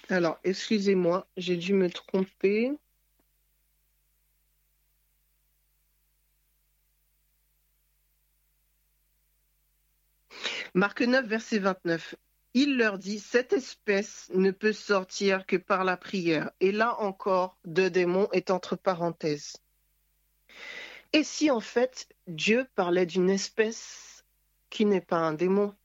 Alors, 0.09 0.39
excusez-moi, 0.43 1.27
j'ai 1.37 1.55
dû 1.57 1.73
me 1.73 1.89
tromper. 1.89 2.71
Marc 10.73 11.01
9, 11.01 11.25
verset 11.27 11.59
29. 11.59 12.15
Il 12.53 12.77
leur 12.77 12.97
dit, 12.97 13.19
cette 13.19 13.53
espèce 13.53 14.29
ne 14.33 14.51
peut 14.51 14.73
sortir 14.73 15.45
que 15.45 15.55
par 15.55 15.83
la 15.83 15.97
prière. 15.97 16.51
Et 16.59 16.71
là 16.71 16.99
encore, 16.99 17.57
deux 17.65 17.89
démons 17.89 18.27
est 18.31 18.49
entre 18.49 18.75
parenthèses. 18.75 19.57
Et 21.13 21.23
si 21.23 21.51
en 21.51 21.59
fait 21.59 22.07
Dieu 22.27 22.67
parlait 22.75 23.05
d'une 23.05 23.29
espèce 23.29 24.25
qui 24.69 24.85
n'est 24.85 25.01
pas 25.01 25.17
un 25.17 25.33
démon, 25.33 25.75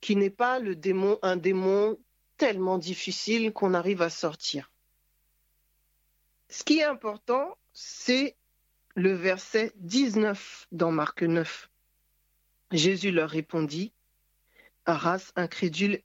qui 0.00 0.16
n'est 0.16 0.30
pas 0.30 0.58
le 0.58 0.74
démon, 0.74 1.18
un 1.22 1.36
démon 1.36 1.98
tellement 2.36 2.78
difficile 2.78 3.52
qu'on 3.52 3.74
arrive 3.74 4.02
à 4.02 4.10
sortir? 4.10 4.70
Ce 6.48 6.64
qui 6.64 6.78
est 6.80 6.84
important, 6.84 7.56
c'est 7.72 8.36
le 8.94 9.12
verset 9.12 9.72
19 9.76 10.68
dans 10.72 10.92
Marc 10.92 11.22
9. 11.22 11.70
Jésus 12.72 13.10
leur 13.10 13.30
répondit, 13.30 13.94
race 14.86 15.32
incrédule, 15.36 16.02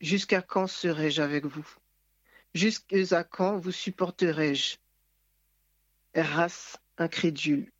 jusqu'à 0.00 0.42
quand 0.42 0.66
serai-je 0.66 1.22
avec 1.22 1.44
vous? 1.46 1.66
Jusqu'à 2.54 3.24
quand 3.24 3.58
vous 3.58 3.72
supporterai-je? 3.72 4.76
Race 6.14 6.76
incrédule. 6.98 7.72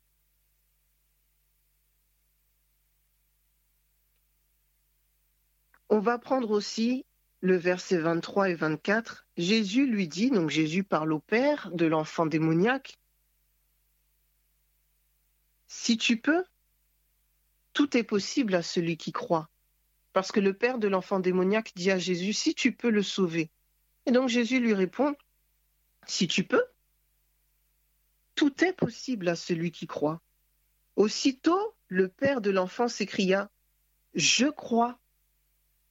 On 5.89 5.99
va 5.99 6.17
prendre 6.17 6.49
aussi 6.51 7.05
le 7.41 7.55
verset 7.55 7.97
23 7.97 8.49
et 8.49 8.55
24. 8.55 9.27
Jésus 9.37 9.85
lui 9.85 10.07
dit, 10.07 10.31
donc 10.31 10.49
Jésus 10.49 10.83
parle 10.83 11.13
au 11.13 11.19
Père 11.19 11.69
de 11.71 11.85
l'enfant 11.85 12.25
démoniaque, 12.25 12.97
Si 15.75 15.97
tu 15.97 16.17
peux, 16.17 16.45
tout 17.73 17.97
est 17.97 18.03
possible 18.03 18.53
à 18.53 18.61
celui 18.61 18.95
qui 18.95 19.11
croit. 19.11 19.49
Parce 20.13 20.31
que 20.31 20.39
le 20.39 20.53
père 20.53 20.77
de 20.77 20.87
l'enfant 20.87 21.19
démoniaque 21.19 21.73
dit 21.75 21.91
à 21.91 21.97
Jésus, 21.97 22.33
si 22.33 22.53
tu 22.53 22.71
peux 22.71 22.89
le 22.89 23.03
sauver. 23.03 23.49
Et 24.05 24.11
donc 24.11 24.29
Jésus 24.29 24.59
lui 24.59 24.73
répond, 24.73 25.15
si 26.05 26.27
tu 26.27 26.43
peux, 26.43 26.63
tout 28.35 28.63
est 28.63 28.73
possible 28.73 29.27
à 29.27 29.35
celui 29.35 29.71
qui 29.71 29.87
croit. 29.87 30.21
Aussitôt, 30.95 31.75
le 31.87 32.07
père 32.07 32.41
de 32.41 32.51
l'enfant 32.51 32.87
s'écria, 32.87 33.49
je 34.13 34.47
crois, 34.47 34.99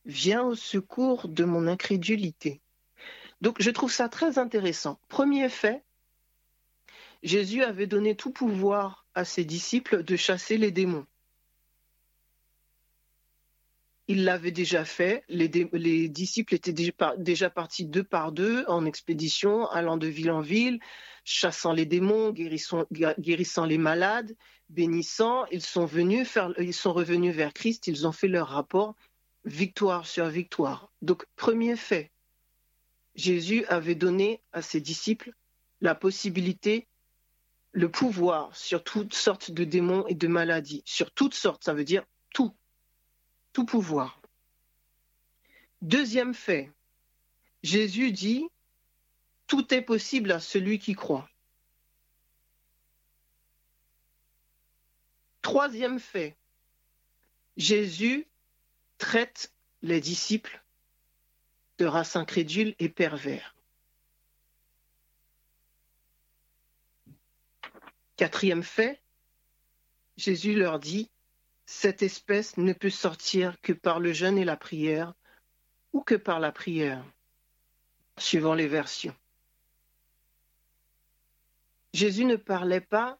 viens 0.05 0.43
au 0.43 0.55
secours 0.55 1.29
de 1.29 1.45
mon 1.45 1.67
incrédulité. 1.67 2.61
Donc 3.41 3.61
je 3.61 3.71
trouve 3.71 3.93
ça 3.93 4.09
très 4.09 4.39
intéressant. 4.39 5.01
Premier 5.09 5.49
fait, 5.49 5.85
Jésus 7.23 7.63
avait 7.63 7.87
donné 7.87 8.17
tout 8.17 8.31
pouvoir 8.31 9.07
à 9.15 9.25
ses 9.25 9.45
disciples 9.45 10.03
de 10.03 10.17
chasser 10.17 10.59
les 10.59 10.71
démons. 10.71 11.07
Il 14.13 14.25
l'avait 14.25 14.51
déjà 14.51 14.85
fait. 14.85 15.25
Les, 15.31 15.49
disciples 16.11 16.55
étaient 16.55 16.75
déjà, 17.17 17.49
partis 17.49 17.87
deux 17.87 18.05
par 18.05 18.31
deux 18.31 18.63
en 18.69 18.85
expédition, 18.85 19.67
allant 19.71 19.97
de 19.97 20.07
ville 20.07 20.31
en 20.31 20.43
ville, 20.43 20.81
chassant 21.25 21.73
les 21.73 21.87
démons, 21.87 22.31
guérissant, 22.31 23.65
les 23.65 23.79
malades, 23.79 24.37
bénissant. 24.69 25.47
Ils 25.51 25.63
sont 25.63 25.87
venus 25.87 26.29
ils 26.59 26.75
sont 26.75 26.93
revenus 26.93 27.35
vers 27.35 27.55
Christ. 27.55 27.87
Ils 27.87 28.07
ont 28.07 28.13
fait 28.13 28.29
leur 28.29 28.49
rapport, 28.49 28.97
victoire 29.47 30.07
sur 30.07 30.27
victoire. 30.27 30.93
Donc 31.01 31.25
premier 31.35 31.75
fait, 31.75 32.11
Jésus 33.15 33.65
avait 33.69 33.95
donné 33.95 34.43
à 34.53 34.61
ses 34.61 34.83
disciples 34.83 35.33
la 35.81 35.95
possibilité, 35.95 36.87
le 37.71 37.91
pouvoir 37.91 38.55
sur 38.55 38.85
toutes 38.85 39.15
sortes 39.15 39.53
de 39.53 39.65
démons 39.65 40.07
et 40.07 40.15
de 40.15 40.29
maladies, 40.29 40.83
sur 40.85 41.13
toutes 41.13 41.33
sortes. 41.33 41.65
Ça 41.65 41.73
veut 41.73 41.85
dire 41.85 42.05
tout 43.53 43.65
pouvoir. 43.65 44.21
Deuxième 45.83 46.35
fait, 46.35 46.71
Jésus 47.63 48.13
dit, 48.13 48.49
tout 49.47 49.75
est 49.75 49.83
possible 49.83 50.33
à 50.33 50.41
celui 50.41 50.79
qui 50.79 50.95
croit. 50.95 51.29
Troisième 55.43 55.99
fait, 55.99 56.37
Jésus 57.57 58.27
traite 58.97 59.53
les 59.83 60.01
disciples 60.01 60.63
de 61.79 61.85
race 61.85 62.17
incrédule 62.17 62.75
et 62.79 62.89
pervers. 62.89 63.57
Quatrième 68.17 68.63
fait, 68.63 69.03
Jésus 70.17 70.55
leur 70.55 70.79
dit, 70.79 71.11
cette 71.73 72.03
espèce 72.03 72.59
ne 72.59 72.75
peut 72.75 72.91
sortir 72.91 73.59
que 73.63 73.73
par 73.73 73.99
le 73.99 74.13
jeûne 74.13 74.37
et 74.37 74.45
la 74.45 74.59
prière, 74.59 75.15
ou 75.95 76.03
que 76.03 76.15
par 76.15 76.39
la 76.39 76.53
prière, 76.53 77.03
suivant 78.19 78.55
les 78.55 78.69
versions. 78.69 79.17
Jésus 81.95 82.27
ne 82.27 82.37
parlait 82.37 82.83
pas, 82.83 83.19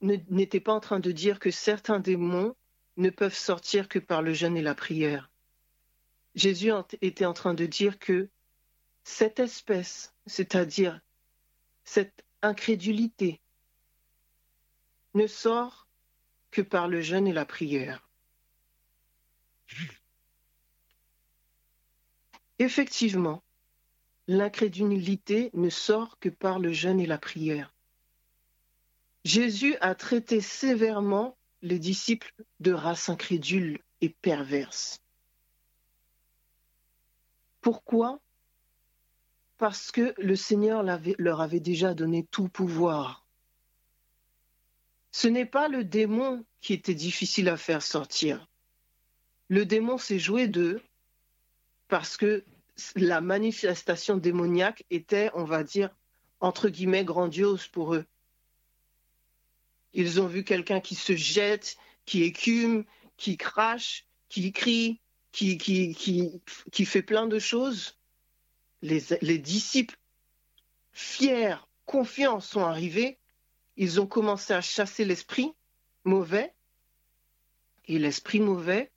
n'était 0.00 0.60
pas 0.60 0.72
en 0.72 0.80
train 0.80 0.98
de 0.98 1.12
dire 1.12 1.38
que 1.38 1.50
certains 1.50 2.00
démons 2.00 2.56
ne 2.96 3.10
peuvent 3.10 3.36
sortir 3.36 3.88
que 3.88 3.98
par 3.98 4.22
le 4.22 4.32
jeûne 4.32 4.56
et 4.56 4.62
la 4.62 4.74
prière. 4.74 5.30
Jésus 6.34 6.72
était 7.02 7.26
en 7.26 7.34
train 7.34 7.54
de 7.54 7.66
dire 7.66 7.98
que 7.98 8.30
cette 9.04 9.40
espèce, 9.40 10.14
c'est-à-dire 10.26 11.00
cette 11.84 12.24
incrédulité, 12.40 13.40
ne 15.14 15.26
sort 15.26 15.87
que 16.50 16.62
par 16.62 16.88
le 16.88 17.00
jeûne 17.00 17.26
et 17.26 17.32
la 17.32 17.44
prière. 17.44 18.08
Effectivement, 22.58 23.42
l'incrédulité 24.26 25.50
ne 25.54 25.70
sort 25.70 26.18
que 26.18 26.28
par 26.28 26.58
le 26.58 26.72
jeûne 26.72 27.00
et 27.00 27.06
la 27.06 27.18
prière. 27.18 27.72
Jésus 29.24 29.76
a 29.80 29.94
traité 29.94 30.40
sévèrement 30.40 31.36
les 31.62 31.78
disciples 31.78 32.32
de 32.60 32.72
race 32.72 33.08
incrédule 33.08 33.80
et 34.00 34.08
perverse. 34.08 35.02
Pourquoi? 37.60 38.20
Parce 39.56 39.90
que 39.90 40.14
le 40.18 40.36
Seigneur 40.36 40.82
leur 40.82 41.40
avait 41.40 41.60
déjà 41.60 41.94
donné 41.94 42.24
tout 42.30 42.48
pouvoir. 42.48 43.27
Ce 45.10 45.28
n'est 45.28 45.46
pas 45.46 45.68
le 45.68 45.84
démon 45.84 46.44
qui 46.60 46.72
était 46.72 46.94
difficile 46.94 47.48
à 47.48 47.56
faire 47.56 47.82
sortir. 47.82 48.46
Le 49.48 49.64
démon 49.64 49.98
s'est 49.98 50.18
joué 50.18 50.48
d'eux 50.48 50.82
parce 51.88 52.16
que 52.16 52.44
la 52.94 53.20
manifestation 53.20 54.16
démoniaque 54.16 54.84
était, 54.90 55.30
on 55.34 55.44
va 55.44 55.64
dire, 55.64 55.90
entre 56.40 56.68
guillemets, 56.68 57.04
grandiose 57.04 57.66
pour 57.66 57.94
eux. 57.94 58.04
Ils 59.94 60.20
ont 60.20 60.26
vu 60.26 60.44
quelqu'un 60.44 60.80
qui 60.80 60.94
se 60.94 61.16
jette, 61.16 61.76
qui 62.04 62.22
écume, 62.22 62.84
qui 63.16 63.36
crache, 63.36 64.06
qui 64.28 64.52
crie, 64.52 65.00
qui, 65.32 66.84
fait 66.84 67.02
plein 67.02 67.26
de 67.26 67.38
choses. 67.38 67.98
Les 68.82 69.38
disciples, 69.38 69.98
fiers, 70.92 71.56
confiants, 71.86 72.40
sont 72.40 72.60
arrivés. 72.60 73.18
Ils 73.80 74.00
ont 74.00 74.08
commencé 74.08 74.52
à 74.52 74.60
chasser 74.60 75.04
l'esprit 75.04 75.54
mauvais. 76.02 76.52
Et 77.86 78.00
l'esprit 78.00 78.40
mauvais 78.40 78.92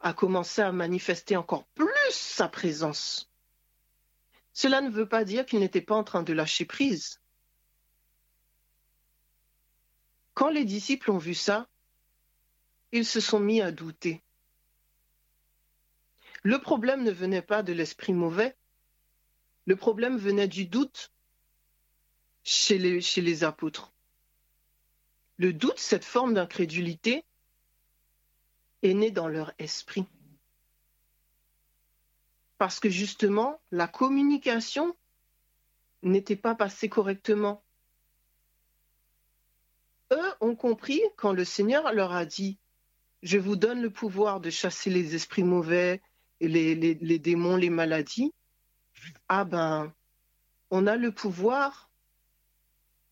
a 0.00 0.14
commencé 0.14 0.62
à 0.62 0.72
manifester 0.72 1.36
encore 1.36 1.66
plus 1.74 2.10
sa 2.10 2.48
présence. 2.48 3.30
Cela 4.54 4.80
ne 4.80 4.88
veut 4.88 5.08
pas 5.08 5.24
dire 5.24 5.44
qu'il 5.44 5.60
n'était 5.60 5.82
pas 5.82 5.94
en 5.94 6.04
train 6.04 6.22
de 6.22 6.32
lâcher 6.32 6.64
prise. 6.64 7.20
Quand 10.32 10.48
les 10.48 10.64
disciples 10.64 11.10
ont 11.10 11.18
vu 11.18 11.34
ça, 11.34 11.68
ils 12.92 13.04
se 13.04 13.20
sont 13.20 13.40
mis 13.40 13.60
à 13.60 13.72
douter. 13.72 14.24
Le 16.42 16.58
problème 16.58 17.04
ne 17.04 17.10
venait 17.10 17.42
pas 17.42 17.62
de 17.62 17.74
l'esprit 17.74 18.14
mauvais, 18.14 18.56
le 19.66 19.76
problème 19.76 20.16
venait 20.16 20.48
du 20.48 20.64
doute 20.64 21.12
chez 22.42 22.78
les, 22.78 23.02
chez 23.02 23.20
les 23.20 23.44
apôtres. 23.44 23.92
Le 25.38 25.52
doute, 25.52 25.78
cette 25.78 26.04
forme 26.04 26.34
d'incrédulité, 26.34 27.24
est 28.82 28.94
né 28.94 29.10
dans 29.10 29.28
leur 29.28 29.52
esprit. 29.58 30.06
Parce 32.58 32.80
que 32.80 32.90
justement, 32.90 33.60
la 33.70 33.86
communication 33.86 34.96
n'était 36.02 36.36
pas 36.36 36.54
passée 36.54 36.88
correctement. 36.88 37.62
Eux 40.12 40.34
ont 40.40 40.56
compris 40.56 41.02
quand 41.16 41.32
le 41.32 41.44
Seigneur 41.44 41.92
leur 41.92 42.12
a 42.12 42.24
dit, 42.24 42.58
je 43.22 43.38
vous 43.38 43.56
donne 43.56 43.82
le 43.82 43.90
pouvoir 43.90 44.40
de 44.40 44.50
chasser 44.50 44.90
les 44.90 45.14
esprits 45.14 45.44
mauvais, 45.44 46.00
les, 46.40 46.74
les 46.74 47.18
démons, 47.18 47.56
les 47.56 47.70
maladies. 47.70 48.32
Ah 49.28 49.44
ben, 49.44 49.92
on 50.70 50.86
a 50.86 50.96
le 50.96 51.12
pouvoir 51.12 51.90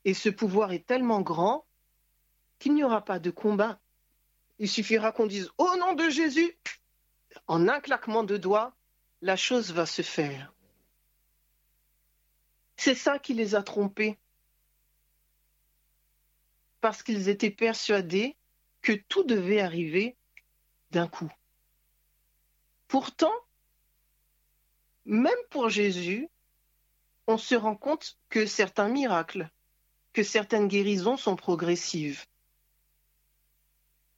et 0.04 0.14
ce 0.14 0.28
pouvoir 0.28 0.72
est 0.72 0.86
tellement 0.86 1.20
grand 1.20 1.65
qu'il 2.58 2.74
n'y 2.74 2.84
aura 2.84 3.04
pas 3.04 3.18
de 3.18 3.30
combat. 3.30 3.78
Il 4.58 4.68
suffira 4.68 5.12
qu'on 5.12 5.26
dise 5.26 5.50
au 5.58 5.76
nom 5.76 5.94
de 5.94 6.08
Jésus, 6.08 6.56
en 7.46 7.68
un 7.68 7.80
claquement 7.80 8.24
de 8.24 8.36
doigts, 8.36 8.74
la 9.20 9.36
chose 9.36 9.72
va 9.72 9.86
se 9.86 10.02
faire. 10.02 10.52
C'est 12.76 12.94
ça 12.94 13.18
qui 13.18 13.34
les 13.34 13.54
a 13.54 13.62
trompés. 13.62 14.18
Parce 16.80 17.02
qu'ils 17.02 17.28
étaient 17.28 17.50
persuadés 17.50 18.36
que 18.82 18.92
tout 18.92 19.24
devait 19.24 19.60
arriver 19.60 20.16
d'un 20.90 21.08
coup. 21.08 21.32
Pourtant, 22.88 23.34
même 25.04 25.32
pour 25.50 25.68
Jésus, 25.68 26.28
on 27.26 27.38
se 27.38 27.54
rend 27.54 27.76
compte 27.76 28.18
que 28.28 28.46
certains 28.46 28.88
miracles, 28.88 29.50
que 30.12 30.22
certaines 30.22 30.68
guérisons 30.68 31.16
sont 31.16 31.36
progressives. 31.36 32.24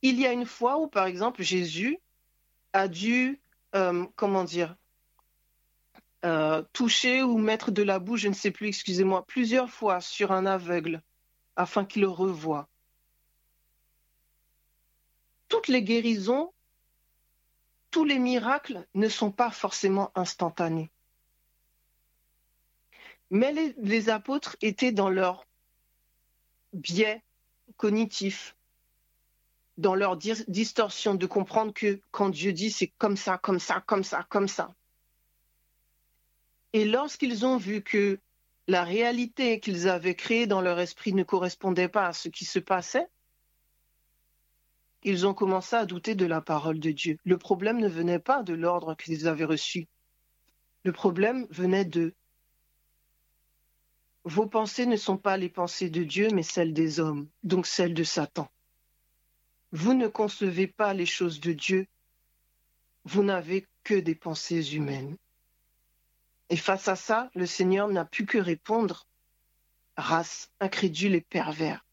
Il 0.03 0.21
y 0.21 0.27
a 0.27 0.33
une 0.33 0.47
fois 0.47 0.79
où, 0.79 0.89
par 0.89 1.07
exemple, 1.07 1.43
Jésus 1.43 1.99
a 2.73 2.89
dû, 2.89 3.41
euh, 3.75 4.07
comment 4.17 4.45
dire, 4.45 4.77
euh, 6.25 6.63
toucher 6.73 7.23
ou 7.23 7.39
mettre 7.39 7.71
de 7.71 7.83
la 7.83 7.99
bouche, 7.99 8.21
je 8.21 8.29
ne 8.29 8.35
sais 8.35 8.51
plus, 8.51 8.69
excusez-moi, 8.69 9.25
plusieurs 9.27 9.71
fois 9.71 10.01
sur 10.01 10.33
un 10.33 10.47
aveugle 10.47 11.03
afin 11.57 11.85
qu'il 11.85 12.03
le 12.03 12.09
revoie. 12.09 12.69
Toutes 15.49 15.69
les 15.69 15.83
guérisons, 15.83 16.53
tous 17.91 18.05
les 18.05 18.19
miracles 18.19 18.87
ne 18.95 19.09
sont 19.09 19.33
pas 19.33 19.51
forcément 19.51 20.11
instantanés. 20.15 20.91
Mais 23.31 23.53
les 23.77 24.09
apôtres 24.09 24.57
étaient 24.61 24.93
dans 24.93 25.11
leur 25.11 25.47
biais 26.73 27.23
cognitif, 27.77 28.57
dans 29.79 29.95
leur 29.95 30.17
distorsion 30.17 31.14
de 31.14 31.27
comprendre 31.27 31.73
que 31.73 32.01
quand 32.11 32.29
Dieu 32.29 32.53
dit 32.53 32.71
c'est 32.71 32.93
comme 32.99 33.17
ça, 33.17 33.38
comme 33.38 33.61
ça, 33.61 33.83
comme 33.87 34.05
ça, 34.05 34.27
comme 34.29 34.49
ça. 34.49 34.75
Et 36.73 36.85
lorsqu'ils 36.85 37.47
ont 37.47 37.57
vu 37.57 37.83
que 37.83 38.19
la 38.67 38.85
réalité 38.85 39.61
qu'ils 39.61 39.88
avaient 39.88 40.17
créée 40.17 40.47
dans 40.47 40.61
leur 40.61 40.79
esprit 40.81 41.14
ne 41.14 41.23
correspondait 41.23 41.88
pas 41.88 42.09
à 42.09 42.12
ce 42.12 42.29
qui 42.29 42.45
se 42.45 42.59
passait, 42.59 43.07
ils 45.05 45.27
ont 45.27 45.33
commencé 45.33 45.77
à 45.77 45.87
douter 45.87 46.17
de 46.17 46.27
la 46.27 46.41
parole 46.41 46.81
de 46.81 46.91
Dieu. 46.91 47.17
Le 47.25 47.38
problème 47.38 47.79
ne 47.79 47.88
venait 47.88 48.19
pas 48.19 48.43
de 48.43 48.55
l'ordre 48.55 48.97
qu'ils 48.97 49.29
avaient 49.29 49.45
reçu. 49.45 49.87
Le 50.83 50.93
problème 50.93 51.47
venait 51.51 51.85
de 51.85 52.14
vos 54.25 54.47
pensées 54.47 54.87
ne 54.87 54.97
sont 54.97 55.17
pas 55.17 55.37
les 55.37 55.49
pensées 55.49 55.88
de 55.88 56.03
Dieu, 56.03 56.29
mais 56.35 56.43
celles 56.43 56.75
des 56.75 57.01
hommes, 57.01 57.29
donc 57.45 57.67
celles 57.67 57.95
de 57.95 58.05
Satan. 58.05 58.51
Vous 59.73 59.95
ne 59.95 60.09
concevez 60.09 60.67
pas 60.67 60.95
les 60.95 61.07
choses 61.07 61.41
de 61.41 61.53
Dieu, 61.53 61.87
vous 63.05 63.23
n'avez 63.23 63.67
que 63.85 63.95
des 63.95 64.15
pensées 64.15 64.75
humaines. 64.75 65.17
Et 66.51 66.57
face 66.57 66.89
à 66.89 66.97
ça, 66.97 67.31
le 67.35 67.47
Seigneur 67.47 67.89
n'a 67.89 68.05
pu 68.05 68.25
que 68.25 68.39
répondre, 68.39 69.07
race 69.97 70.51
incrédule 70.61 71.15
et 71.15 71.21
pervers. 71.21 71.85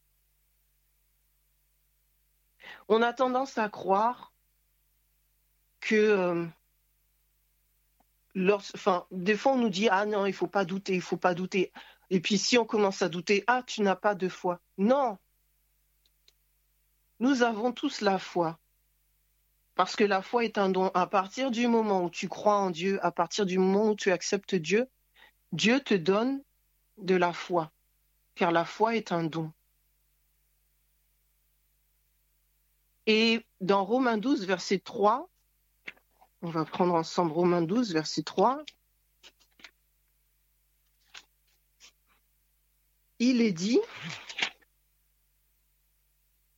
On 2.88 3.02
a 3.02 3.12
tendance 3.12 3.58
à 3.58 3.68
croire 3.68 4.32
que, 5.80 5.94
euh, 5.94 6.46
des 9.10 9.36
fois 9.36 9.52
on 9.52 9.58
nous 9.58 9.70
dit 9.70 9.88
ah 9.88 10.06
non, 10.06 10.24
il 10.26 10.32
faut 10.32 10.46
pas 10.46 10.64
douter, 10.64 10.94
il 10.94 11.02
faut 11.02 11.16
pas 11.16 11.34
douter. 11.34 11.72
Et 12.10 12.20
puis 12.20 12.38
si 12.38 12.56
on 12.56 12.64
commence 12.64 13.02
à 13.02 13.08
douter, 13.08 13.44
ah 13.46 13.62
tu 13.66 13.82
n'as 13.82 13.96
pas 13.96 14.14
de 14.14 14.28
foi. 14.28 14.60
Non, 14.78 15.18
nous 17.20 17.42
avons 17.42 17.72
tous 17.72 18.00
la 18.00 18.18
foi. 18.18 18.58
Parce 19.74 19.94
que 19.94 20.04
la 20.04 20.22
foi 20.22 20.44
est 20.44 20.58
un 20.58 20.70
don. 20.70 20.90
À 20.94 21.06
partir 21.06 21.50
du 21.50 21.66
moment 21.66 22.04
où 22.04 22.10
tu 22.10 22.28
crois 22.28 22.56
en 22.56 22.70
Dieu, 22.70 22.98
à 23.04 23.12
partir 23.12 23.44
du 23.44 23.58
moment 23.58 23.90
où 23.90 23.94
tu 23.94 24.10
acceptes 24.10 24.54
Dieu, 24.54 24.88
Dieu 25.52 25.80
te 25.80 25.94
donne 25.94 26.42
de 26.98 27.14
la 27.14 27.32
foi. 27.32 27.70
Car 28.34 28.52
la 28.52 28.64
foi 28.64 28.96
est 28.96 29.12
un 29.12 29.24
don. 29.24 29.52
Et 33.06 33.44
dans 33.60 33.84
Romains 33.84 34.18
12, 34.18 34.46
verset 34.46 34.78
3, 34.78 35.28
on 36.42 36.50
va 36.50 36.64
prendre 36.64 36.94
ensemble 36.94 37.32
Romains 37.32 37.62
12, 37.62 37.92
verset 37.92 38.22
3. 38.22 38.64
Il 43.18 43.40
est 43.40 43.52
dit, 43.52 43.80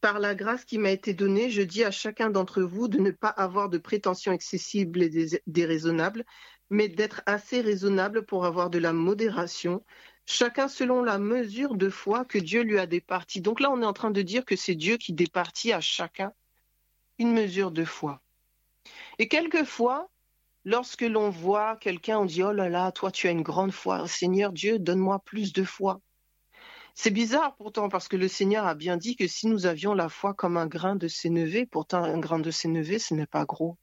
par 0.01 0.19
la 0.19 0.35
grâce 0.35 0.65
qui 0.65 0.79
m'a 0.79 0.91
été 0.91 1.15
donnée, 1.15 1.51
je 1.51 1.63
dis 1.63 1.85
à 1.85 1.91
chacun 1.91 2.31
d'entre 2.31 2.63
vous 2.63 2.89
de 2.89 2.99
ne 2.99 3.11
pas 3.11 3.29
avoir 3.29 3.69
de 3.69 3.79
prétentions 3.79 4.33
excessibles 4.33 5.03
et 5.03 5.43
déraisonnables, 5.47 6.25
mais 6.71 6.89
d'être 6.89 7.23
assez 7.27 7.61
raisonnable 7.61 8.25
pour 8.25 8.45
avoir 8.45 8.71
de 8.71 8.79
la 8.79 8.93
modération, 8.93 9.85
chacun 10.27 10.69
selon 10.69 11.03
la 11.03 11.19
mesure 11.19 11.75
de 11.75 11.89
foi 11.89 12.25
que 12.25 12.39
Dieu 12.39 12.63
lui 12.63 12.79
a 12.79 12.87
départie. 12.87 13.41
Donc 13.41 13.61
là, 13.61 13.71
on 13.71 13.83
est 13.83 13.87
en 13.87 13.93
train 13.93 14.11
de 14.11 14.23
dire 14.23 14.45
que 14.45 14.57
c'est 14.57 14.75
Dieu 14.75 14.97
qui 14.97 15.13
départit 15.13 15.73
à 15.73 15.81
chacun 15.81 16.33
une 17.19 17.33
mesure 17.33 17.71
de 17.71 17.85
foi. 17.85 18.23
Et 19.19 19.29
quelquefois, 19.29 20.09
lorsque 20.65 21.03
l'on 21.03 21.31
voit 21.31 21.77
quelqu'un, 21.77 22.19
on 22.19 22.25
dit, 22.25 22.43
oh 22.43 22.53
là 22.53 22.69
là, 22.69 22.93
toi 22.93 23.11
tu 23.11 23.27
as 23.27 23.33
une 23.33 23.43
grande 23.43 23.73
foi, 23.73 24.07
Seigneur 24.07 24.53
Dieu, 24.53 24.79
donne-moi 24.79 25.19
plus 25.25 25.53
de 25.53 25.65
foi. 25.65 26.01
C'est 27.01 27.13
bizarre 27.13 27.55
pourtant 27.55 27.89
parce 27.89 28.09
que 28.09 28.17
le 28.17 28.27
Seigneur 28.27 28.67
a 28.67 28.75
bien 28.75 28.97
dit 28.97 29.15
que 29.15 29.29
si 29.29 29.47
nous 29.47 29.67
avions 29.67 29.95
la 29.95 30.09
foi 30.09 30.35
comme 30.35 30.57
un 30.57 30.67
grain 30.67 30.97
de 30.97 31.07
sénévé, 31.07 31.65
pourtant 31.65 32.03
un 32.03 32.19
grain 32.19 32.41
de 32.41 32.51
sénévé, 32.51 32.99
ce 32.99 33.15
n'est 33.15 33.25
pas 33.25 33.45
gros. 33.45 33.79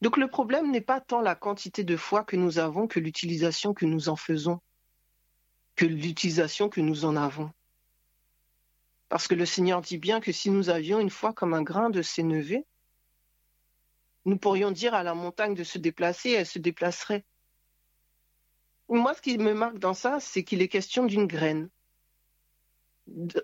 Donc 0.00 0.16
le 0.16 0.26
problème 0.26 0.70
n'est 0.70 0.80
pas 0.80 1.02
tant 1.02 1.20
la 1.20 1.34
quantité 1.34 1.84
de 1.84 1.98
foi 1.98 2.24
que 2.24 2.34
nous 2.34 2.58
avons 2.58 2.86
que 2.86 2.98
l'utilisation 2.98 3.74
que 3.74 3.84
nous 3.84 4.08
en 4.08 4.16
faisons, 4.16 4.62
que 5.76 5.84
l'utilisation 5.84 6.70
que 6.70 6.80
nous 6.80 7.04
en 7.04 7.14
avons. 7.14 7.50
Parce 9.10 9.28
que 9.28 9.34
le 9.34 9.44
Seigneur 9.44 9.82
dit 9.82 9.98
bien 9.98 10.20
que 10.20 10.32
si 10.32 10.48
nous 10.48 10.70
avions 10.70 10.98
une 10.98 11.10
foi 11.10 11.34
comme 11.34 11.52
un 11.52 11.62
grain 11.62 11.90
de 11.90 12.00
sénévé, 12.00 12.64
nous 14.24 14.38
pourrions 14.38 14.70
dire 14.70 14.94
à 14.94 15.02
la 15.02 15.12
montagne 15.12 15.52
de 15.52 15.64
se 15.64 15.76
déplacer, 15.76 16.30
elle 16.30 16.46
se 16.46 16.58
déplacerait. 16.58 17.26
Moi, 18.90 19.14
ce 19.14 19.22
qui 19.22 19.38
me 19.38 19.54
marque 19.54 19.78
dans 19.78 19.94
ça, 19.94 20.18
c'est 20.18 20.42
qu'il 20.42 20.62
est 20.62 20.68
question 20.68 21.06
d'une 21.06 21.26
graine. 21.26 21.70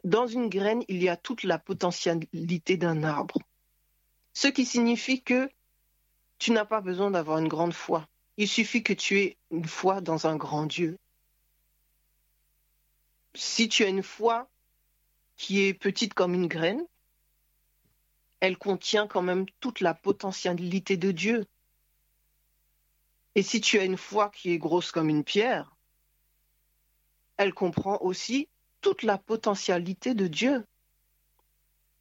Dans 0.03 0.27
une 0.27 0.49
graine, 0.49 0.83
il 0.89 1.03
y 1.03 1.09
a 1.09 1.17
toute 1.17 1.45
la 1.45 1.59
potentialité 1.59 2.77
d'un 2.77 3.05
arbre. 3.05 3.39
Ce 4.33 4.49
qui 4.49 4.65
signifie 4.65 5.23
que 5.23 5.49
tu 6.39 6.51
n'as 6.51 6.65
pas 6.65 6.81
besoin 6.81 7.13
d'avoir 7.13 7.39
une 7.39 7.49
grande 7.49 7.73
foi. 7.73 8.09
Il 8.37 8.49
suffit 8.49 8.83
que 8.83 8.93
tu 8.93 9.21
aies 9.21 9.37
une 9.51 9.65
foi 9.65 10.01
dans 10.01 10.27
un 10.27 10.37
grand 10.37 10.67
Dieu. 10.67 10.99
Si 13.35 13.69
tu 13.69 13.85
as 13.85 13.89
une 13.89 14.03
foi 14.03 14.49
qui 15.37 15.63
est 15.63 15.75
petite 15.75 16.13
comme 16.13 16.35
une 16.35 16.49
graine, 16.49 16.85
elle 18.41 18.59
contient 18.59 19.07
quand 19.07 19.23
même 19.23 19.47
toute 19.61 19.81
la 19.81 19.95
potentialité 19.95 20.97
de 20.97 21.13
Dieu. 21.13 21.47
Et 23.37 23.43
si 23.43 23.61
tu 23.61 23.79
as 23.79 23.85
une 23.85 23.99
foi 23.99 24.31
qui 24.31 24.53
est 24.53 24.59
grosse 24.59 24.91
comme 24.91 25.11
une 25.11 25.23
pierre, 25.23 25.77
elle 27.37 27.53
comprend 27.53 27.99
aussi 28.01 28.49
toute 28.81 29.03
la 29.03 29.19
potentialité 29.19 30.15
de 30.15 30.27
Dieu. 30.27 30.67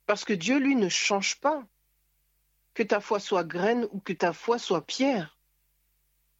Parce 0.06 0.24
que 0.24 0.32
Dieu, 0.32 0.60
lui, 0.60 0.78
ne 0.78 0.88
change 0.88 1.36
pas. 1.42 1.68
Que 2.74 2.84
ta 2.84 3.02
foi 3.02 3.20
soit 3.20 3.44
graine 3.44 3.86
ou 3.92 4.00
que 4.00 4.14
ta 4.14 4.32
foi 4.32 4.58
soit 4.58 4.86
pierre, 4.86 5.38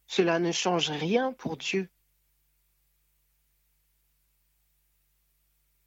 cela 0.06 0.38
ne 0.38 0.50
change 0.50 0.90
rien 0.90 1.34
pour 1.34 1.58
Dieu. 1.58 1.90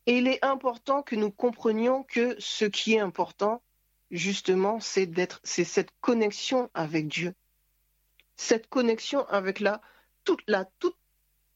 Et 0.05 0.19
il 0.19 0.27
est 0.27 0.45
important 0.45 1.01
que 1.01 1.15
nous 1.15 1.31
comprenions 1.31 2.03
que 2.03 2.35
ce 2.39 2.65
qui 2.65 2.93
est 2.93 2.99
important, 2.99 3.63
justement, 4.11 4.79
c'est 4.79 5.09
c'est 5.43 5.63
cette 5.63 5.91
connexion 5.99 6.69
avec 6.75 7.07
Dieu. 7.07 7.33
Cette 8.41 8.69
connexion 8.69 9.27
avec 9.27 9.59
la 9.59 9.81
toute, 10.23 10.45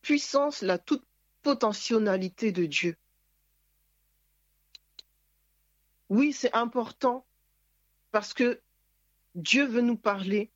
puissance, 0.02 0.62
la 0.62 0.78
toute 0.78 1.06
potentialité 1.41 2.52
de 2.52 2.65
Dieu. 2.65 2.98
Oui, 6.10 6.34
c'est 6.34 6.54
important 6.54 7.26
parce 8.12 8.34
que 8.34 8.60
Dieu 9.34 9.65
veut 9.65 9.80
nous 9.80 9.96
parler. 9.96 10.52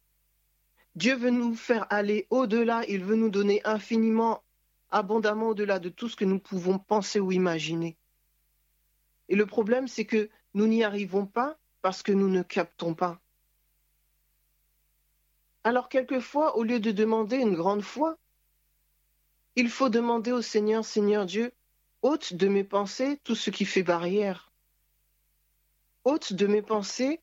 Dieu 0.96 1.16
veut 1.16 1.30
nous 1.30 1.56
faire 1.56 1.88
aller 1.90 2.28
au-delà. 2.30 2.84
Il 2.90 3.06
veut 3.06 3.16
nous 3.16 3.30
donner 3.30 3.62
infiniment 3.64 4.44
abondamment 4.90 5.48
au-delà 5.48 5.80
de 5.80 5.88
tout 5.88 6.10
ce 6.10 6.18
que 6.18 6.26
nous 6.26 6.40
pouvons 6.40 6.78
penser 6.78 7.22
ou 7.22 7.32
imaginer. 7.32 7.96
Et 9.30 9.38
le 9.38 9.46
problème, 9.46 9.88
c'est 9.88 10.06
que 10.06 10.30
nous 10.54 10.68
n'y 10.68 10.84
arrivons 10.84 11.26
pas 11.26 11.58
parce 11.82 12.04
que 12.04 12.12
nous 12.12 12.28
ne 12.28 12.44
captons 12.44 12.96
pas. 12.96 13.22
Alors 15.64 15.90
quelquefois, 15.90 16.58
au 16.58 16.64
lieu 16.64 16.80
de 16.80 16.92
demander 16.92 17.38
une 17.38 17.56
grande 17.56 17.82
foi, 17.82 18.18
il 19.56 19.70
faut 19.70 19.90
demander 19.90 20.32
au 20.32 20.42
Seigneur, 20.42 20.86
Seigneur 20.86 21.26
Dieu, 21.26 21.52
ôte 22.02 22.34
de 22.34 22.48
mes 22.48 22.64
pensées 22.64 23.20
tout 23.24 23.36
ce 23.36 23.50
qui 23.50 23.66
fait 23.66 23.84
barrière. 23.84 24.52
ôte 26.04 26.34
de 26.34 26.48
mes 26.48 26.62
pensées 26.62 27.22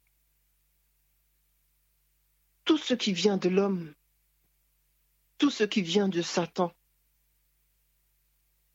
tout 2.65 2.79
ce 2.79 2.95
qui 2.95 3.13
vient 3.13 3.37
de 3.37 3.49
l'homme, 3.49 3.95
tout 5.39 5.51
ce 5.51 5.65
qui 5.65 5.83
vient 5.83 6.09
de 6.09 6.23
Satan. 6.23 6.73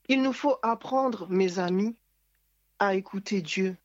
Il 0.08 0.22
nous 0.22 0.34
faut 0.34 0.58
apprendre, 0.64 1.28
mes 1.30 1.60
amis, 1.60 1.96
à 2.80 2.96
écouter 2.96 3.42
Dieu. 3.42 3.78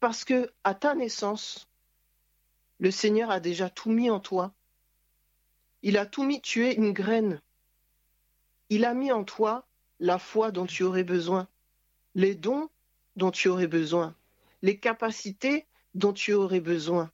Parce 0.00 0.24
que 0.24 0.52
à 0.64 0.74
ta 0.74 0.94
naissance, 0.94 1.68
le 2.82 2.90
Seigneur 2.90 3.30
a 3.30 3.38
déjà 3.38 3.70
tout 3.70 3.92
mis 3.92 4.10
en 4.10 4.18
toi. 4.18 4.52
Il 5.82 5.96
a 5.96 6.04
tout 6.04 6.24
mis, 6.24 6.40
tu 6.40 6.66
es 6.66 6.74
une 6.74 6.92
graine. 6.92 7.40
Il 8.70 8.84
a 8.84 8.92
mis 8.92 9.12
en 9.12 9.22
toi 9.22 9.68
la 10.00 10.18
foi 10.18 10.50
dont 10.50 10.66
tu 10.66 10.82
aurais 10.82 11.04
besoin, 11.04 11.46
les 12.16 12.34
dons 12.34 12.68
dont 13.14 13.30
tu 13.30 13.48
aurais 13.48 13.68
besoin, 13.68 14.16
les 14.62 14.80
capacités 14.80 15.68
dont 15.94 16.12
tu 16.12 16.32
aurais 16.32 16.58
besoin. 16.58 17.12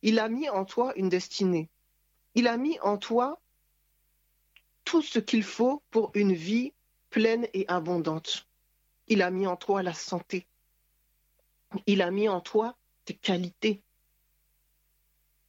Il 0.00 0.18
a 0.18 0.30
mis 0.30 0.48
en 0.48 0.64
toi 0.64 0.94
une 0.96 1.10
destinée. 1.10 1.68
Il 2.34 2.48
a 2.48 2.56
mis 2.56 2.80
en 2.80 2.96
toi 2.96 3.38
tout 4.84 5.02
ce 5.02 5.18
qu'il 5.18 5.42
faut 5.42 5.82
pour 5.90 6.10
une 6.14 6.32
vie 6.32 6.72
pleine 7.10 7.46
et 7.52 7.66
abondante. 7.68 8.48
Il 9.08 9.20
a 9.20 9.30
mis 9.30 9.46
en 9.46 9.56
toi 9.56 9.82
la 9.82 9.92
santé. 9.92 10.46
Il 11.84 12.00
a 12.00 12.10
mis 12.10 12.30
en 12.30 12.40
toi 12.40 12.78
tes 13.04 13.14
qualités. 13.14 13.82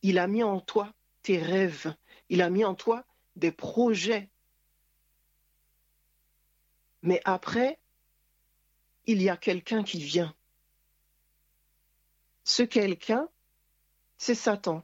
Il 0.02 0.20
a 0.20 0.28
mis 0.28 0.44
en 0.44 0.60
toi 0.60 0.94
tes 1.22 1.38
rêves. 1.38 1.94
Il 2.30 2.42
a 2.42 2.50
mis 2.50 2.64
en 2.64 2.76
toi 2.76 3.06
des 3.36 3.52
projets. 3.52 4.30
Mais 7.02 7.22
après, 7.26 7.80
il 9.06 9.22
y 9.22 9.30
a 9.30 9.38
quelqu'un 9.38 9.84
qui 9.84 10.00
vient. 10.00 10.36
Ce 12.44 12.64
quelqu'un, 12.64 13.30
c'est 14.18 14.36
Satan. 14.36 14.84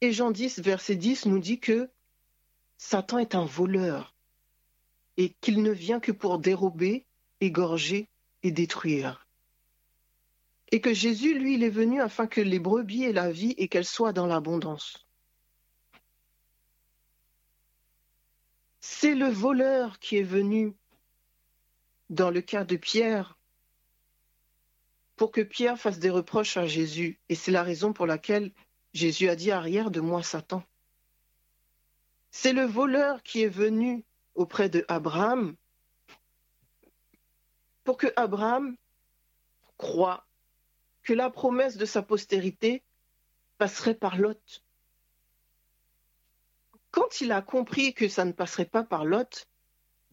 Et 0.00 0.12
Jean 0.12 0.30
10, 0.30 0.60
verset 0.60 0.96
10 0.96 1.26
nous 1.26 1.38
dit 1.38 1.60
que 1.60 1.90
Satan 2.76 3.18
est 3.18 3.34
un 3.34 3.44
voleur 3.44 4.14
et 5.16 5.34
qu'il 5.40 5.62
ne 5.62 5.72
vient 5.72 5.98
que 5.98 6.12
pour 6.12 6.38
dérober, 6.38 7.04
égorger 7.40 8.08
et 8.42 8.52
détruire. 8.52 9.27
Et 10.70 10.80
que 10.80 10.92
Jésus, 10.92 11.38
lui, 11.38 11.54
il 11.54 11.62
est 11.62 11.70
venu 11.70 12.00
afin 12.00 12.26
que 12.26 12.40
les 12.40 12.58
brebis 12.58 13.04
aient 13.04 13.12
la 13.12 13.30
vie 13.30 13.54
et 13.56 13.68
qu'elles 13.68 13.84
soient 13.84 14.12
dans 14.12 14.26
l'abondance. 14.26 15.06
C'est 18.80 19.14
le 19.14 19.28
voleur 19.28 19.98
qui 19.98 20.18
est 20.18 20.22
venu 20.22 20.74
dans 22.10 22.30
le 22.30 22.40
cas 22.40 22.64
de 22.64 22.76
Pierre 22.76 23.38
pour 25.16 25.32
que 25.32 25.40
Pierre 25.40 25.78
fasse 25.78 25.98
des 25.98 26.10
reproches 26.10 26.56
à 26.56 26.66
Jésus. 26.66 27.20
Et 27.28 27.34
c'est 27.34 27.50
la 27.50 27.62
raison 27.62 27.92
pour 27.92 28.06
laquelle 28.06 28.52
Jésus 28.92 29.28
a 29.28 29.36
dit 29.36 29.50
arrière 29.50 29.90
de 29.90 30.00
moi 30.00 30.22
Satan. 30.22 30.62
C'est 32.30 32.52
le 32.52 32.64
voleur 32.64 33.22
qui 33.22 33.42
est 33.42 33.48
venu 33.48 34.04
auprès 34.34 34.68
de 34.68 34.84
Abraham 34.88 35.56
pour 37.84 37.96
que 37.96 38.06
Abraham 38.16 38.76
croit 39.76 40.27
la 41.14 41.30
promesse 41.30 41.76
de 41.76 41.84
sa 41.84 42.02
postérité 42.02 42.82
passerait 43.58 43.94
par 43.94 44.18
Lot. 44.18 44.64
Quand 46.90 47.20
il 47.20 47.32
a 47.32 47.42
compris 47.42 47.94
que 47.94 48.08
ça 48.08 48.24
ne 48.24 48.32
passerait 48.32 48.64
pas 48.64 48.84
par 48.84 49.04
Lot, 49.04 49.46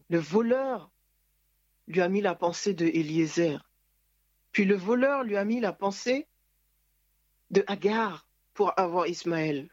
le 0.08 0.18
voleur 0.18 0.90
lui 1.86 2.00
a 2.00 2.08
mis 2.08 2.20
la 2.20 2.34
pensée 2.34 2.74
de 2.74 2.86
Eliezer. 2.86 3.68
Puis 4.52 4.64
le 4.64 4.76
voleur 4.76 5.22
lui 5.22 5.36
a 5.36 5.44
mis 5.44 5.60
la 5.60 5.72
pensée 5.72 6.26
de 7.50 7.64
Agar 7.66 8.28
pour 8.54 8.78
avoir 8.78 9.06
Ismaël. 9.06 9.70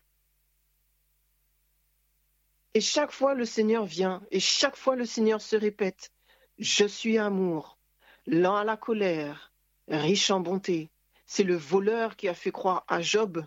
Et 2.73 2.81
chaque 2.81 3.11
fois 3.11 3.33
le 3.33 3.45
Seigneur 3.45 3.85
vient, 3.85 4.23
et 4.31 4.39
chaque 4.39 4.75
fois 4.75 4.95
le 4.95 5.05
Seigneur 5.05 5.41
se 5.41 5.55
répète, 5.55 6.11
je 6.57 6.85
suis 6.85 7.17
amour, 7.17 7.77
lent 8.25 8.55
à 8.55 8.63
la 8.63 8.77
colère, 8.77 9.53
riche 9.87 10.31
en 10.31 10.39
bonté. 10.39 10.89
C'est 11.35 11.43
le 11.43 11.55
voleur 11.55 12.15
qui 12.15 12.27
a 12.27 12.35
fait 12.35 12.51
croire 12.51 12.85
à 12.87 13.01
Job 13.01 13.43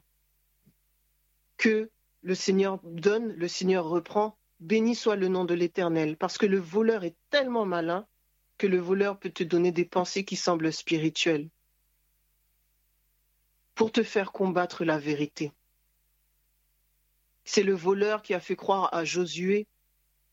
que 1.57 1.89
le 2.23 2.35
Seigneur 2.35 2.81
donne, 2.83 3.33
le 3.35 3.47
Seigneur 3.47 3.85
reprend. 3.85 4.37
Béni 4.59 4.97
soit 4.97 5.15
le 5.15 5.29
nom 5.29 5.45
de 5.45 5.55
l'Éternel, 5.55 6.17
parce 6.17 6.37
que 6.37 6.47
le 6.47 6.59
voleur 6.59 7.05
est 7.05 7.15
tellement 7.31 7.65
malin 7.65 8.05
que 8.59 8.67
le 8.67 8.79
voleur 8.79 9.21
peut 9.21 9.31
te 9.31 9.45
donner 9.45 9.71
des 9.71 9.85
pensées 9.85 10.25
qui 10.25 10.35
semblent 10.35 10.73
spirituelles 10.73 11.49
pour 13.77 13.93
te 13.93 14.03
faire 14.03 14.33
combattre 14.33 14.85
la 14.85 14.99
vérité. 14.99 15.53
C'est 17.45 17.63
le 17.63 17.75
voleur 17.75 18.23
qui 18.23 18.35
a 18.35 18.41
fait 18.41 18.57
croire 18.57 18.93
à 18.93 19.05
Josué 19.05 19.69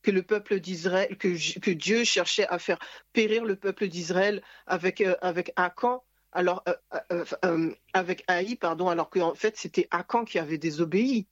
que 0.01 1.70
Dieu 1.70 2.04
cherchait 2.04 2.47
à 2.47 2.58
faire 2.58 2.80
périr 3.14 3.45
le 3.45 3.56
peuple 3.56 3.89
d'Israël 3.89 4.41
avec, 4.66 5.01
euh, 5.01 5.16
avec 5.22 5.54
Akan, 5.56 6.04
alors, 6.34 6.64
euh, 7.12 7.26
euh, 7.46 7.76
avec 7.94 8.24
Haï, 8.28 8.56
pardon, 8.56 8.90
alors 8.90 9.10
qu'en 9.10 9.36
fait 9.36 9.56
c'était 9.56 9.88
Akan 9.92 10.26
qui 10.26 10.40
avait 10.40 10.58
désobéi. 10.58 11.28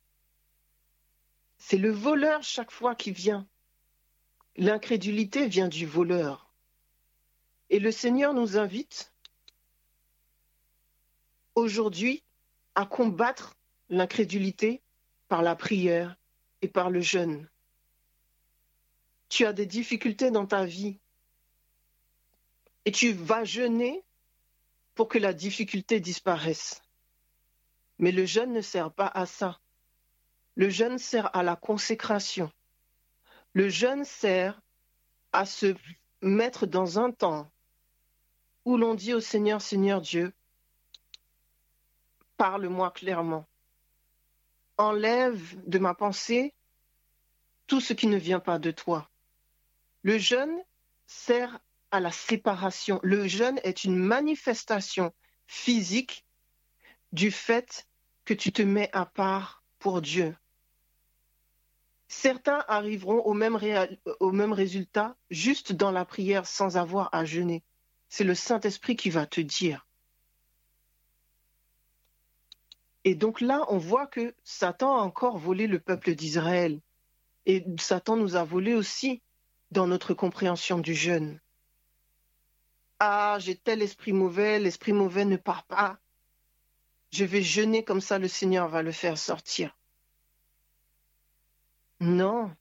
C'est 1.58 1.78
le 1.78 1.92
voleur 1.92 2.44
chaque 2.44 2.72
fois 2.72 2.96
qui 2.96 3.12
vient. 3.12 3.48
L'incrédulité 4.58 5.48
vient 5.48 5.68
du 5.68 5.86
voleur. 5.86 6.54
Et 7.70 7.80
le 7.80 7.92
Seigneur 7.92 8.34
nous 8.34 8.58
invite 8.58 9.14
aujourd'hui 11.56 12.24
à 12.76 12.86
combattre 12.86 13.56
l'incrédulité 13.90 14.82
par 15.28 15.42
la 15.42 15.56
prière 15.56 16.18
et 16.62 16.68
par 16.68 16.90
le 16.90 17.02
jeûne. 17.02 17.50
Tu 19.30 19.46
as 19.46 19.54
des 19.54 19.66
difficultés 19.66 20.32
dans 20.32 20.46
ta 20.46 20.66
vie. 20.66 21.00
et 22.86 22.92
tu 22.92 23.14
vas 23.14 23.44
jeûner 23.44 24.04
pour 24.96 25.08
que 25.08 25.18
la 25.18 25.34
difficulté 25.34 26.00
disparaisse. 26.00 26.82
Mais 28.00 28.12
le 28.12 28.26
jeûne 28.26 28.54
ne 28.54 28.62
sert 28.62 28.92
pas 28.92 29.08
à 29.08 29.26
ça. 29.26 29.60
Le 30.56 30.70
jeûne 30.70 30.98
sert 30.98 31.36
à 31.36 31.44
la 31.44 31.56
consécration. 31.56 32.52
Le 33.54 33.70
jeûne 33.70 34.04
sert 34.04 34.62
à 35.32 35.46
se 35.46 35.76
mettre 36.22 36.66
dans 36.66 37.00
un 37.00 37.12
temps 37.12 37.50
où 38.66 38.78
l'on 38.78 38.94
dit 38.96 39.14
au 39.14 39.20
Seigneur, 39.20 39.62
Seigneur 39.62 40.02
Dieu, 40.02 40.34
parle-moi 42.38 42.92
clairement. 42.92 43.46
Enlève 44.78 45.58
de 45.68 45.80
ma 45.80 45.94
pensée 45.94 46.54
tout 47.68 47.82
ce 47.82 47.94
qui 47.94 48.08
ne 48.08 48.18
vient 48.18 48.40
pas 48.40 48.60
de 48.60 48.72
toi. 48.72 49.10
Le 50.04 50.18
jeûne 50.18 50.60
sert 51.08 51.60
à 51.92 52.00
la 52.00 52.12
séparation. 52.12 53.00
Le 53.04 53.28
jeûne 53.28 53.60
est 53.64 53.84
une 53.84 53.96
manifestation 53.96 55.14
physique 55.48 56.26
du 57.12 57.32
fait 57.32 57.88
que 58.26 58.34
tu 58.34 58.52
te 58.52 58.62
mets 58.62 58.90
à 58.94 59.06
part 59.06 59.64
pour 59.80 60.02
Dieu. 60.02 60.36
Certains 62.08 62.64
arriveront 62.68 63.20
au 63.20 63.34
même, 63.34 63.58
au 64.20 64.32
même 64.32 64.54
résultat 64.54 65.16
juste 65.30 65.74
dans 65.74 65.92
la 65.92 66.06
prière 66.06 66.46
sans 66.46 66.78
avoir 66.78 67.10
à 67.14 67.26
jeûner. 67.26 67.64
C'est 68.10 68.26
le 68.26 68.36
Saint-Esprit 68.36 68.96
qui 68.96 69.10
va 69.10 69.26
te 69.26 69.40
dire. 69.40 69.88
Et 73.04 73.16
donc 73.16 73.42
là, 73.42 73.66
on 73.70 73.78
voit 73.78 74.08
que 74.08 74.36
Satan 74.44 74.98
a 74.98 75.02
encore 75.02 75.38
volé 75.38 75.68
le 75.68 75.80
peuple 75.80 76.14
d'Israël. 76.14 76.82
Et 77.46 77.66
Satan 77.80 78.16
nous 78.16 78.36
a 78.36 78.44
volé 78.44 78.74
aussi 78.74 79.22
dans 79.72 79.88
notre 79.88 80.14
compréhension 80.14 80.78
du 80.78 80.94
jeûne. 80.94 81.40
Ah, 83.04 83.38
j'ai 83.40 83.56
tel 83.56 83.82
esprit 83.82 84.14
mauvais, 84.14 84.60
l'esprit 84.60 84.94
mauvais 84.94 85.26
ne 85.26 85.36
part 85.36 85.64
pas. 85.64 85.98
Je 87.10 87.26
vais 87.26 87.42
jeûner 87.42 87.84
comme 87.84 88.00
ça, 88.00 88.20
le 88.20 88.28
Seigneur 88.28 88.68
va 88.68 88.84
le 88.84 88.92
faire 88.92 89.18
sortir. 89.18 89.76
Non. 92.00 92.56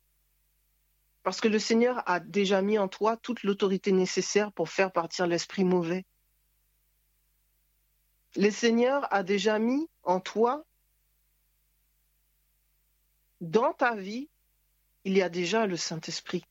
Parce 1.25 1.43
que 1.43 1.49
le 1.49 1.59
Seigneur 1.59 2.03
a 2.09 2.21
déjà 2.21 2.63
mis 2.63 2.79
en 2.79 2.89
toi 2.89 3.19
toute 3.19 3.43
l'autorité 3.43 3.93
nécessaire 3.93 4.51
pour 4.51 4.71
faire 4.71 4.93
partir 4.93 5.27
l'esprit 5.27 5.65
mauvais. 5.65 6.07
Le 8.35 8.51
Seigneur 8.51 9.13
a 9.13 9.23
déjà 9.23 9.59
mis 9.59 9.91
en 10.05 10.21
toi, 10.21 10.65
dans 13.43 13.75
ta 13.75 13.95
vie, 13.95 14.31
il 15.05 15.19
y 15.19 15.21
a 15.21 15.29
déjà 15.29 15.67
le 15.67 15.77
Saint-Esprit. 15.77 16.47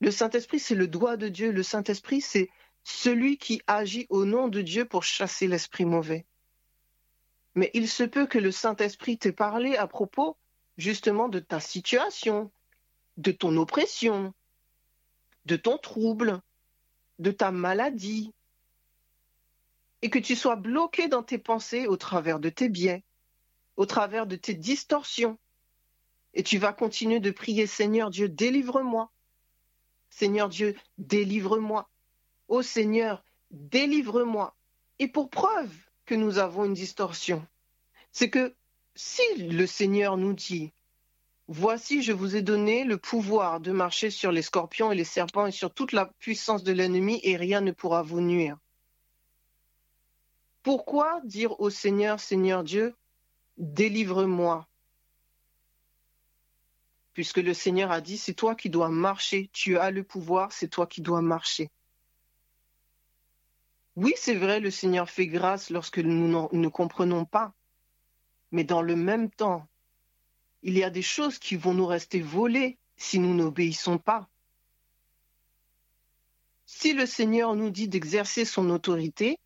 Le 0.00 0.10
Saint-Esprit, 0.10 0.60
c'est 0.60 0.74
le 0.74 0.86
doigt 0.86 1.16
de 1.16 1.28
Dieu. 1.28 1.50
Le 1.50 1.62
Saint-Esprit, 1.62 2.20
c'est 2.20 2.50
celui 2.84 3.38
qui 3.38 3.62
agit 3.66 4.06
au 4.08 4.24
nom 4.24 4.48
de 4.48 4.60
Dieu 4.60 4.84
pour 4.84 5.04
chasser 5.04 5.46
l'esprit 5.46 5.84
mauvais. 5.84 6.26
Mais 7.54 7.70
il 7.74 7.88
se 7.88 8.02
peut 8.02 8.26
que 8.26 8.38
le 8.38 8.50
Saint-Esprit 8.50 9.18
t'ait 9.18 9.32
parlé 9.32 9.76
à 9.76 9.86
propos 9.86 10.36
justement 10.78 11.28
de 11.28 11.38
ta 11.38 11.60
situation, 11.60 12.50
de 13.18 13.30
ton 13.30 13.56
oppression, 13.56 14.32
de 15.44 15.56
ton 15.56 15.78
trouble, 15.78 16.40
de 17.18 17.30
ta 17.30 17.50
maladie, 17.50 18.32
et 20.00 20.10
que 20.10 20.18
tu 20.18 20.34
sois 20.34 20.56
bloqué 20.56 21.08
dans 21.08 21.22
tes 21.22 21.38
pensées 21.38 21.86
au 21.86 21.96
travers 21.96 22.40
de 22.40 22.48
tes 22.48 22.68
biais, 22.68 23.04
au 23.76 23.86
travers 23.86 24.26
de 24.26 24.36
tes 24.36 24.54
distorsions. 24.54 25.38
Et 26.34 26.42
tu 26.42 26.58
vas 26.58 26.72
continuer 26.72 27.20
de 27.20 27.30
prier, 27.30 27.66
Seigneur 27.66 28.10
Dieu, 28.10 28.28
délivre-moi. 28.28 29.12
Seigneur 30.10 30.48
Dieu, 30.48 30.74
délivre-moi. 30.98 31.88
Ô 32.52 32.60
Seigneur, 32.60 33.24
délivre-moi. 33.50 34.54
Et 34.98 35.08
pour 35.08 35.30
preuve 35.30 35.74
que 36.04 36.14
nous 36.14 36.36
avons 36.36 36.66
une 36.66 36.74
distorsion, 36.74 37.46
c'est 38.10 38.28
que 38.28 38.54
si 38.94 39.22
le 39.38 39.66
Seigneur 39.66 40.18
nous 40.18 40.34
dit, 40.34 40.70
Voici, 41.48 42.02
je 42.02 42.12
vous 42.12 42.36
ai 42.36 42.42
donné 42.42 42.84
le 42.84 42.98
pouvoir 42.98 43.60
de 43.60 43.72
marcher 43.72 44.10
sur 44.10 44.30
les 44.32 44.42
scorpions 44.42 44.92
et 44.92 44.94
les 44.94 45.04
serpents 45.04 45.46
et 45.46 45.50
sur 45.50 45.72
toute 45.72 45.92
la 45.92 46.04
puissance 46.18 46.62
de 46.62 46.72
l'ennemi, 46.72 47.20
et 47.22 47.38
rien 47.38 47.62
ne 47.62 47.72
pourra 47.72 48.02
vous 48.02 48.20
nuire. 48.20 48.58
Pourquoi 50.62 51.22
dire 51.24 51.58
au 51.58 51.70
Seigneur, 51.70 52.20
Seigneur 52.20 52.64
Dieu, 52.64 52.94
délivre-moi 53.56 54.68
Puisque 57.14 57.38
le 57.38 57.54
Seigneur 57.54 57.90
a 57.90 58.02
dit, 58.02 58.18
c'est 58.18 58.34
toi 58.34 58.54
qui 58.54 58.68
dois 58.68 58.90
marcher, 58.90 59.48
tu 59.54 59.78
as 59.78 59.90
le 59.90 60.04
pouvoir, 60.04 60.52
c'est 60.52 60.68
toi 60.68 60.86
qui 60.86 61.00
dois 61.00 61.22
marcher. 61.22 61.70
Oui, 63.96 64.14
c'est 64.16 64.34
vrai, 64.34 64.60
le 64.60 64.70
Seigneur 64.70 65.10
fait 65.10 65.26
grâce 65.26 65.70
lorsque 65.70 65.98
nous 65.98 66.48
ne 66.50 66.68
comprenons 66.68 67.24
pas. 67.24 67.54
Mais 68.50 68.64
dans 68.64 68.82
le 68.82 68.96
même 68.96 69.30
temps, 69.30 69.68
il 70.62 70.78
y 70.78 70.84
a 70.84 70.90
des 70.90 71.02
choses 71.02 71.38
qui 71.38 71.56
vont 71.56 71.74
nous 71.74 71.86
rester 71.86 72.20
volées 72.20 72.78
si 72.96 73.18
nous 73.18 73.34
n'obéissons 73.34 73.98
pas. 73.98 74.28
Si 76.64 76.94
le 76.94 77.04
Seigneur 77.04 77.54
nous 77.54 77.70
dit 77.70 77.88
d'exercer 77.88 78.44
son 78.44 78.70
autorité, 78.70 79.38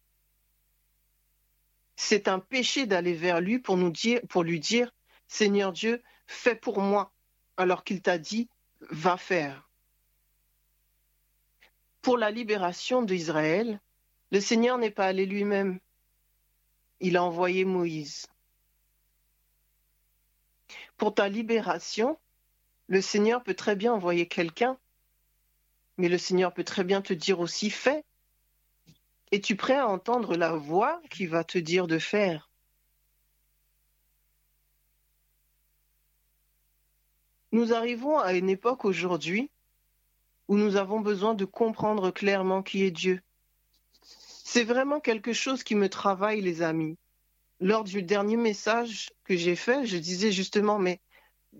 c'est 1.97 2.28
un 2.28 2.38
péché 2.38 2.86
d'aller 2.86 3.14
vers 3.14 3.40
lui 3.40 3.59
pour, 3.59 3.76
nous 3.76 3.90
dire, 3.90 4.20
pour 4.28 4.44
lui 4.44 4.61
dire 4.61 4.92
Seigneur 5.26 5.72
Dieu, 5.72 6.03
fais 6.26 6.55
pour 6.55 6.80
moi, 6.80 7.12
alors 7.57 7.82
qu'il 7.82 8.03
t'a 8.03 8.18
dit 8.18 8.49
va 8.90 9.16
faire. 9.16 9.68
Pour 12.03 12.18
la 12.18 12.30
libération 12.30 13.03
d'Israël, 13.03 13.80
le 14.30 14.40
Seigneur 14.40 14.78
n'est 14.78 14.90
pas 14.90 15.06
allé 15.06 15.26
lui-même. 15.26 15.78
Il 17.00 17.16
a 17.16 17.22
envoyé 17.22 17.64
Moïse. 17.64 18.26
Pour 20.96 21.14
ta 21.14 21.28
libération, 21.28 22.18
le 22.88 23.00
Seigneur 23.00 23.42
peut 23.42 23.54
très 23.54 23.76
bien 23.76 23.92
envoyer 23.92 24.26
quelqu'un, 24.26 24.78
mais 25.98 26.08
le 26.08 26.18
Seigneur 26.18 26.52
peut 26.52 26.64
très 26.64 26.84
bien 26.84 27.02
te 27.02 27.12
dire 27.12 27.40
aussi 27.40 27.70
fais. 27.70 28.04
Es-tu 29.32 29.56
prêt 29.56 29.76
à 29.76 29.88
entendre 29.88 30.36
la 30.36 30.52
voix 30.52 31.00
qui 31.10 31.26
va 31.26 31.44
te 31.44 31.58
dire 31.58 31.86
de 31.86 31.98
faire 31.98 32.50
Nous 37.52 37.72
arrivons 37.72 38.18
à 38.18 38.34
une 38.34 38.50
époque 38.50 38.84
aujourd'hui 38.84 39.50
où 40.48 40.56
nous 40.56 40.76
avons 40.76 41.00
besoin 41.00 41.34
de 41.34 41.44
comprendre 41.44 42.10
clairement 42.10 42.62
qui 42.62 42.82
est 42.82 42.90
Dieu. 42.90 43.22
C'est 44.49 44.62
vraiment 44.62 45.01
quelque 45.01 45.32
chose 45.32 45.64
qui 45.64 45.74
me 45.74 45.88
travaille, 45.88 46.40
les 46.40 46.62
amis 46.62 46.97
lors 47.59 47.82
du 47.82 48.03
dernier 48.03 48.36
message 48.36 49.11
que 49.24 49.36
j'ai 49.36 49.57
fait, 49.57 49.86
je 49.86 49.97
disais 49.97 50.30
justement, 50.30 50.78
mais 50.78 51.01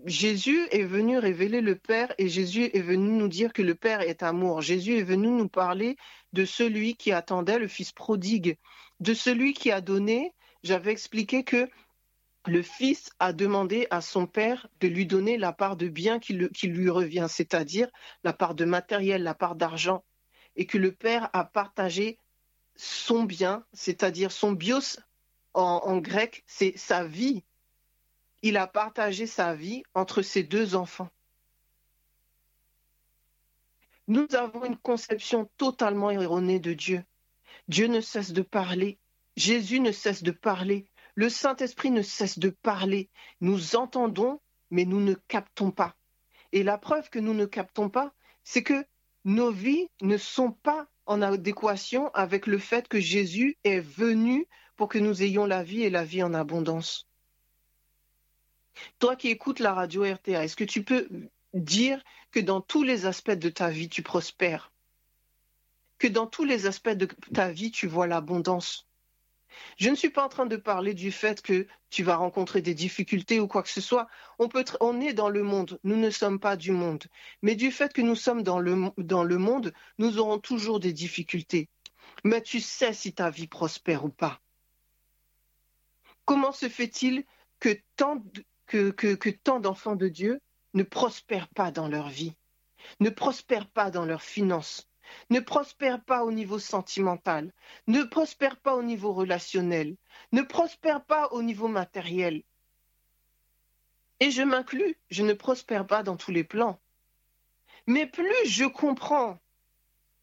Jésus 0.05 0.67
est 0.71 0.83
venu 0.83 1.17
révéler 1.17 1.59
le 1.59 1.75
Père 1.75 2.13
et 2.17 2.29
Jésus 2.29 2.69
est 2.73 2.81
venu 2.81 3.09
nous 3.09 3.27
dire 3.27 3.51
que 3.51 3.61
le 3.61 3.75
Père 3.75 3.99
est 3.99 4.23
amour. 4.23 4.61
Jésus 4.61 4.97
est 4.97 5.03
venu 5.03 5.27
nous 5.27 5.49
parler 5.49 5.97
de 6.31 6.45
celui 6.45 6.95
qui 6.95 7.11
attendait 7.11 7.59
le 7.59 7.67
Fils 7.67 7.91
prodigue, 7.91 8.57
de 9.01 9.13
celui 9.13 9.53
qui 9.53 9.69
a 9.69 9.81
donné. 9.81 10.33
J'avais 10.63 10.91
expliqué 10.91 11.43
que 11.43 11.67
le 12.45 12.61
Fils 12.61 13.09
a 13.19 13.33
demandé 13.33 13.87
à 13.89 13.99
son 13.99 14.27
Père 14.27 14.67
de 14.79 14.87
lui 14.87 15.05
donner 15.05 15.37
la 15.37 15.51
part 15.51 15.75
de 15.75 15.89
bien 15.89 16.19
qui, 16.19 16.33
lui 16.33 16.89
revient, 16.89 17.27
c'est-à-dire 17.27 17.89
la 18.23 18.31
part 18.31 18.55
de 18.55 18.63
matériel, 18.65 19.23
la 19.23 19.33
part 19.33 19.55
d'argent, 19.55 20.05
et 20.55 20.65
que 20.67 20.77
le 20.77 20.91
Père 20.93 21.29
a 21.33 21.43
partagé 21.43 22.19
son 22.77 23.23
bien, 23.23 23.65
c'est-à-dire 23.73 24.31
son 24.31 24.51
bios 24.51 24.99
en, 25.53 25.97
grec, 25.97 26.43
c'est 26.45 26.77
sa 26.77 27.03
vie. 27.03 27.43
Il 28.43 28.57
a 28.57 28.67
partagé 28.67 29.25
sa 29.25 29.55
vie 29.55 29.83
entre 29.95 30.21
ses 30.21 30.43
deux 30.43 30.75
enfants. 30.75 31.09
Nous 34.07 34.27
avons 34.35 34.65
une 34.65 34.77
conception 34.77 35.49
totalement 35.57 36.11
erronée 36.11 36.59
de 36.59 36.73
Dieu. 36.73 37.03
Dieu 37.67 37.87
ne 37.87 38.01
cesse 38.01 38.31
de 38.31 38.43
parler. 38.43 38.99
Jésus 39.35 39.79
ne 39.79 39.91
cesse 39.91 40.23
de 40.23 40.31
parler. 40.31 40.89
Le 41.15 41.29
Saint-Esprit 41.29 41.89
ne 41.89 42.03
cesse 42.03 42.37
de 42.37 42.49
parler. 42.49 43.09
Nous 43.41 43.75
entendons, 43.75 44.39
mais 44.69 44.85
nous 44.85 45.01
ne 45.01 45.15
captons 45.27 45.71
pas. 45.71 45.95
Et 46.51 46.63
la 46.63 46.77
preuve 46.77 47.09
que 47.09 47.19
nous 47.19 47.33
ne 47.33 47.45
captons 47.45 47.89
pas, 47.89 48.13
c'est 48.43 48.63
que 48.63 48.85
nos 49.25 49.51
vies 49.51 49.89
ne 50.01 50.17
sont 50.17 50.51
pas 50.51 50.87
en 51.07 51.21
adéquation 51.21 52.09
avec 52.13 52.47
le 52.47 52.57
fait 52.57 52.87
que 52.87 52.99
Jésus 52.99 53.57
est 53.63 53.79
venu 53.79 54.47
pour 54.75 54.89
que 54.89 54.99
nous 54.99 55.23
ayons 55.23 55.45
la 55.45 55.63
vie 55.63 55.81
et 55.81 55.89
la 55.89 56.03
vie 56.03 56.21
en 56.21 56.33
abondance. 56.33 57.07
Toi 58.99 59.15
qui 59.15 59.29
écoutes 59.29 59.59
la 59.59 59.73
radio 59.73 60.03
RTA, 60.03 60.43
est-ce 60.43 60.55
que 60.55 60.63
tu 60.63 60.83
peux 60.83 61.07
dire 61.53 62.03
que 62.31 62.39
dans 62.39 62.61
tous 62.61 62.83
les 62.83 63.05
aspects 63.05 63.31
de 63.31 63.49
ta 63.49 63.69
vie, 63.69 63.89
tu 63.89 64.03
prospères? 64.03 64.71
Que 65.97 66.07
dans 66.07 66.27
tous 66.27 66.43
les 66.43 66.67
aspects 66.67 66.89
de 66.89 67.07
ta 67.33 67.51
vie, 67.51 67.71
tu 67.71 67.87
vois 67.87 68.05
l'abondance? 68.05 68.86
Je 69.77 69.89
ne 69.89 69.95
suis 69.95 70.09
pas 70.09 70.25
en 70.25 70.29
train 70.29 70.45
de 70.45 70.55
parler 70.55 70.93
du 70.93 71.11
fait 71.11 71.41
que 71.41 71.67
tu 71.89 72.03
vas 72.03 72.15
rencontrer 72.15 72.61
des 72.61 72.73
difficultés 72.73 73.39
ou 73.39 73.47
quoi 73.47 73.63
que 73.63 73.69
ce 73.69 73.81
soit. 73.81 74.07
On, 74.39 75.01
est 75.01 75.13
dans 75.13 75.29
le 75.29 75.43
monde, 75.43 75.79
nous 75.83 75.97
ne 75.97 76.09
sommes 76.09 76.39
pas 76.39 76.55
du 76.55 76.71
monde. 76.71 77.03
Mais 77.41 77.55
du 77.55 77.71
fait 77.71 77.93
que 77.93 78.01
nous 78.01 78.15
sommes 78.15 78.43
dans 78.43 78.59
le, 78.59 78.75
monde, 79.37 79.73
nous 79.97 80.17
aurons 80.17 80.39
toujours 80.39 80.79
des 80.79 80.93
difficultés. 80.93 81.69
mais 82.23 82.41
tu 82.41 82.59
sais 82.59 82.93
si 82.93 83.13
ta 83.13 83.29
vie 83.29 83.47
prospère 83.47 84.05
ou 84.05 84.09
pas. 84.09 84.39
Comment 86.25 86.51
se 86.51 86.67
fait-il 86.69 87.23
que 87.59 87.79
tant 87.93 89.59
d'enfants 89.59 89.95
de 89.95 90.07
Dieu 90.07 90.41
ne 90.73 90.83
prospèrent 90.83 91.49
pas 91.49 91.71
dans 91.71 91.87
leur 91.87 92.09
vie, 92.09 92.35
ne 92.99 93.09
prospèrent 93.09 93.69
pas 93.69 93.91
dans 93.91 94.05
leurs 94.05 94.21
finances, 94.21 94.87
ne 95.29 95.39
prospèrent 95.39 96.03
pas 96.03 96.23
au 96.23 96.31
niveau 96.31 96.59
sentimental, 96.59 97.51
ne 97.87 98.03
prospèrent 98.03 98.57
pas 98.57 98.75
au 98.75 98.83
niveau 98.83 99.13
relationnel, 99.13 99.95
ne 100.31 100.41
prospèrent 100.41 101.03
pas 101.03 101.29
au 101.31 101.41
niveau 101.41 101.67
matériel. 101.67 102.43
Et 104.19 104.31
je 104.31 104.41
m'inclus, 104.41 104.97
je 105.09 105.23
ne 105.23 105.33
prospère 105.33 105.85
pas 105.85 106.03
dans 106.03 106.17
tous 106.17 106.31
les 106.31 106.43
plans. 106.43 106.79
Mais 107.85 108.05
plus 108.05 108.45
je 108.45 108.65
comprends 108.65 109.39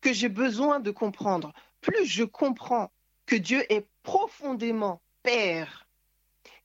que 0.01 0.13
j'ai 0.13 0.29
besoin 0.29 0.81
de 0.81 0.91
comprendre, 0.91 1.53
plus 1.81 2.05
je 2.05 2.25
comprends 2.25 2.93
que 3.27 3.37
Dieu 3.37 3.65
est 3.73 3.87
profondément 4.03 5.01
Père 5.23 5.87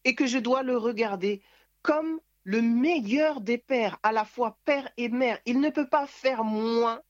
et 0.04 0.14
que 0.16 0.26
je 0.26 0.38
dois 0.38 0.64
le 0.64 0.78
regarder 0.78 1.42
comme 1.82 2.20
le 2.44 2.62
meilleur 2.62 3.42
des 3.42 3.58
pères, 3.58 3.98
à 4.04 4.12
la 4.12 4.26
fois 4.26 4.58
père 4.66 4.90
et 4.98 5.10
mère. 5.10 5.40
Il 5.46 5.60
ne 5.60 5.70
peut 5.70 5.88
pas 5.88 6.08
faire 6.08 6.44
moins 6.44 7.02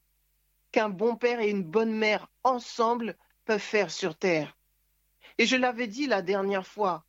qu'un 0.72 0.89
bon 0.89 1.15
père 1.15 1.39
et 1.39 1.49
une 1.49 1.63
bonne 1.63 1.93
mère 1.93 2.28
ensemble 2.43 3.17
peuvent 3.45 3.59
faire 3.59 3.91
sur 3.91 4.15
terre. 4.15 4.57
Et 5.38 5.45
je 5.45 5.55
l'avais 5.55 5.88
dit 5.88 6.07
la 6.07 6.22
dernière 6.22 6.67
fois, 6.67 7.05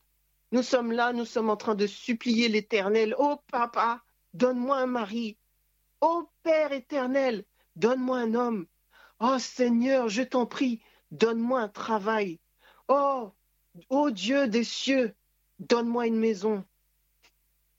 nous 0.52 0.62
sommes 0.62 0.92
là, 0.92 1.12
nous 1.12 1.24
sommes 1.24 1.50
en 1.50 1.56
train 1.56 1.74
de 1.74 1.86
supplier 1.86 2.48
l'Éternel, 2.48 3.14
oh 3.18 3.40
papa, 3.50 4.02
donne-moi 4.34 4.78
un 4.78 4.86
mari, 4.86 5.36
oh 6.00 6.28
Père 6.42 6.72
éternel, 6.72 7.44
donne-moi 7.76 8.18
un 8.18 8.34
homme, 8.34 8.66
oh 9.20 9.38
Seigneur, 9.38 10.08
je 10.08 10.22
t'en 10.22 10.46
prie, 10.46 10.80
donne-moi 11.10 11.60
un 11.60 11.68
travail, 11.68 12.40
oh, 12.88 13.32
oh 13.90 14.10
Dieu 14.10 14.48
des 14.48 14.64
cieux, 14.64 15.14
donne-moi 15.58 16.06
une 16.06 16.18
maison, 16.18 16.64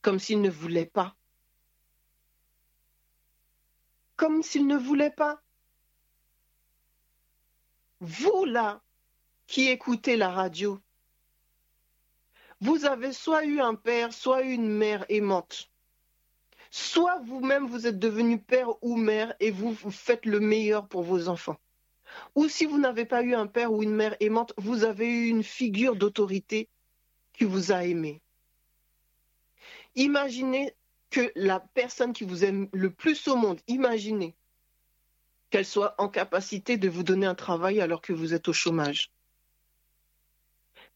comme 0.01 0.19
s'il 0.19 0.41
ne 0.41 0.49
voulait 0.49 0.85
pas. 0.85 1.15
Comme 4.15 4.43
s'il 4.43 4.67
ne 4.67 4.77
voulait 4.77 5.11
pas. 5.11 5.41
Vous 8.03 8.45
là, 8.45 8.81
qui 9.45 9.69
écoutez 9.69 10.17
la 10.17 10.31
radio, 10.31 10.79
vous 12.59 12.85
avez 12.85 13.13
soit 13.13 13.45
eu 13.45 13.61
un 13.61 13.75
père, 13.75 14.11
soit 14.11 14.41
une 14.41 14.67
mère 14.67 15.05
aimante. 15.09 15.69
Soit 16.71 17.19
vous-même, 17.19 17.67
vous 17.67 17.85
êtes 17.85 17.99
devenu 17.99 18.39
père 18.39 18.83
ou 18.83 18.95
mère 18.95 19.35
et 19.39 19.51
vous, 19.51 19.71
vous 19.73 19.91
faites 19.91 20.25
le 20.25 20.39
meilleur 20.39 20.87
pour 20.87 21.03
vos 21.03 21.27
enfants. 21.27 21.59
Ou 22.33 22.49
si 22.49 22.65
vous 22.65 22.79
n'avez 22.79 23.05
pas 23.05 23.21
eu 23.21 23.35
un 23.35 23.45
père 23.45 23.71
ou 23.71 23.83
une 23.83 23.93
mère 23.93 24.15
aimante, 24.19 24.53
vous 24.57 24.83
avez 24.83 25.05
eu 25.05 25.27
une 25.27 25.43
figure 25.43 25.95
d'autorité 25.95 26.69
qui 27.33 27.43
vous 27.43 27.71
a 27.71 27.85
aimé. 27.85 28.19
Imaginez 29.93 30.73
que 31.11 31.31
la 31.35 31.59
personne 31.59 32.13
qui 32.13 32.23
vous 32.23 32.45
aime 32.45 32.67
le 32.73 32.89
plus 32.89 33.27
au 33.27 33.35
monde, 33.35 33.61
imaginez 33.67 34.35
qu'elle 35.51 35.65
soit 35.65 35.93
en 35.99 36.09
capacité 36.09 36.77
de 36.77 36.89
vous 36.89 37.03
donner 37.03 37.27
un 37.27 37.35
travail 37.35 37.81
alors 37.81 38.01
que 38.01 38.13
vous 38.13 38.33
êtes 38.33 38.47
au 38.47 38.53
chômage. 38.53 39.11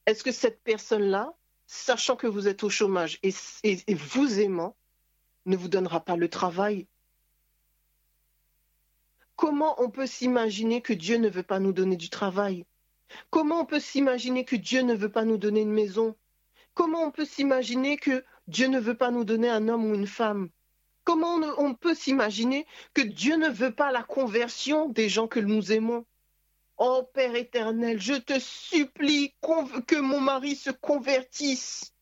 Est-ce 0.05 0.23
que 0.23 0.31
cette 0.31 0.63
personne-là, 0.63 1.33
sachant 1.67 2.15
que 2.15 2.25
vous 2.25 2.47
êtes 2.47 2.63
au 2.63 2.69
chômage 2.69 3.19
et, 3.21 3.33
vous 3.93 4.39
aimant, 4.39 4.75
ne 5.45 5.57
vous 5.57 5.67
donnera 5.67 5.99
pas 5.99 6.15
le 6.15 6.29
travail? 6.29 6.87
Comment 9.35 9.81
on 9.81 9.89
peut 9.89 10.07
s'imaginer 10.07 10.81
que 10.81 10.93
Dieu 10.93 11.17
ne 11.17 11.29
veut 11.29 11.43
pas 11.43 11.59
nous 11.59 11.73
donner 11.73 11.97
du 11.97 12.09
travail? 12.09 12.65
Comment 13.29 13.61
on 13.61 13.65
peut 13.65 13.81
s'imaginer 13.81 14.45
que 14.45 14.55
Dieu 14.55 14.81
ne 14.81 14.95
veut 14.95 15.11
pas 15.11 15.25
nous 15.25 15.37
donner 15.37 15.61
une 15.61 15.73
maison? 15.73 16.15
Comment 16.73 17.03
on 17.03 17.11
peut 17.11 17.25
s'imaginer 17.25 17.97
que 17.97 18.23
Dieu 18.47 18.67
ne 18.67 18.79
veut 18.79 18.97
pas 18.97 19.11
nous 19.11 19.25
donner 19.25 19.49
un 19.49 19.67
homme 19.67 19.85
ou 19.85 19.95
une 19.95 20.07
femme? 20.07 20.49
Comment 21.05 21.35
on, 21.59 21.75
peut 21.75 21.93
s'imaginer 21.93 22.65
que 22.95 23.01
Dieu 23.01 23.37
ne 23.37 23.47
veut 23.47 23.73
pas 23.73 23.91
la 23.91 24.01
conversion 24.01 24.89
des 24.89 25.07
gens 25.07 25.27
que 25.27 25.39
nous 25.39 25.71
aimons? 25.71 26.03
Oh 26.77 27.03
Père 27.13 27.35
éternel, 27.35 28.01
je 28.01 28.15
te 28.15 28.39
supplie 28.39 29.33
que 29.87 29.95
mon 29.97 30.19
mari 30.19 30.55
se 30.55 30.71
convertisse. 30.71 31.93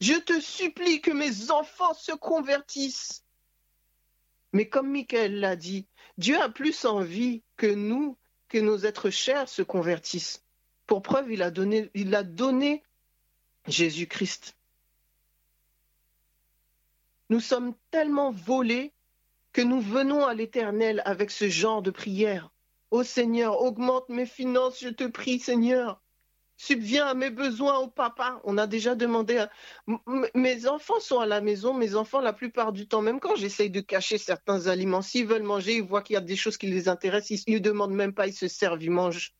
Je 0.00 0.12
te 0.12 0.38
supplie 0.38 1.00
que 1.00 1.10
mes 1.10 1.50
enfants 1.50 1.94
se 1.94 2.12
convertissent. 2.12 3.24
Mais 4.52 4.68
comme 4.68 4.90
Michael 4.90 5.40
l'a 5.40 5.56
dit, 5.56 5.86
Dieu 6.18 6.38
a 6.38 6.50
plus 6.50 6.84
envie 6.84 7.42
que 7.56 7.66
nous, 7.66 8.18
que 8.48 8.58
nos 8.58 8.80
êtres 8.80 9.08
chers 9.08 9.48
se 9.48 9.62
convertissent. 9.62 10.44
Pour 10.86 11.00
preuve, 11.00 11.32
il 11.32 11.42
a 11.42 11.50
donné, 11.50 11.90
il 11.94 12.14
a 12.14 12.22
donné 12.22 12.82
Jésus-Christ. 13.66 14.56
Nous 17.30 17.40
sommes 17.40 17.74
tellement 17.90 18.30
volés 18.30 18.92
que 19.52 19.62
nous 19.62 19.80
venons 19.80 20.26
à 20.26 20.34
l'Éternel 20.34 21.02
avec 21.04 21.30
ce 21.30 21.48
genre 21.48 21.80
de 21.80 21.90
prière. 21.90 22.50
Ô 22.90 23.02
Seigneur, 23.02 23.60
augmente 23.60 24.08
mes 24.08 24.26
finances, 24.26 24.80
je 24.80 24.88
te 24.88 25.04
prie, 25.04 25.38
Seigneur. 25.38 26.00
Subviens 26.56 27.06
à 27.06 27.14
mes 27.14 27.30
besoins 27.30 27.78
au 27.78 27.88
papa. 27.88 28.40
On 28.44 28.58
a 28.58 28.66
déjà 28.66 28.94
demandé. 28.94 29.44
Mes 30.34 30.66
enfants 30.68 31.00
sont 31.00 31.18
à 31.18 31.26
la 31.26 31.40
maison, 31.40 31.74
mes 31.74 31.96
enfants, 31.96 32.20
la 32.20 32.32
plupart 32.32 32.72
du 32.72 32.86
temps, 32.86 33.02
même 33.02 33.20
quand 33.20 33.36
j'essaye 33.36 33.70
de 33.70 33.80
cacher 33.80 34.18
certains 34.18 34.68
aliments, 34.68 35.02
s'ils 35.02 35.26
veulent 35.26 35.42
manger, 35.42 35.76
ils 35.76 35.82
voient 35.82 36.02
qu'il 36.02 36.14
y 36.14 36.16
a 36.16 36.20
des 36.20 36.36
choses 36.36 36.56
qui 36.56 36.66
les 36.68 36.88
intéressent, 36.88 37.44
ils 37.46 37.54
ne 37.54 37.58
demandent 37.58 37.94
même 37.94 38.14
pas, 38.14 38.28
ils 38.28 38.34
se 38.34 38.48
servent, 38.48 38.82
ils 38.82 38.90
mangent. 38.90 39.34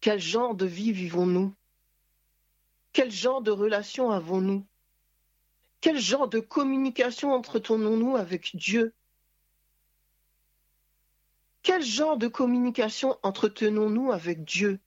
Quel 0.00 0.20
genre 0.20 0.54
de 0.54 0.66
vie 0.66 0.92
vivons-nous? 0.92 1.52
Quel 2.92 3.10
genre 3.10 3.42
de 3.42 3.50
relation 3.50 4.10
avons-nous? 4.10 4.66
Quel 5.80 5.98
genre 5.98 6.28
de 6.28 6.40
communication 6.40 7.32
entretenons-nous 7.32 8.16
avec 8.16 8.56
Dieu? 8.56 8.92
Quel 11.62 11.82
genre 11.82 12.16
de 12.16 12.28
communication 12.28 13.18
entretenons-nous 13.22 14.10
avec 14.10 14.44
Dieu? 14.44 14.80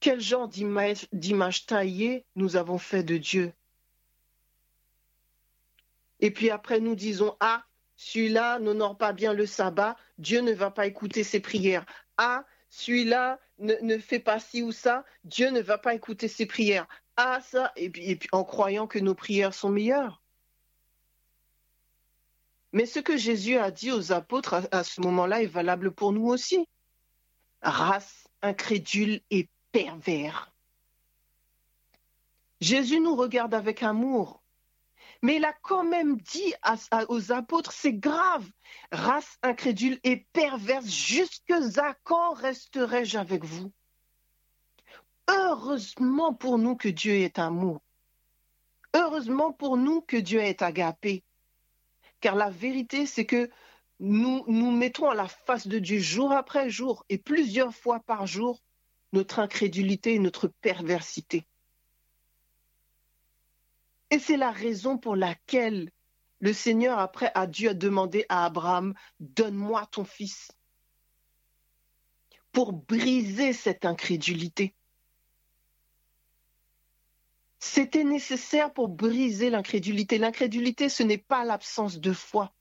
Quel 0.00 0.20
genre 0.20 0.48
d'image 0.48 1.66
taillée 1.66 2.24
nous 2.36 2.56
avons 2.56 2.78
fait 2.78 3.02
de 3.02 3.16
Dieu? 3.16 3.52
Et 6.20 6.30
puis 6.30 6.50
après, 6.50 6.80
nous 6.80 6.94
disons, 6.94 7.36
ah, 7.40 7.64
celui-là 7.96 8.58
n'honore 8.60 8.96
pas 8.96 9.12
bien 9.12 9.32
le 9.32 9.46
sabbat, 9.46 9.96
Dieu 10.18 10.40
ne 10.40 10.52
va 10.52 10.70
pas 10.70 10.86
écouter 10.86 11.24
ses 11.24 11.40
prières. 11.40 11.84
Ah, 12.16 12.44
celui-là 12.70 13.40
ne, 13.58 13.98
fait 13.98 14.20
pas 14.20 14.40
ci 14.40 14.62
ou 14.62 14.72
ça, 14.72 15.04
Dieu 15.24 15.50
ne 15.50 15.60
va 15.60 15.78
pas 15.78 15.94
écouter 15.94 16.28
ses 16.28 16.46
prières. 16.46 16.86
Ah, 17.16 17.40
ça, 17.40 17.72
et 17.76 17.90
puis, 17.90 18.18
en 18.32 18.44
croyant 18.44 18.86
que 18.86 18.98
nos 18.98 19.14
prières 19.14 19.54
sont 19.54 19.70
meilleures. 19.70 20.22
Mais 22.72 22.86
ce 22.86 23.00
que 23.00 23.16
Jésus 23.16 23.56
a 23.56 23.70
dit 23.70 23.90
aux 23.90 24.12
apôtres 24.12 24.54
à, 24.54 24.62
à 24.70 24.84
ce 24.84 25.00
moment-là 25.00 25.42
est 25.42 25.46
valable 25.46 25.90
pour 25.90 26.12
nous 26.12 26.26
aussi. 26.26 26.68
Race 27.62 28.28
incrédule 28.42 29.20
et 29.30 29.48
pervers. 29.72 30.52
Jésus 32.60 33.00
nous 33.00 33.16
regarde 33.16 33.54
avec 33.54 33.82
amour. 33.82 34.42
Mais 35.22 35.36
il 35.36 35.44
a 35.44 35.52
quand 35.62 35.84
même 35.84 36.16
dit 36.18 36.54
aux 37.08 37.32
apôtres, 37.32 37.72
c'est 37.72 37.94
grave, 37.94 38.48
race 38.92 39.38
incrédule 39.42 39.98
et 40.04 40.26
perverse, 40.32 40.86
jusque 40.86 41.50
à 41.50 41.94
quand 42.04 42.34
resterai-je 42.34 43.18
avec 43.18 43.44
vous? 43.44 43.72
Heureusement 45.28 46.32
pour 46.34 46.58
nous 46.58 46.76
que 46.76 46.88
Dieu 46.88 47.14
est 47.14 47.38
amour. 47.38 47.80
Heureusement 48.94 49.52
pour 49.52 49.76
nous 49.76 50.00
que 50.00 50.16
Dieu 50.16 50.40
est 50.40 50.62
agapé. 50.62 51.24
Car 52.20 52.34
la 52.34 52.50
vérité, 52.50 53.04
c'est 53.04 53.26
que 53.26 53.50
nous 54.00 54.44
nous 54.46 54.70
mettons 54.70 55.10
à 55.10 55.14
la 55.14 55.28
face 55.28 55.66
de 55.66 55.78
Dieu 55.78 55.98
jour 55.98 56.32
après 56.32 56.70
jour 56.70 57.04
et 57.08 57.18
plusieurs 57.18 57.74
fois 57.74 58.00
par 58.00 58.26
jour 58.26 58.62
notre 59.12 59.40
incrédulité 59.40 60.14
et 60.14 60.18
notre 60.18 60.48
perversité. 60.48 61.46
Et 64.10 64.18
c'est 64.18 64.36
la 64.36 64.50
raison 64.50 64.98
pour 64.98 65.16
laquelle 65.16 65.90
le 66.40 66.52
Seigneur, 66.52 66.98
après, 66.98 67.30
a 67.34 67.46
dû 67.46 67.68
demander 67.74 68.24
à 68.28 68.44
Abraham, 68.44 68.94
donne-moi 69.20 69.86
ton 69.86 70.04
fils, 70.04 70.52
pour 72.52 72.72
briser 72.72 73.52
cette 73.52 73.84
incrédulité. 73.84 74.74
C'était 77.58 78.04
nécessaire 78.04 78.72
pour 78.72 78.88
briser 78.88 79.50
l'incrédulité. 79.50 80.18
L'incrédulité, 80.18 80.88
ce 80.88 81.02
n'est 81.02 81.18
pas 81.18 81.44
l'absence 81.44 81.98
de 81.98 82.12
foi. 82.12 82.54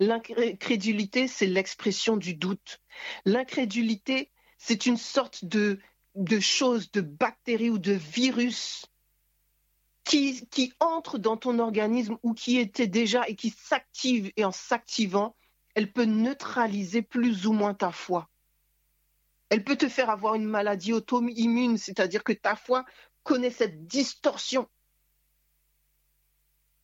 L'incrédulité, 0.00 1.28
c'est 1.28 1.46
l'expression 1.46 2.16
du 2.16 2.34
doute. 2.34 2.80
L'incrédulité, 3.24 4.32
c'est 4.58 4.86
une 4.86 4.96
sorte 4.96 5.44
de, 5.44 5.78
de 6.16 6.40
chose, 6.40 6.90
de 6.90 7.00
bactérie 7.00 7.70
ou 7.70 7.78
de 7.78 7.92
virus 7.92 8.86
qui, 10.04 10.72
entre 10.80 11.18
dans 11.18 11.36
ton 11.36 11.58
organisme 11.58 12.16
ou 12.22 12.34
qui 12.34 12.58
était 12.58 12.86
déjà 12.86 13.26
et 13.28 13.36
qui 13.36 13.50
s'active 13.50 14.30
et 14.36 14.44
en 14.44 14.52
s'activant, 14.52 15.34
elle 15.74 15.92
peut 15.92 16.04
neutraliser 16.04 17.02
plus 17.02 17.46
ou 17.46 17.52
moins 17.52 17.74
ta 17.74 17.90
foi. 17.90 18.28
Elle 19.48 19.64
peut 19.64 19.76
te 19.76 19.88
faire 19.88 20.10
avoir 20.10 20.34
une 20.34 20.44
maladie 20.44 20.92
auto-immune, 20.92 21.78
c'est-à-dire 21.78 22.22
que 22.22 22.32
ta 22.32 22.54
foi 22.54 22.84
connaît 23.22 23.50
cette 23.50 23.86
distorsion. 23.86 24.68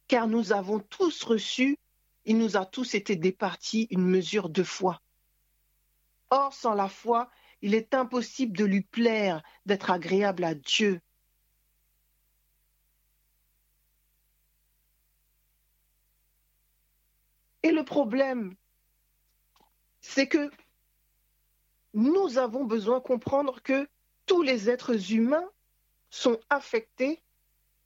Car 0.09 0.27
nous 0.27 0.53
avons 0.53 0.81
tous 0.81 1.23
reçu, 1.23 1.79
il 2.25 2.39
nous 2.39 2.57
a 2.57 2.67
tous 2.67 2.95
été 2.95 3.17
départis 3.17 3.87
une 3.91 4.05
mesure 4.05 4.49
de 4.49 4.63
foi. 4.63 5.01
Or, 6.31 6.53
sans 6.53 6.75
la 6.75 6.89
foi, 6.89 7.31
il 7.63 7.75
est 7.75 7.95
impossible 7.95 8.57
de 8.57 8.65
lui 8.65 8.83
plaire, 8.83 9.43
d'être 9.67 9.91
agréable 9.91 10.45
à 10.45 10.55
Dieu. 10.55 11.01
Et 17.63 17.73
le 17.73 17.85
problème, 17.85 18.55
c'est 20.01 20.29
que 20.29 20.51
nous 21.95 22.39
avons 22.39 22.65
besoin 22.65 22.99
de 22.99 23.05
comprendre 23.05 23.63
que 23.63 23.89
tous 24.27 24.43
les 24.43 24.71
êtres 24.71 25.13
humains 25.13 25.49
sont 26.11 26.39
affectés 26.49 27.23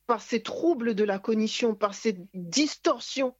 par 0.07 0.21
ces 0.21 0.43
troubles 0.43 0.95
de 0.95 1.05
la 1.05 1.19
cognition, 1.19 1.75
par 1.75 1.95
ces 1.95 2.19
distorsions, 2.35 3.35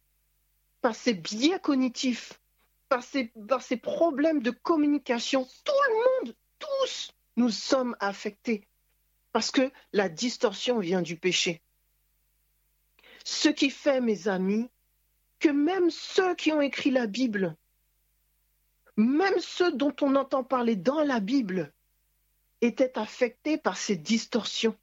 par 0.81 0.95
ces 0.95 1.13
biais 1.13 1.59
cognitifs, 1.59 2.41
par 2.89 3.03
ces, 3.03 3.31
par 3.47 3.61
ces 3.61 3.77
problèmes 3.77 4.41
de 4.41 4.51
communication. 4.51 5.47
Tout 5.63 5.73
le 5.87 5.95
monde, 5.95 6.35
tous, 6.59 7.11
nous 7.35 7.49
sommes 7.49 7.95
affectés 7.99 8.67
parce 9.31 9.51
que 9.51 9.71
la 9.91 10.09
distorsion 10.09 10.79
vient 10.79 11.01
du 11.01 11.17
péché. 11.17 11.61
Ce 13.25 13.49
qui 13.49 13.69
fait, 13.69 13.99
mes 13.99 14.27
amis, 14.27 14.69
que 15.39 15.49
même 15.49 15.89
ceux 15.89 16.35
qui 16.35 16.51
ont 16.51 16.61
écrit 16.61 16.91
la 16.91 17.07
Bible, 17.07 17.55
même 18.97 19.39
ceux 19.39 19.71
dont 19.71 19.95
on 20.01 20.15
entend 20.15 20.43
parler 20.43 20.75
dans 20.75 21.01
la 21.01 21.19
Bible, 21.19 21.73
étaient 22.61 22.97
affectés 22.97 23.57
par 23.57 23.77
ces 23.77 23.95
distorsions. 23.95 24.77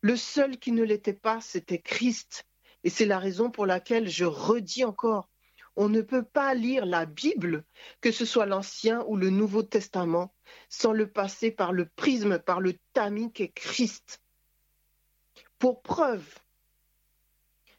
Le 0.00 0.16
seul 0.16 0.58
qui 0.58 0.72
ne 0.72 0.82
l'était 0.82 1.12
pas, 1.12 1.40
c'était 1.40 1.80
Christ. 1.80 2.46
Et 2.82 2.90
c'est 2.90 3.06
la 3.06 3.18
raison 3.18 3.50
pour 3.50 3.66
laquelle 3.66 4.08
je 4.08 4.24
redis 4.24 4.84
encore, 4.84 5.28
on 5.76 5.88
ne 5.88 6.02
peut 6.02 6.24
pas 6.24 6.54
lire 6.54 6.86
la 6.86 7.06
Bible, 7.06 7.64
que 8.00 8.12
ce 8.12 8.24
soit 8.24 8.46
l'Ancien 8.46 9.04
ou 9.08 9.16
le 9.16 9.30
Nouveau 9.30 9.62
Testament, 9.62 10.32
sans 10.68 10.92
le 10.92 11.10
passer 11.10 11.50
par 11.50 11.72
le 11.72 11.86
prisme, 11.86 12.38
par 12.38 12.60
le 12.60 12.74
tamis 12.92 13.32
qu'est 13.32 13.48
Christ. 13.48 14.20
Pour 15.58 15.82
preuve, 15.82 16.26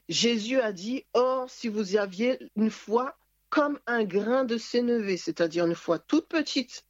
Jésus 0.08 0.60
a 0.60 0.72
dit, 0.72 1.04
Or, 1.14 1.50
si 1.50 1.68
vous 1.68 1.96
aviez 1.96 2.38
une 2.56 2.70
foi 2.70 3.18
comme 3.48 3.78
un 3.86 4.04
grain 4.04 4.44
de 4.44 4.58
sénévé, 4.58 5.16
c'est-à-dire 5.16 5.66
une 5.66 5.74
foi 5.74 5.98
toute 5.98 6.28
petite, 6.28 6.84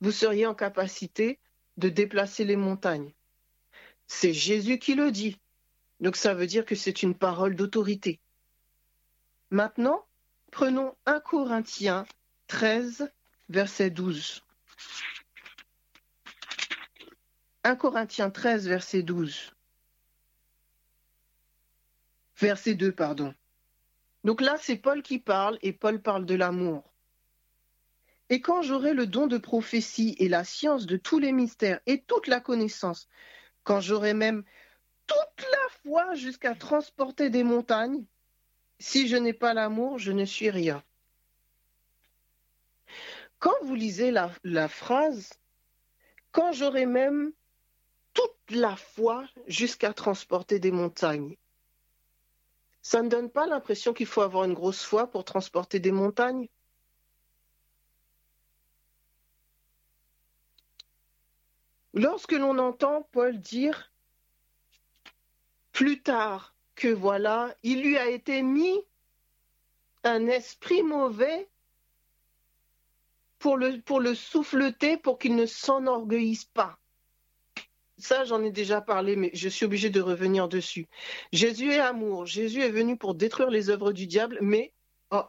vous 0.00 0.12
seriez 0.12 0.46
en 0.46 0.54
capacité 0.54 1.40
de 1.76 1.88
déplacer 1.88 2.44
les 2.44 2.56
montagnes. 2.56 3.14
C'est 4.06 4.32
Jésus 4.32 4.78
qui 4.78 4.94
le 4.94 5.10
dit. 5.10 5.38
Donc 6.00 6.16
ça 6.16 6.34
veut 6.34 6.46
dire 6.46 6.64
que 6.64 6.74
c'est 6.74 7.02
une 7.02 7.14
parole 7.14 7.56
d'autorité. 7.56 8.20
Maintenant, 9.50 10.06
prenons 10.50 10.96
1 11.06 11.20
Corinthiens 11.20 12.06
13, 12.48 13.10
verset 13.48 13.90
12. 13.90 14.42
1 17.64 17.76
Corinthiens 17.76 18.30
13, 18.30 18.68
verset 18.68 19.02
12. 19.02 19.55
Verset 22.38 22.74
2, 22.74 22.92
pardon. 22.92 23.34
Donc 24.24 24.40
là, 24.40 24.56
c'est 24.60 24.76
Paul 24.76 25.02
qui 25.02 25.18
parle 25.18 25.58
et 25.62 25.72
Paul 25.72 26.02
parle 26.02 26.26
de 26.26 26.34
l'amour. 26.34 26.92
Et 28.28 28.40
quand 28.40 28.62
j'aurai 28.62 28.92
le 28.92 29.06
don 29.06 29.26
de 29.26 29.38
prophétie 29.38 30.16
et 30.18 30.28
la 30.28 30.44
science 30.44 30.86
de 30.86 30.96
tous 30.96 31.18
les 31.18 31.32
mystères 31.32 31.80
et 31.86 32.02
toute 32.02 32.26
la 32.26 32.40
connaissance, 32.40 33.08
quand 33.62 33.80
j'aurai 33.80 34.14
même 34.14 34.42
toute 35.06 35.46
la 35.50 35.68
foi 35.82 36.14
jusqu'à 36.14 36.54
transporter 36.54 37.30
des 37.30 37.44
montagnes, 37.44 38.04
si 38.80 39.08
je 39.08 39.16
n'ai 39.16 39.32
pas 39.32 39.54
l'amour, 39.54 39.98
je 39.98 40.12
ne 40.12 40.24
suis 40.24 40.50
rien. 40.50 40.82
Quand 43.38 43.54
vous 43.62 43.74
lisez 43.74 44.10
la, 44.10 44.30
la 44.42 44.68
phrase, 44.68 45.30
quand 46.32 46.52
j'aurai 46.52 46.84
même 46.84 47.32
toute 48.12 48.50
la 48.50 48.76
foi 48.76 49.24
jusqu'à 49.46 49.92
transporter 49.92 50.58
des 50.58 50.72
montagnes, 50.72 51.36
ça 52.86 53.02
ne 53.02 53.08
donne 53.08 53.30
pas 53.30 53.48
l'impression 53.48 53.92
qu'il 53.92 54.06
faut 54.06 54.20
avoir 54.20 54.44
une 54.44 54.54
grosse 54.54 54.84
foi 54.84 55.10
pour 55.10 55.24
transporter 55.24 55.80
des 55.80 55.90
montagnes 55.90 56.48
Lorsque 61.94 62.30
l'on 62.30 62.58
entend 62.58 63.08
Paul 63.10 63.40
dire 63.40 63.90
plus 65.72 66.00
tard 66.00 66.54
que 66.76 66.86
voilà, 66.86 67.56
il 67.64 67.82
lui 67.82 67.98
a 67.98 68.08
été 68.08 68.42
mis 68.42 68.80
un 70.04 70.28
esprit 70.28 70.84
mauvais 70.84 71.50
pour 73.40 73.56
le, 73.56 73.80
pour 73.80 73.98
le 73.98 74.14
souffleter, 74.14 74.96
pour 74.96 75.18
qu'il 75.18 75.34
ne 75.34 75.46
s'enorgueillisse 75.46 76.44
pas. 76.44 76.78
Ça, 77.98 78.24
j'en 78.24 78.42
ai 78.42 78.50
déjà 78.50 78.80
parlé, 78.82 79.16
mais 79.16 79.30
je 79.32 79.48
suis 79.48 79.64
obligée 79.64 79.88
de 79.88 80.02
revenir 80.02 80.48
dessus. 80.48 80.86
Jésus 81.32 81.72
est 81.72 81.80
amour. 81.80 82.26
Jésus 82.26 82.60
est 82.60 82.70
venu 82.70 82.96
pour 82.98 83.14
détruire 83.14 83.50
les 83.50 83.70
œuvres 83.70 83.92
du 83.92 84.06
diable, 84.06 84.38
mais 84.42 84.74
oh, 85.10 85.24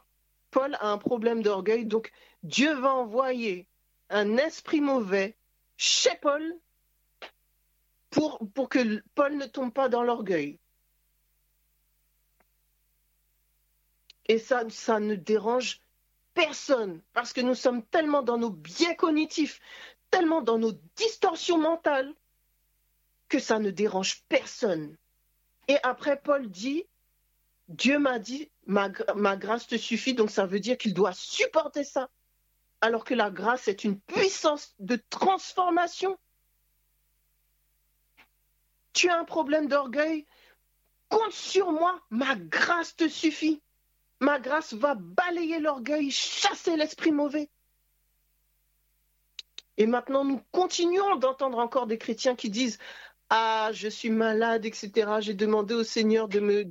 Paul 0.52 0.76
a 0.82 0.92
un 0.92 0.98
problème 0.98 1.42
d'orgueil. 1.42 1.86
Donc, 1.86 2.12
Dieu 2.44 2.74
va 2.74 2.94
envoyer 2.94 3.68
un 4.10 4.36
esprit 4.38 4.82
mauvais 4.82 5.38
chez 5.78 6.16
Paul 6.22 6.58
pour, 8.10 8.40
pour 8.54 8.68
que 8.68 9.02
Paul 9.16 9.38
ne 9.38 9.46
tombe 9.46 9.74
pas 9.74 9.88
dans 9.88 10.04
l'orgueil. 10.04 10.60
Et 14.28 14.40
ça, 14.40 14.64
ça 14.70 15.00
ne 15.00 15.16
dérange 15.16 15.80
personne 16.34 17.02
parce 17.14 17.32
que 17.32 17.40
nous 17.42 17.56
sommes 17.56 17.84
tellement 17.86 18.24
dans 18.24 18.38
nos 18.38 18.50
biais 18.50 18.98
cognitifs, 18.98 19.62
tellement 20.12 20.42
dans 20.42 20.58
nos 20.58 20.74
distorsions 20.96 21.58
mentales 21.58 22.14
que 23.30 23.40
ça 23.40 23.60
ne 23.60 23.72
dérange 23.72 24.24
personne. 24.30 24.96
Et 25.68 25.78
après, 25.84 26.20
Paul 26.20 26.50
dit, 26.50 26.86
Dieu 27.68 28.00
m'a 28.00 28.20
dit, 28.20 28.50
ma, 28.66 28.90
ma, 29.16 29.36
grâce 29.36 29.68
te 29.68 29.78
suffit, 29.78 30.14
donc 30.14 30.32
ça 30.32 30.46
veut 30.46 30.60
dire 30.60 30.78
qu'il 30.78 30.94
doit 30.94 31.14
supporter 31.14 31.84
ça. 31.84 32.10
Alors 32.80 33.04
que 33.04 33.14
la 33.14 33.30
grâce 33.30 33.68
est 33.68 33.84
une 33.84 34.00
puissance 34.00 34.76
de 34.80 35.02
transformation. 35.10 36.18
Tu 38.94 39.10
as 39.10 39.20
un 39.20 39.26
problème 39.26 39.68
d'orgueil, 39.68 40.26
compte 41.10 41.34
sur 41.34 41.72
moi, 41.72 42.02
ma 42.10 42.36
grâce 42.36 42.96
te 42.96 43.08
suffit. 43.08 43.62
Ma 44.20 44.40
grâce 44.40 44.74
va 44.74 44.96
balayer 44.96 45.60
l'orgueil, 45.60 46.10
chasser 46.10 46.76
l'esprit 46.76 47.12
mauvais. 47.12 47.50
Et 49.78 49.86
maintenant, 49.86 50.26
nous 50.26 50.42
continuons 50.52 51.18
d'entendre 51.18 51.60
encore 51.60 51.86
des 51.86 52.00
chrétiens 52.00 52.36
qui 52.36 52.50
disent 52.50 52.80
ah, 53.30 53.72
je 53.74 53.90
suis 53.90 54.10
malade, 54.10 54.66
etc. 54.66 55.20
J'ai 55.20 55.34
demandé 55.34 55.74
au 55.74 55.84
Seigneur 55.84 56.30
de 56.30 56.40
me, 56.40 56.64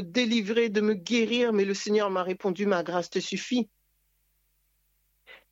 délivrer, 0.00 0.68
de 0.68 0.80
me 0.80 0.94
guérir, 0.94 1.52
mais 1.52 1.64
le 1.64 1.74
Seigneur 1.74 2.10
m'a 2.10 2.22
répondu, 2.22 2.66
ma 2.66 2.84
grâce 2.84 3.10
te 3.10 3.18
suffit. 3.18 3.68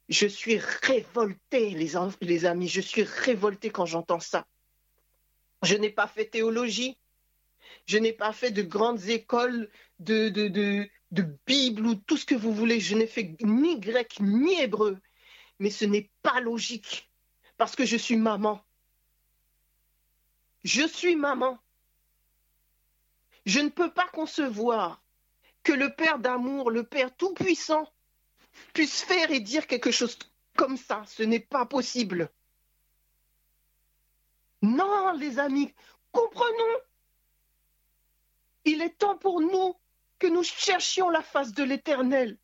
Je 0.09 0.27
suis 0.27 0.59
révolté, 0.59 1.71
les, 1.71 2.47
amis, 2.47 2.69
je 2.69 2.81
suis 2.81 3.03
révolté 3.03 3.71
quand 3.71 3.87
j'entends 3.87 4.21
ça. 4.21 4.47
Je 5.63 5.75
n'ai 5.75 5.91
pas 5.91 6.07
fait 6.07 6.27
théologie, 6.27 6.97
je 7.87 7.99
n'ai 7.99 8.13
pas 8.13 8.33
fait 8.33 8.51
de 8.53 8.63
grandes 8.63 9.09
écoles 9.09 9.69
de 9.99 10.89
Bible 11.47 11.87
ou 11.87 11.95
tout 11.97 12.17
ce 12.17 12.27
que 12.27 12.35
vous 12.35 12.53
voulez, 12.53 12.79
je 12.79 12.95
n'ai 12.95 13.07
fait 13.07 13.37
ni 13.41 13.81
grec 13.81 14.19
ni 14.21 14.61
hébreu, 14.61 14.99
mais 15.59 15.71
ce 15.71 15.85
n'est 15.85 16.11
pas 16.23 16.41
logique 16.41 17.11
parce 17.57 17.75
que 17.75 17.85
je 17.85 17.97
suis 17.97 18.17
maman 18.17 18.61
je 20.65 20.87
suis 20.87 21.17
maman. 21.17 21.59
Je 23.47 23.61
ne 23.61 23.69
peux 23.69 23.93
pas 23.93 24.09
concevoir 24.09 25.03
que 25.63 25.73
le 25.73 25.95
Père 25.95 26.19
d'amour, 26.19 26.71
le 26.71 26.85
Père 26.85 27.15
tout-puissant, 27.17 27.89
puisse 28.73 29.03
faire 29.03 29.31
et 29.31 29.41
dire 29.41 29.67
quelque 29.67 29.91
chose 29.91 30.19
comme 30.57 30.77
ça. 30.77 31.03
Ce 31.07 31.23
n'est 31.23 31.41
pas 31.41 31.67
possible. 31.67 32.31
Non, 34.61 35.13
les 35.13 35.39
amis, 35.39 35.75
comprenons. 36.13 36.79
Il 38.65 38.81
est 38.81 38.97
temps 38.99 39.19
pour 39.19 39.41
nous 39.41 39.75
que 40.21 40.29
nous 40.29 40.45
cherchions 40.45 41.11
la 41.11 41.23
face 41.23 41.53
de 41.53 41.65
l'Éternel, 41.65 42.39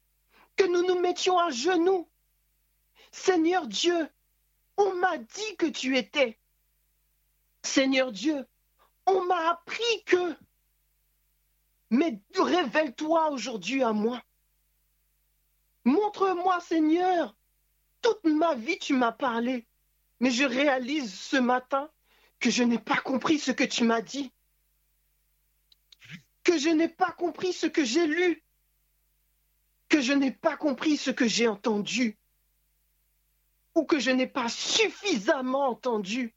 que 0.57 0.65
nous 0.65 0.85
nous 0.85 1.01
mettions 1.01 1.39
à 1.39 1.51
genoux. 1.51 2.11
Seigneur 3.13 3.69
Dieu, 3.69 4.09
on 4.77 4.95
m'a 4.95 5.19
dit 5.19 5.57
que 5.57 5.67
tu 5.67 5.97
étais. 5.97 6.39
Seigneur 7.69 8.13
Dieu, 8.13 8.47
On 9.07 9.25
m'a 9.25 9.51
appris 9.51 10.05
que. 10.07 10.37
Mais 11.91 12.21
révèle-toi 12.35 13.31
aujourd'hui 13.31 13.83
à 13.83 13.93
moi. 13.93 14.23
Montre-moi, 15.85 16.61
Seigneur. 16.61 17.37
Toute 18.03 18.25
ma 18.25 18.55
vie, 18.55 18.79
tu 18.79 18.95
m'as 18.95 19.13
parlé. 19.13 19.67
Mais 20.21 20.31
je 20.31 20.45
réalise 20.45 21.15
ce 21.15 21.37
matin 21.37 21.91
que 22.41 22.51
je 22.51 22.63
n'ai 22.63 22.79
pas 22.79 22.97
compris 22.97 23.39
ce 23.39 23.51
que 23.51 23.65
tu 23.65 23.85
m'as 23.85 24.03
dit. 24.03 24.33
Que 26.45 26.59
je 26.59 26.71
n'ai 26.71 26.89
pas 26.89 27.13
compris 27.13 27.53
ce 27.53 27.67
que 27.67 27.85
j'ai 27.85 28.07
lu. 28.07 28.43
Que 29.89 30.01
je 30.01 30.13
n'ai 30.13 30.33
pas 30.33 30.57
compris 30.57 30.97
ce 30.97 31.11
que 31.11 31.29
j'ai 31.29 31.49
entendu. 31.49 32.19
Ou 33.75 33.85
que 33.85 33.99
je 33.99 34.11
n'ai 34.11 34.27
pas 34.27 34.49
suffisamment 34.49 35.69
entendu. 35.69 36.35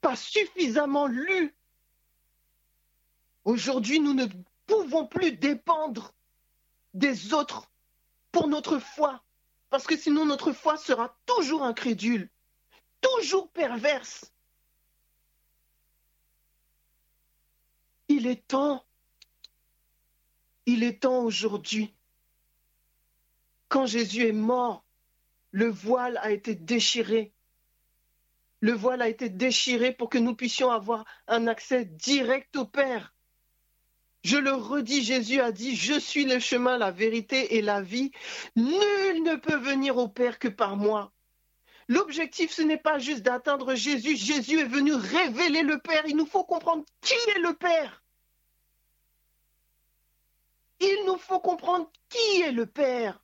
Pas 0.00 0.16
suffisamment 0.16 1.06
lu. 1.06 1.54
Aujourd'hui, 3.44 4.00
nous 4.00 4.14
ne 4.14 4.26
pouvons 4.66 5.06
plus 5.06 5.32
dépendre 5.32 6.12
des 6.94 7.32
autres 7.34 7.70
pour 8.32 8.48
notre 8.48 8.78
foi, 8.78 9.24
parce 9.70 9.86
que 9.86 9.96
sinon 9.96 10.24
notre 10.26 10.52
foi 10.52 10.76
sera 10.76 11.16
toujours 11.26 11.64
incrédule, 11.64 12.30
toujours 13.00 13.50
perverse. 13.50 14.32
Il 18.08 18.26
est 18.26 18.46
temps, 18.46 18.84
il 20.66 20.82
est 20.82 21.02
temps 21.02 21.20
aujourd'hui, 21.20 21.94
quand 23.68 23.86
Jésus 23.86 24.26
est 24.26 24.32
mort, 24.32 24.84
le 25.50 25.68
voile 25.68 26.18
a 26.18 26.30
été 26.30 26.54
déchiré. 26.54 27.32
Le 28.60 28.72
voile 28.72 29.02
a 29.02 29.08
été 29.08 29.28
déchiré 29.28 29.92
pour 29.92 30.08
que 30.08 30.18
nous 30.18 30.34
puissions 30.34 30.70
avoir 30.70 31.04
un 31.28 31.46
accès 31.46 31.84
direct 31.84 32.56
au 32.56 32.64
Père. 32.64 33.14
Je 34.24 34.36
le 34.36 34.52
redis, 34.52 35.04
Jésus 35.04 35.40
a 35.40 35.52
dit, 35.52 35.76
je 35.76 35.98
suis 35.98 36.24
le 36.24 36.40
chemin, 36.40 36.76
la 36.76 36.90
vérité 36.90 37.56
et 37.56 37.62
la 37.62 37.80
vie. 37.80 38.10
Nul 38.56 39.22
ne 39.22 39.36
peut 39.36 39.56
venir 39.56 39.96
au 39.96 40.08
Père 40.08 40.38
que 40.38 40.48
par 40.48 40.76
moi. 40.76 41.12
L'objectif, 41.86 42.52
ce 42.52 42.62
n'est 42.62 42.78
pas 42.78 42.98
juste 42.98 43.22
d'atteindre 43.22 43.74
Jésus. 43.74 44.16
Jésus 44.16 44.60
est 44.60 44.64
venu 44.64 44.92
révéler 44.92 45.62
le 45.62 45.78
Père. 45.78 46.02
Il 46.06 46.16
nous 46.16 46.26
faut 46.26 46.44
comprendre 46.44 46.84
qui 47.00 47.14
est 47.14 47.38
le 47.38 47.54
Père. 47.54 48.02
Il 50.80 51.04
nous 51.06 51.16
faut 51.16 51.40
comprendre 51.40 51.90
qui 52.08 52.42
est 52.42 52.52
le 52.52 52.66
Père. 52.66 53.22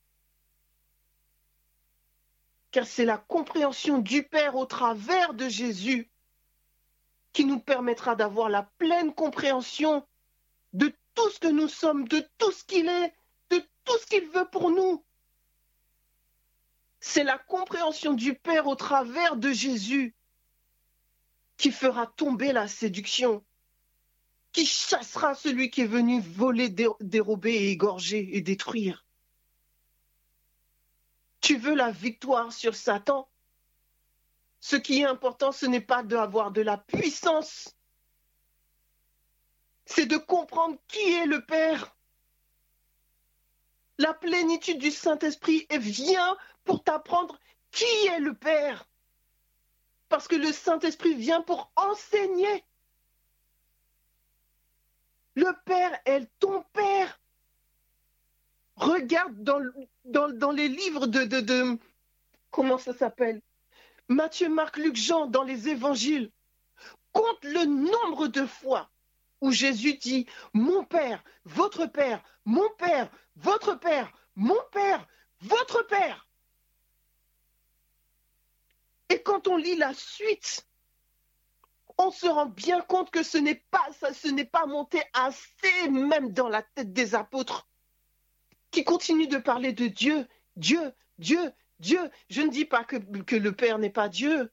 Car 2.75 2.89
c'est 2.89 3.05
la 3.05 3.19
compréhension 3.19 3.99
du 3.99 4.25
Père 4.25 4.57
au 4.57 4.67
travers 4.67 5.33
de 5.33 5.49
Jésus 5.49 6.11
qui 7.33 7.45
nous 7.45 7.61
permettra 7.61 8.17
d'avoir 8.17 8.49
la 8.49 8.65
pleine 8.79 9.15
compréhension 9.15 10.05
de 10.73 10.93
tout 11.15 11.31
ce 11.31 11.39
que 11.39 11.47
nous 11.47 11.69
sommes, 11.69 12.09
de 12.09 12.29
tout 12.37 12.51
ce 12.51 12.65
qu'il 12.65 12.89
est, 12.89 13.15
de 13.51 13.59
tout 13.85 13.99
ce 14.01 14.07
qu'il 14.07 14.29
veut 14.29 14.49
pour 14.51 14.73
nous. 14.73 15.05
C'est 16.99 17.23
la 17.23 17.39
compréhension 17.39 18.13
du 18.13 18.35
Père 18.35 18.67
au 18.67 18.75
travers 18.75 19.37
de 19.37 19.53
Jésus 19.53 20.17
qui 21.57 21.71
fera 21.71 22.09
tomber 22.09 22.53
la 22.53 22.67
séduction, 22.67 23.45
qui 24.51 24.67
chassera 24.67 25.37
celui 25.37 25.71
qui 25.71 25.83
est 25.83 25.87
venu 25.87 26.21
voler, 26.21 26.71
dérober, 26.71 27.71
égorger 27.71 28.37
et 28.37 28.41
détruire. 28.41 29.04
Tu 31.45 31.59
veux 31.59 31.75
la 31.75 31.91
victoire 31.91 32.55
sur 32.55 32.75
Satan 32.75 33.29
Ce 34.61 34.77
qui 34.77 35.03
est 35.03 35.05
important, 35.05 35.53
ce 35.53 35.67
n'est 35.67 35.83
pas 35.83 36.03
d'avoir 36.03 36.53
de 36.53 36.63
la 36.63 36.79
puissance, 36.79 37.77
c'est 39.85 40.07
de 40.07 40.17
comprendre 40.17 40.79
qui 40.89 41.13
est 41.13 41.27
le 41.27 41.45
Père. 41.45 41.99
La 43.99 44.15
plénitude 44.15 44.79
du 44.79 44.91
Saint-Esprit 44.91 45.67
vient 45.71 46.35
pour 46.65 46.83
t'apprendre 46.83 47.39
qui 47.73 48.07
est 48.07 48.21
le 48.21 48.33
Père. 48.33 48.89
Parce 50.09 50.27
que 50.27 50.37
le 50.37 50.51
Saint-Esprit 50.51 51.13
vient 51.13 51.43
pour 51.43 51.71
enseigner. 51.77 52.65
Le 55.35 55.53
Père 55.67 56.01
est 56.07 56.27
ton 56.39 56.63
Père. 56.73 57.21
Regarde 58.77 59.35
dans, 60.05 60.51
les 60.51 60.69
livres 60.69 61.07
de, 61.07 61.25
de, 61.25 61.41
de 61.41 61.79
comment 62.51 62.79
ça 62.79 62.93
s'appelle? 62.93 63.41
Matthieu, 64.09 64.49
Marc, 64.49 64.77
Luc, 64.77 64.97
Jean, 64.97 65.27
dans 65.27 65.45
les 65.45 65.69
évangiles. 65.69 66.31
Compte 67.13 67.45
le 67.45 67.65
nombre 67.65 68.27
de 68.27 68.45
fois 68.45 68.91
où 69.41 69.53
Jésus 69.53 69.95
dit 69.95 70.27
Mon 70.53 70.85
Père, 70.85 71.23
votre 71.45 71.87
Père, 71.87 72.23
mon 72.45 72.69
Père, 72.77 73.09
votre 73.37 73.79
Père, 73.79 74.13
mon 74.35 74.61
Père, 74.73 75.07
votre 75.41 75.87
Père. 75.87 76.29
Et 79.09 79.23
quand 79.23 79.47
on 79.47 79.57
lit 79.57 79.77
la 79.77 79.95
suite, 79.95 80.67
on 81.99 82.11
se 82.11 82.27
rend 82.27 82.47
bien 82.47 82.81
compte 82.81 83.11
que 83.11 83.23
ce 83.23 83.39
n'est 83.39 83.63
pas 83.71 83.87
ça, 84.01 84.13
ce 84.13 84.29
n'est 84.29 84.45
pas 84.45 84.67
monté 84.67 85.01
assez 85.13 85.89
même 85.91 86.33
dans 86.33 86.49
la 86.49 86.63
tête 86.63 86.93
des 86.93 87.15
apôtres 87.15 87.69
qui 88.75 88.85
continuent 88.85 89.29
de 89.29 89.39
parler 89.39 89.73
de 89.73 89.87
Dieu, 89.87 90.27
Dieu, 90.57 90.93
Dieu, 91.19 91.53
Dieu. 91.79 92.11
Je 92.29 92.43
ne 92.43 92.51
dis 92.51 92.65
pas 92.65 92.83
que, 92.85 92.97
le 93.37 93.53
Père 93.53 93.79
n'est 93.79 93.89
pas 93.89 94.09
Dieu, 94.09 94.51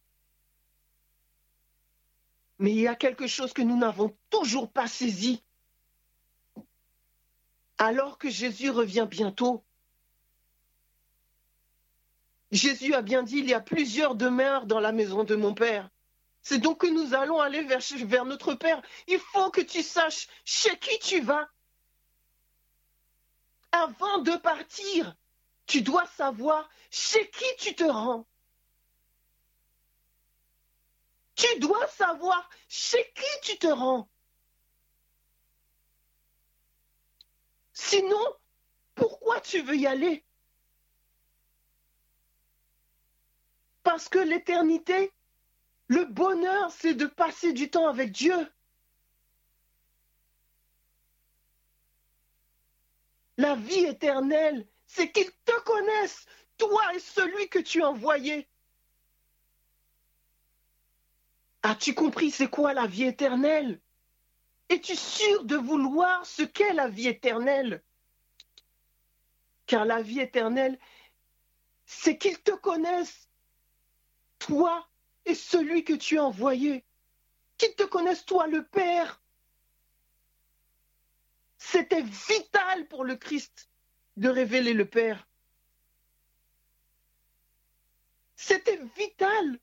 mais 2.60 2.72
il 2.72 2.80
y 2.80 2.88
a 2.88 2.96
quelque 2.96 3.26
chose 3.26 3.52
que 3.52 3.64
nous 3.64 3.78
n'avons 3.78 4.16
toujours 4.30 4.72
pas 4.72 4.88
saisi. 4.88 5.44
Alors 7.80 8.20
que 8.20 8.30
Jésus 8.30 8.70
revient 8.70 9.08
bientôt, 9.10 9.64
Jésus 12.52 12.94
a 12.94 13.02
bien 13.02 13.24
dit, 13.24 13.40
il 13.40 13.50
y 13.50 13.56
a 13.56 13.60
plusieurs 13.60 14.14
demeures 14.14 14.68
dans 14.68 14.80
la 14.80 14.92
maison 14.92 15.24
de 15.24 15.36
mon 15.36 15.56
Père. 15.56 15.90
C'est 16.44 16.60
donc 16.60 16.82
que 16.82 16.88
nous 16.88 17.16
allons 17.16 17.40
aller 17.40 17.64
vers, 17.64 18.26
notre 18.26 18.54
Père. 18.54 18.84
Il 19.08 19.20
faut 19.20 19.50
que 19.50 19.62
tu 19.62 19.82
saches 19.82 20.28
chez 20.46 20.78
qui 20.78 21.00
tu 21.00 21.22
vas. 21.22 21.50
Avant 23.72 24.20
de 24.20 24.36
partir, 24.38 25.16
tu 25.66 25.82
dois 25.82 26.06
savoir 26.08 26.70
chez 26.90 27.30
qui 27.30 27.46
tu 27.58 27.76
te 27.76 27.84
rends. 27.84 28.28
Tu 31.36 31.60
dois 31.60 31.88
savoir 31.88 32.50
chez 32.68 33.04
qui 33.16 33.42
tu 33.44 33.58
te 33.58 33.68
rends. 33.68 34.10
Sinon, 37.74 38.24
pourquoi 38.96 39.40
tu 39.42 39.62
veux 39.62 39.76
y 39.76 39.88
aller? 39.88 40.24
Parce 43.84 44.10
que 44.10 44.20
l'éternité, 44.20 45.12
le 45.88 46.06
bonheur, 46.06 46.72
c'est 46.72 46.94
de 46.94 47.08
passer 47.08 47.54
du 47.54 47.70
temps 47.72 47.88
avec 47.88 48.12
Dieu. 48.12 48.52
La 53.42 53.56
vie 53.56 53.86
éternelle, 53.86 54.68
c'est 54.86 55.12
qu'il 55.12 55.28
te 55.46 55.60
connaisse, 55.62 56.28
toi 56.60 56.84
et 56.94 57.00
celui 57.00 57.50
que 57.50 57.58
tu 57.58 57.82
as 57.82 57.90
envoyé. 57.90 58.48
As-tu 61.64 61.96
compris 61.96 62.30
c'est 62.30 62.52
quoi 62.52 62.76
la 62.76 62.86
vie 62.86 63.06
éternelle? 63.06 63.82
Es-tu 64.70 64.96
sûr 64.96 65.44
de 65.44 65.56
vouloir 65.56 66.24
ce 66.24 66.44
qu'est 66.44 66.74
la 66.74 66.88
vie 66.88 67.08
éternelle? 67.08 67.84
Car 69.66 69.86
la 69.86 70.04
vie 70.04 70.20
éternelle, 70.20 70.78
c'est 71.88 72.20
qu'ils 72.20 72.44
te 72.44 72.52
connaissent, 72.52 73.28
toi 74.38 74.88
et 75.26 75.34
celui 75.34 75.84
que 75.84 75.94
tu 75.94 76.20
as 76.20 76.26
envoyé, 76.26 76.86
qu'ils 77.58 77.74
te 77.74 77.84
connaissent, 77.84 78.24
toi 78.24 78.46
le 78.46 78.68
Père. 78.68 79.21
C'était 81.64 82.02
vital 82.02 82.88
pour 82.88 83.06
le 83.06 83.16
Christ 83.16 83.70
de 84.18 84.30
révéler 84.30 84.74
le 84.74 84.90
Père. 84.90 85.28
C'était 88.36 88.82
vital. 88.98 89.60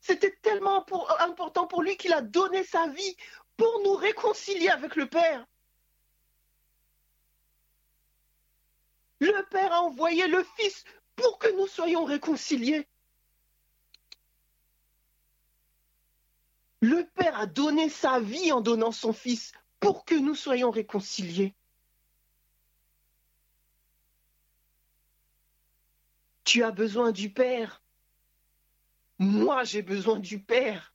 C'était 0.00 0.34
tellement 0.40 0.86
important 1.20 1.66
pour 1.66 1.82
lui 1.82 1.98
qu'il 1.98 2.14
a 2.14 2.22
donné 2.22 2.64
sa 2.64 2.88
vie 2.88 3.16
pour 3.58 3.82
nous 3.84 3.94
réconcilier 3.94 4.70
avec 4.70 4.96
le 4.96 5.06
Père. 5.06 5.46
Le 9.20 9.46
Père 9.50 9.72
a 9.74 9.82
envoyé 9.82 10.26
le 10.28 10.42
Fils 10.56 10.82
pour 11.14 11.38
que 11.38 11.48
nous 11.48 11.66
soyons 11.66 12.04
réconciliés. 12.04 12.88
Le 16.80 17.04
Père 17.04 17.38
a 17.38 17.46
donné 17.46 17.90
sa 17.90 18.18
vie 18.18 18.50
en 18.50 18.62
donnant 18.62 18.92
son 18.92 19.12
Fils 19.12 19.52
pour 19.80 20.04
que 20.04 20.14
nous 20.14 20.34
soyons 20.34 20.70
réconciliés. 20.70 21.54
Tu 26.44 26.62
as 26.62 26.70
besoin 26.70 27.12
du 27.12 27.30
Père 27.30 27.82
moi, 29.18 29.64
j'ai 29.64 29.82
besoin 29.82 30.20
du 30.20 30.38
Père. 30.38 30.94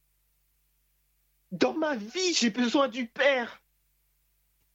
Dans 1.51 1.73
ma 1.73 1.95
vie, 1.95 2.34
j'ai 2.34 2.49
besoin 2.49 2.88
du 2.88 3.07
Père. 3.07 3.61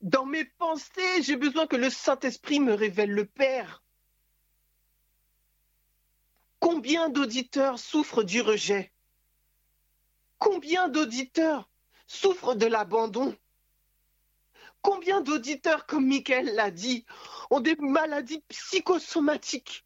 Dans 0.03 0.27
mes 0.27 0.45
pensées, 0.45 1.23
j'ai 1.23 1.37
besoin 1.37 1.67
que 1.67 1.77
le 1.77 1.91
Saint-Esprit 1.91 2.61
me 2.61 2.75
révèle 2.75 3.11
le 3.11 3.25
Père. 3.25 3.83
Combien 6.61 7.09
d'auditeurs 7.09 7.79
souffrent 7.79 8.23
du 8.23 8.43
rejet? 8.43 8.93
Combien 10.39 10.89
d'auditeurs 10.89 11.71
souffrent 12.07 12.55
de 12.55 12.67
l'abandon? 12.67 13.37
Combien 14.83 15.21
d'auditeurs, 15.21 15.87
comme 15.87 16.07
Michael 16.07 16.55
l'a 16.55 16.71
dit, 16.71 17.05
ont 17.51 17.61
des 17.61 17.77
maladies 17.77 18.43
psychosomatiques? 18.49 19.85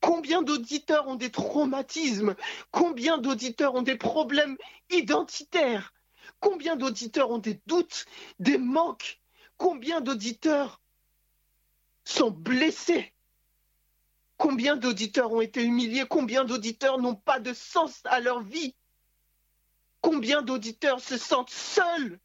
Combien 0.00 0.42
d'auditeurs 0.42 1.06
ont 1.08 1.14
des 1.14 1.30
traumatismes? 1.30 2.34
Combien 2.70 3.18
d'auditeurs 3.18 3.74
ont 3.74 3.82
des 3.82 3.96
problèmes 3.96 4.56
identitaires? 4.90 5.92
Combien 6.40 6.76
d'auditeurs 6.76 7.30
ont 7.30 7.38
des 7.38 7.60
doutes, 7.66 8.06
des 8.38 8.58
manques? 8.58 9.20
Combien 9.56 10.00
d'auditeurs 10.00 10.80
sont 12.04 12.30
blessés? 12.30 13.14
Combien 14.36 14.76
d'auditeurs 14.76 15.32
ont 15.32 15.42
été 15.42 15.62
humiliés? 15.62 16.06
Combien 16.08 16.44
d'auditeurs 16.44 16.98
n'ont 16.98 17.14
pas 17.14 17.40
de 17.40 17.52
sens 17.52 18.00
à 18.04 18.20
leur 18.20 18.40
vie? 18.40 18.74
Combien 20.00 20.40
d'auditeurs 20.40 21.00
se 21.00 21.18
sentent 21.18 21.50
seuls? 21.50 22.18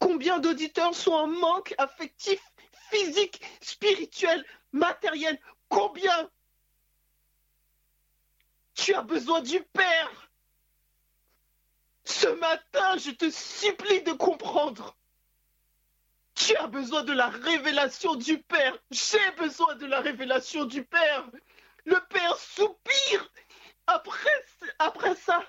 Combien 0.00 0.40
d'auditeurs 0.40 0.94
sont 0.94 1.12
en 1.12 1.28
manque 1.28 1.74
affectif, 1.78 2.40
physique, 2.90 3.40
spirituel, 3.60 4.44
matériel? 4.72 5.38
Combien? 5.68 6.28
Tu 8.74 8.94
as 8.94 9.02
besoin 9.02 9.40
du 9.40 9.62
Père. 9.62 10.30
Ce 12.04 12.26
matin, 12.26 12.96
je 12.96 13.12
te 13.12 13.30
supplie 13.30 14.02
de 14.02 14.12
comprendre. 14.12 14.96
Tu 16.34 16.56
as 16.56 16.66
besoin 16.66 17.04
de 17.04 17.12
la 17.12 17.28
révélation 17.28 18.16
du 18.16 18.42
Père. 18.42 18.76
J'ai 18.90 19.30
besoin 19.32 19.76
de 19.76 19.86
la 19.86 20.00
révélation 20.00 20.64
du 20.64 20.82
Père. 20.82 21.30
Le 21.84 22.00
Père 22.08 22.36
soupire 22.36 23.30
après, 24.78 25.14
ça. 25.16 25.44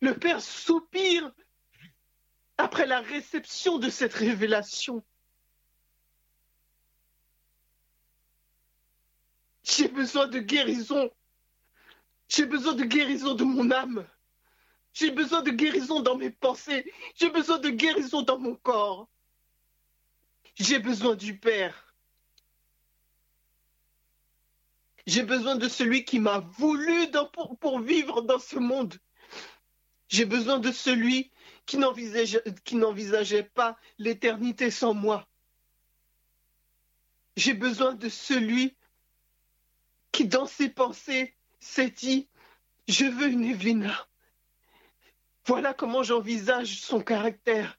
Le 0.00 0.16
Père 0.18 0.40
soupire 0.40 1.30
après 2.60 2.86
la 2.86 3.00
réception 3.00 3.78
de 3.78 3.88
cette 3.88 4.14
révélation. 4.14 5.02
J'ai 9.62 9.88
besoin 9.88 10.26
de 10.26 10.38
guérison. 10.40 11.10
J'ai 12.28 12.46
besoin 12.46 12.74
de 12.74 12.84
guérison 12.84 13.34
de 13.34 13.44
mon 13.44 13.70
âme. 13.70 14.06
J'ai 14.92 15.10
besoin 15.10 15.42
de 15.42 15.50
guérison 15.50 16.00
dans 16.00 16.16
mes 16.16 16.30
pensées. 16.30 16.92
J'ai 17.14 17.30
besoin 17.30 17.58
de 17.58 17.70
guérison 17.70 18.22
dans 18.22 18.38
mon 18.38 18.56
corps. 18.56 19.08
J'ai 20.56 20.78
besoin 20.78 21.14
du 21.14 21.38
Père. 21.38 21.94
J'ai 25.06 25.22
besoin 25.22 25.56
de 25.56 25.68
celui 25.68 26.04
qui 26.04 26.18
m'a 26.18 26.40
voulu 26.40 27.10
pour, 27.32 27.58
pour, 27.58 27.80
vivre 27.80 28.20
dans 28.22 28.38
ce 28.38 28.58
monde. 28.58 28.98
J'ai 30.08 30.26
besoin 30.26 30.58
de 30.58 30.70
celui 30.70 31.32
qui 31.66 31.78
n'envisageait 31.78 33.42
pas 33.42 33.78
l'éternité 33.98 34.70
sans 34.70 34.94
moi. 34.94 35.28
J'ai 37.36 37.54
besoin 37.54 37.94
de 37.94 38.08
celui 38.08 38.76
qui, 40.12 40.26
dans 40.26 40.46
ses 40.46 40.68
pensées, 40.68 41.34
s'est 41.60 41.90
dit, 41.90 42.28
je 42.88 43.04
veux 43.04 43.28
une 43.28 43.44
Evelina. 43.44 44.08
Voilà 45.46 45.72
comment 45.72 46.02
j'envisage 46.02 46.80
son 46.80 47.00
caractère. 47.00 47.78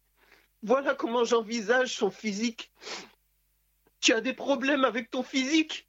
Voilà 0.63 0.95
comment 0.95 1.25
j'envisage 1.25 1.95
son 1.95 2.11
physique. 2.11 2.71
Tu 3.99 4.13
as 4.13 4.21
des 4.21 4.33
problèmes 4.33 4.85
avec 4.85 5.09
ton 5.09 5.23
physique 5.23 5.87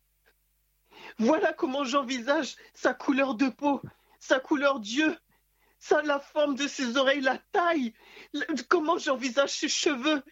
Voilà 1.18 1.52
comment 1.52 1.84
j'envisage 1.84 2.56
sa 2.74 2.94
couleur 2.94 3.34
de 3.34 3.48
peau, 3.48 3.80
sa 4.18 4.38
couleur 4.40 4.80
d'yeux, 4.80 5.16
ça, 5.82 6.00
la 6.02 6.20
forme 6.20 6.54
de 6.54 6.68
ses 6.68 6.96
oreilles, 6.96 7.22
la 7.22 7.38
taille, 7.50 7.92
comment 8.68 8.98
j'envisage 8.98 9.50
ses 9.50 9.68
cheveux. 9.68 10.22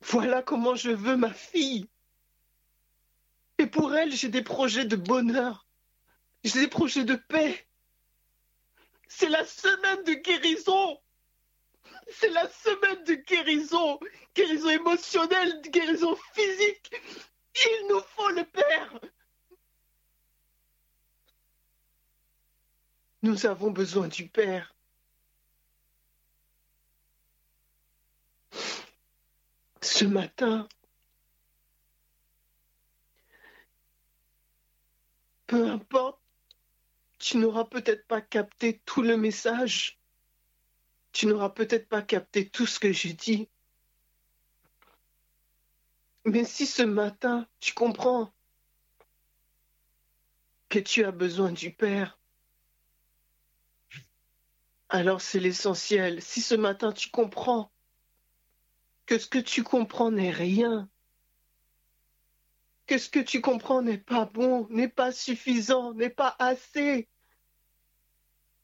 Voilà 0.00 0.42
comment 0.42 0.76
je 0.76 0.90
veux 0.90 1.16
ma 1.16 1.34
fille. 1.34 1.88
Et 3.58 3.66
pour 3.66 3.92
elle, 3.96 4.12
j'ai 4.12 4.28
des 4.28 4.44
projets 4.44 4.84
de 4.84 4.94
bonheur. 4.94 5.66
J'ai 6.44 6.60
des 6.60 6.68
projets 6.68 7.02
de 7.02 7.16
paix. 7.16 7.66
C'est 9.08 9.28
la 9.28 9.44
semaine 9.44 10.04
de 10.04 10.14
guérison. 10.14 11.00
C'est 12.12 12.30
la 12.30 12.48
semaine 12.48 13.02
de 13.02 13.14
guérison. 13.14 13.98
Guérison 14.36 14.68
émotionnelle, 14.68 15.62
guérison 15.62 16.16
physique. 16.32 16.94
Il 17.56 17.86
nous 17.88 18.00
faut 18.14 18.28
le 18.28 18.44
Père. 18.44 19.00
Nous 23.22 23.46
avons 23.46 23.70
besoin 23.70 24.08
du 24.08 24.28
Père. 24.28 24.74
Ce 29.80 30.04
matin, 30.04 30.68
peu 35.46 35.68
importe, 35.70 36.20
tu 37.18 37.36
n'auras 37.36 37.64
peut-être 37.64 38.06
pas 38.08 38.20
capté 38.20 38.80
tout 38.84 39.02
le 39.02 39.16
message, 39.16 40.00
tu 41.12 41.26
n'auras 41.26 41.50
peut-être 41.50 41.88
pas 41.88 42.02
capté 42.02 42.48
tout 42.48 42.66
ce 42.66 42.80
que 42.80 42.92
j'ai 42.92 43.12
dit. 43.12 43.48
Mais 46.24 46.44
si 46.44 46.66
ce 46.66 46.82
matin, 46.82 47.46
tu 47.60 47.74
comprends 47.74 48.32
que 50.68 50.78
tu 50.80 51.04
as 51.04 51.12
besoin 51.12 51.52
du 51.52 51.70
Père, 51.70 52.18
alors 54.92 55.22
c'est 55.22 55.40
l'essentiel. 55.40 56.20
Si 56.20 56.42
ce 56.42 56.54
matin, 56.54 56.92
tu 56.92 57.08
comprends 57.08 57.72
que 59.06 59.18
ce 59.18 59.26
que 59.26 59.38
tu 59.38 59.62
comprends 59.62 60.10
n'est 60.10 60.30
rien, 60.30 60.88
que 62.86 62.98
ce 62.98 63.08
que 63.08 63.18
tu 63.18 63.40
comprends 63.40 63.80
n'est 63.80 63.96
pas 63.96 64.26
bon, 64.26 64.68
n'est 64.68 64.90
pas 64.90 65.10
suffisant, 65.10 65.94
n'est 65.94 66.10
pas 66.10 66.36
assez. 66.38 67.08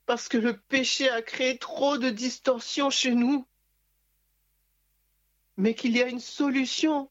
Parce 0.05 0.29
que 0.29 0.37
le 0.37 0.59
péché 0.59 1.09
a 1.09 1.23
créé 1.23 1.57
trop 1.57 1.97
de 1.97 2.11
distorsions 2.11 2.91
chez 2.91 3.15
nous. 3.15 3.49
Mais 5.57 5.75
qu'il 5.75 5.97
y 5.97 6.03
a 6.03 6.09
une 6.09 6.21
solution 6.21 7.11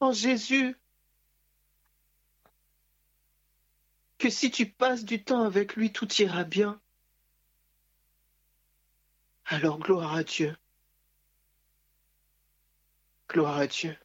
en 0.00 0.12
Jésus. 0.12 0.74
Que 4.16 4.30
si 4.30 4.50
tu 4.50 4.64
passes 4.64 5.04
du 5.04 5.22
temps 5.22 5.42
avec 5.42 5.76
lui, 5.76 5.92
tout 5.92 6.10
ira 6.14 6.44
bien. 6.44 6.80
Alors 9.46 9.78
gloire 9.78 10.14
à 10.14 10.24
Dieu. 10.24 10.56
Gloire 13.28 13.58
à 13.58 13.66
Dieu. 13.66 13.96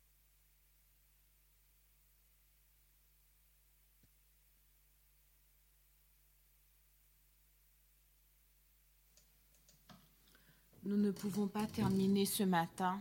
Nous 10.83 10.97
ne 10.97 11.11
pouvons 11.11 11.47
pas 11.47 11.67
terminer 11.67 12.25
ce 12.25 12.43
matin 12.43 12.99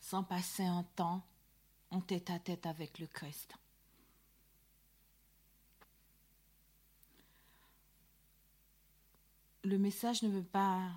sans 0.00 0.22
passer 0.22 0.64
un 0.64 0.82
temps 0.94 1.24
en 1.90 2.00
tête 2.00 2.30
à 2.30 2.38
tête 2.38 2.66
avec 2.66 2.98
le 2.98 3.06
Christ. 3.06 3.54
Le 9.64 9.78
message 9.78 10.22
ne 10.22 10.28
veut 10.28 10.44
pas 10.44 10.90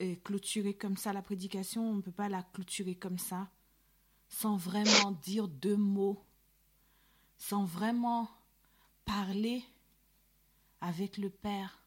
euh, 0.00 0.16
clôturer 0.24 0.74
comme 0.74 0.96
ça 0.96 1.12
la 1.12 1.22
prédication, 1.22 1.88
on 1.90 1.94
ne 1.94 2.02
peut 2.02 2.12
pas 2.12 2.28
la 2.28 2.42
clôturer 2.42 2.94
comme 2.94 3.18
ça, 3.18 3.48
sans 4.28 4.56
vraiment 4.56 5.12
dire 5.22 5.48
deux 5.48 5.76
mots, 5.76 6.24
sans 7.38 7.64
vraiment 7.64 8.30
parler 9.04 9.64
avec 10.80 11.18
le 11.18 11.30
Père 11.30 11.84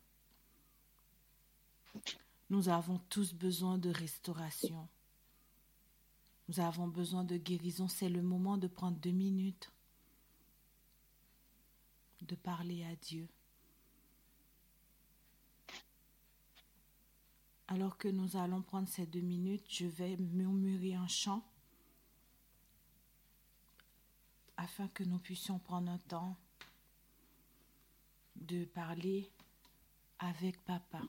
nous 2.50 2.70
avons 2.70 3.00
tous 3.10 3.34
besoin 3.34 3.78
de 3.78 3.90
restauration. 3.90 4.88
Nous 6.48 6.60
avons 6.62 6.88
besoin 6.88 7.24
de 7.26 7.36
guérison. 7.36 7.88
C'est 7.88 8.10
le 8.10 8.22
moment 8.22 8.58
de 8.58 8.68
prendre 8.68 8.98
deux 8.98 9.12
minutes, 9.12 9.70
de 12.22 12.36
parler 12.36 12.86
à 12.86 12.96
Dieu. 12.96 13.28
Alors 17.70 17.98
que 17.98 18.08
nous 18.08 18.38
allons 18.38 18.62
prendre 18.62 18.88
ces 18.88 19.06
deux 19.06 19.22
minutes, 19.22 19.66
je 19.68 19.86
vais 19.86 20.16
murmurer 20.18 20.96
un 20.96 21.08
chant 21.08 21.44
afin 24.56 24.88
que 24.88 25.04
nous 25.04 25.20
puissions 25.20 25.60
prendre 25.60 25.92
un 25.92 25.98
temps 25.98 26.38
de 28.38 28.64
parler 28.66 29.30
avec 30.20 30.64
papa. 30.64 31.02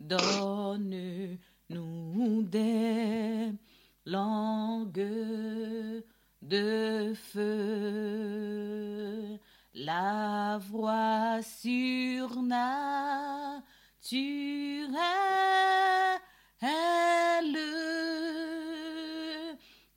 Donne-nous 0.00 1.38
des 2.42 3.52
langues 4.06 6.02
de 6.42 7.14
feu, 7.14 8.58
la 9.74 10.58
voix 10.70 11.42
surnaturelle 11.42 12.78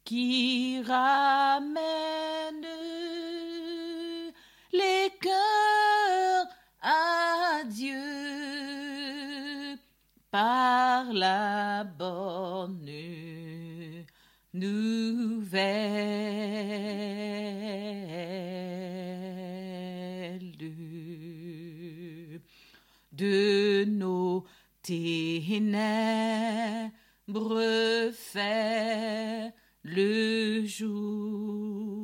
qui 0.03 0.81
nouvelle 20.31 20.71
de 23.11 23.85
nos 23.85 24.45
ténèbres 24.81 25.71
fait 28.13 29.53
le 29.83 30.65
jour 30.65 32.01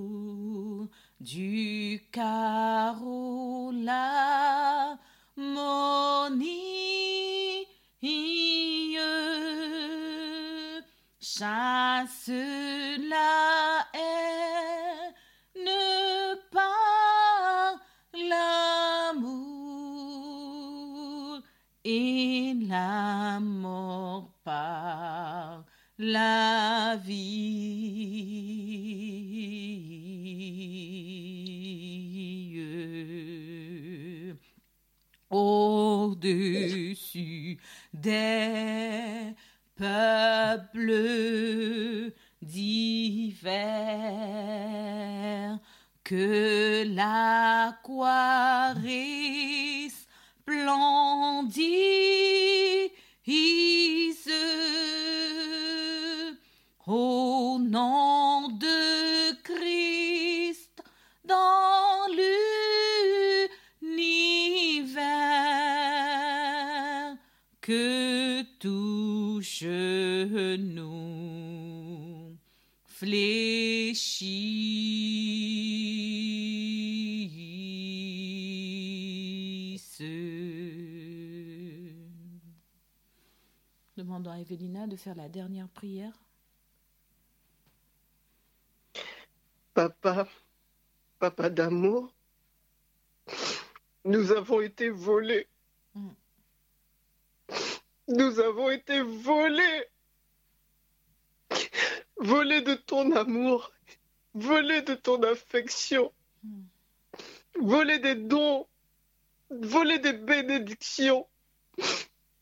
du 1.20 2.01
carreau 2.12 3.72
la 3.72 4.28
chasse 11.38 12.32
la 13.10 13.36
la 22.98 23.39
mort 23.39 24.32
par 24.43 25.66
la 25.98 26.95
vie. 27.06 27.28
Au-dessus 35.30 36.70
des 37.93 39.36
peuples 39.76 40.93
divers 42.41 43.58
que 46.04 46.84
l'aquaris 46.95 48.08
splendise 50.48 51.52
au 56.86 57.58
nom 57.60 58.48
de 58.48 59.34
Christ 59.43 60.82
dans 61.26 62.08
l'univers 63.82 65.04
que 67.60 68.43
touche 68.60 69.64
nous 69.64 72.38
fléchissent. 72.86 73.98
Demandons 83.98 84.30
à 84.30 84.39
Evelina 84.39 84.86
de 84.86 84.95
faire 84.95 85.16
la 85.16 85.28
dernière 85.28 85.68
prière. 85.70 86.14
Papa, 89.74 90.28
papa 91.18 91.50
d'amour, 91.50 92.14
nous 94.06 94.32
avons 94.32 94.62
été 94.62 94.89
volés. 94.91 95.48
Mm. 95.95 96.10
Nous 98.10 98.39
avons 98.39 98.70
été 98.70 99.02
volés. 99.02 99.86
Volés 102.18 102.62
de 102.62 102.76
ton 102.76 103.16
amour, 103.16 103.72
volés 104.36 104.84
de 104.84 104.93
ton 104.93 105.24
affection, 105.24 106.14
Mm. 106.43 106.62
volés 107.62 108.00
des 108.00 108.16
dons, 108.16 108.68
volés 109.50 109.98
des 109.98 110.14
bénédictions, 110.14 111.28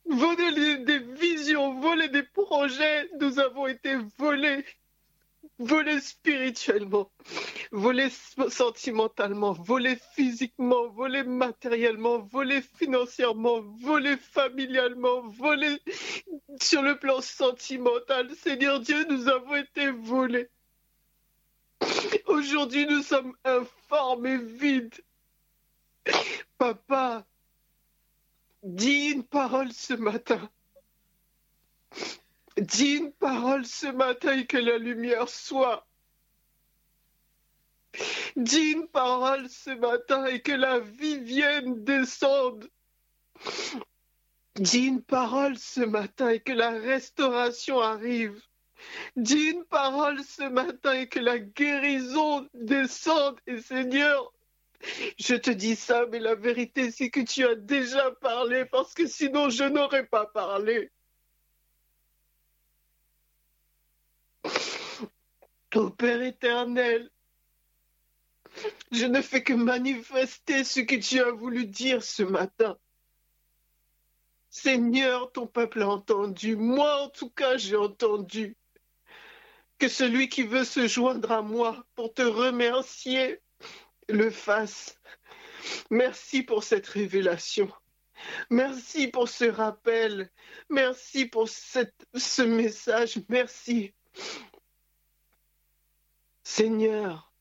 volés 0.10 0.78
des- 0.78 1.00
visions, 1.00 1.80
volés 1.80 2.10
des 2.10 2.24
projets. 2.24 3.10
Nous 3.20 3.40
avons 3.40 3.68
été 3.68 3.96
volés. 4.18 4.66
Volés 5.58 6.02
spirituellement, 6.02 7.10
volés 7.72 8.10
sentimentalement, 8.50 9.54
volés 9.54 9.98
physiquement, 10.14 10.90
volés 10.90 11.24
matériellement, 11.24 12.18
volés 12.18 12.62
financièrement, 12.62 13.62
volés 13.80 14.18
familialement, 14.18 15.22
volés 15.30 15.80
sur 16.62 16.82
le 16.82 16.98
plan 17.00 17.22
sentimental. 17.22 18.30
Seigneur 18.36 18.82
Dieu, 18.82 19.06
nous 19.10 19.30
avons 19.30 19.56
été 19.56 19.92
volés. 19.92 20.50
Aujourd'hui, 22.26 22.86
nous 22.88 23.02
sommes 23.04 23.34
informes 23.46 24.26
et 24.26 24.38
vides. 24.38 24.96
Papa, 26.58 27.26
dis 28.66 29.12
une 29.12 29.24
parole 29.24 29.72
ce 29.72 29.94
matin. 29.94 30.50
Dis 32.58 32.96
une 32.96 33.14
parole 33.14 33.66
ce 33.66 33.88
matin 33.88 34.38
et 34.38 34.48
que 34.48 34.58
la 34.58 34.78
lumière 34.78 35.30
soit. 35.30 35.88
Dis 38.36 38.72
une 38.72 38.88
parole 38.88 39.48
ce 39.50 39.70
matin 39.70 40.26
et 40.26 40.42
que 40.42 40.52
la 40.52 40.80
vie 40.80 41.20
vienne 41.20 41.84
descendre. 41.84 42.68
Dis 44.56 44.88
une 44.88 45.04
parole 45.04 45.58
ce 45.58 45.82
matin 45.82 46.30
et 46.30 46.40
que 46.40 46.54
la 46.54 46.72
restauration 46.72 47.80
arrive. 47.80 48.42
Dis 49.16 49.52
une 49.52 49.66
parole 49.66 50.22
ce 50.24 50.44
matin 50.50 50.94
et 50.94 51.08
que 51.08 51.20
la 51.20 51.38
guérison 51.40 52.50
descende. 52.54 53.40
Et 53.48 53.62
Seigneur, 53.62 54.34
je 55.18 55.36
te 55.36 55.50
dis 55.50 55.76
ça, 55.76 56.06
mais 56.12 56.20
la 56.20 56.36
vérité, 56.36 56.92
c'est 56.92 57.10
que 57.10 57.22
tu 57.22 57.46
as 57.46 57.56
déjà 57.56 58.12
parlé 58.12 58.66
parce 58.66 58.94
que 58.94 59.08
sinon 59.08 59.50
je 59.50 59.64
n'aurais 59.64 60.06
pas 60.06 60.26
parlé. 60.26 60.92
Ô 65.76 65.90
Père 65.90 66.22
éternel, 66.22 67.10
je 68.92 69.06
ne 69.06 69.22
fais 69.22 69.44
que 69.44 69.54
manifester 69.54 70.64
ce 70.64 70.80
que 70.80 70.96
tu 70.96 71.20
as 71.20 71.32
voulu 71.32 71.66
dire 71.66 72.02
ce 72.02 72.24
matin. 72.24 72.78
Seigneur, 74.50 75.34
ton 75.34 75.48
peuple 75.48 75.82
a 75.82 75.90
entendu. 75.90 76.56
Moi, 76.56 77.02
en 77.02 77.10
tout 77.10 77.30
cas, 77.30 77.58
j'ai 77.58 77.76
entendu. 77.76 78.56
Que 79.78 79.90
celui 79.90 80.30
qui 80.30 80.44
veut 80.44 80.64
se 80.64 80.88
joindre 80.88 81.30
à 81.34 81.42
moi 81.42 81.86
pour 81.96 82.14
te 82.14 82.22
remercier 82.22 83.42
le 84.10 84.30
fasse. 84.30 84.98
Merci 85.90 86.44
pour 86.44 86.64
cette 86.64 86.88
révélation. 86.88 87.72
Merci 88.50 89.08
pour 89.08 89.28
ce 89.30 89.46
rappel. 89.46 90.32
Merci 90.70 91.26
pour 91.26 91.50
ce 91.50 92.42
message. 92.42 93.20
Merci. 93.30 93.94
Seigneur, 96.44 97.34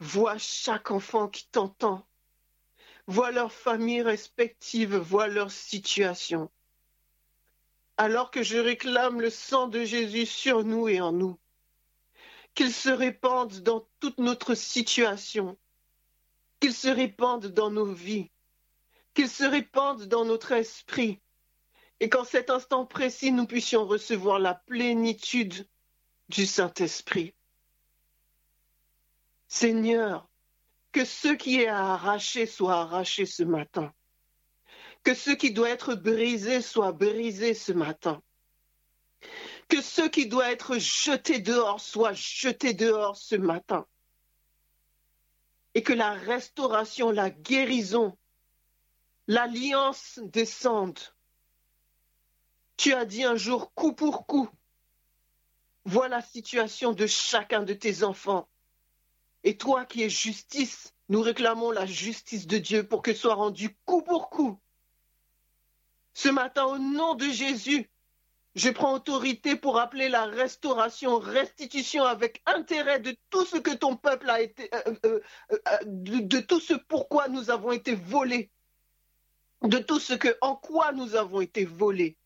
vois 0.00 0.38
chaque 0.38 0.90
enfant 0.90 1.28
qui 1.28 1.48
t'entend. 1.48 2.06
Vois 3.06 3.32
leurs 3.32 3.52
familles 3.52 4.02
respectives, 4.02 4.96
vois 4.96 5.28
leur 5.28 5.50
situation. 5.50 6.50
Alors 7.96 8.30
que 8.30 8.42
je 8.42 8.58
réclame 8.58 9.20
le 9.20 9.30
sang 9.30 9.68
de 9.68 9.84
Jésus 9.84 10.26
sur 10.26 10.64
nous 10.64 10.88
et 10.88 11.00
en 11.00 11.12
nous, 11.12 11.38
qu'il 12.54 12.72
se 12.72 12.90
répande 12.90 13.60
dans 13.60 13.88
toute 14.00 14.18
notre 14.18 14.54
situation, 14.54 15.58
qu'il 16.60 16.74
se 16.74 16.88
répande 16.88 17.46
dans 17.46 17.70
nos 17.70 17.92
vies, 17.92 18.30
qu'il 19.14 19.28
se 19.28 19.44
répande 19.44 20.04
dans 20.04 20.24
notre 20.24 20.52
esprit, 20.52 21.20
et 22.00 22.08
qu'en 22.08 22.24
cet 22.24 22.50
instant 22.50 22.84
précis, 22.84 23.32
nous 23.32 23.46
puissions 23.46 23.86
recevoir 23.86 24.38
la 24.38 24.54
plénitude 24.54 25.68
du 26.28 26.46
Saint-Esprit. 26.46 27.34
Seigneur, 29.46 30.28
que 30.92 31.04
ce 31.04 31.28
qui 31.28 31.60
est 31.60 31.68
à 31.68 31.92
arracher 31.94 32.46
soit 32.46 32.80
arraché 32.80 33.26
ce 33.26 33.42
matin. 33.42 33.92
Que 35.04 35.14
ce 35.14 35.30
qui 35.30 35.52
doit 35.52 35.70
être 35.70 35.94
brisé 35.94 36.60
soit 36.60 36.92
brisé 36.92 37.54
ce 37.54 37.72
matin. 37.72 38.22
Que 39.72 39.80
ce 39.80 40.02
qui 40.02 40.26
doit 40.26 40.52
être 40.52 40.76
jeté 40.76 41.38
dehors 41.38 41.80
soit 41.80 42.12
jeté 42.12 42.74
dehors 42.74 43.16
ce 43.16 43.36
matin. 43.36 43.86
Et 45.72 45.82
que 45.82 45.94
la 45.94 46.12
restauration, 46.12 47.10
la 47.10 47.30
guérison, 47.30 48.14
l'alliance 49.28 50.20
descendent. 50.24 51.00
Tu 52.76 52.92
as 52.92 53.06
dit 53.06 53.24
un 53.24 53.36
jour 53.36 53.72
coup 53.72 53.94
pour 53.94 54.26
coup. 54.26 54.46
Vois 55.86 56.08
la 56.08 56.20
situation 56.20 56.92
de 56.92 57.06
chacun 57.06 57.62
de 57.62 57.72
tes 57.72 58.02
enfants. 58.02 58.50
Et 59.42 59.56
toi 59.56 59.86
qui 59.86 60.02
es 60.02 60.10
justice, 60.10 60.92
nous 61.08 61.22
réclamons 61.22 61.70
la 61.70 61.86
justice 61.86 62.46
de 62.46 62.58
Dieu 62.58 62.86
pour 62.86 63.00
que 63.00 63.14
soit 63.14 63.36
rendu 63.36 63.74
coup 63.86 64.02
pour 64.02 64.28
coup. 64.28 64.60
Ce 66.12 66.28
matin, 66.28 66.66
au 66.66 66.76
nom 66.76 67.14
de 67.14 67.24
Jésus, 67.30 67.88
je 68.54 68.70
prends 68.70 68.94
autorité 68.94 69.56
pour 69.56 69.78
appeler 69.78 70.08
la 70.08 70.24
restauration, 70.26 71.18
restitution 71.18 72.04
avec 72.04 72.42
intérêt 72.46 73.00
de 73.00 73.16
tout 73.30 73.44
ce 73.46 73.56
que 73.56 73.74
ton 73.74 73.96
peuple 73.96 74.28
a 74.28 74.42
été, 74.42 74.68
euh, 74.74 74.94
euh, 75.06 75.20
euh, 75.52 75.78
de, 75.86 76.40
tout 76.40 76.60
ce 76.60 76.74
pourquoi 76.74 77.28
nous 77.28 77.50
avons 77.50 77.72
été 77.72 77.94
volés, 77.94 78.50
de 79.62 79.78
tout 79.78 80.00
ce 80.00 80.14
en 80.42 80.54
quoi 80.54 80.92
nous 80.92 81.14
avons 81.14 81.40
été 81.40 81.64
volés. 81.64 82.18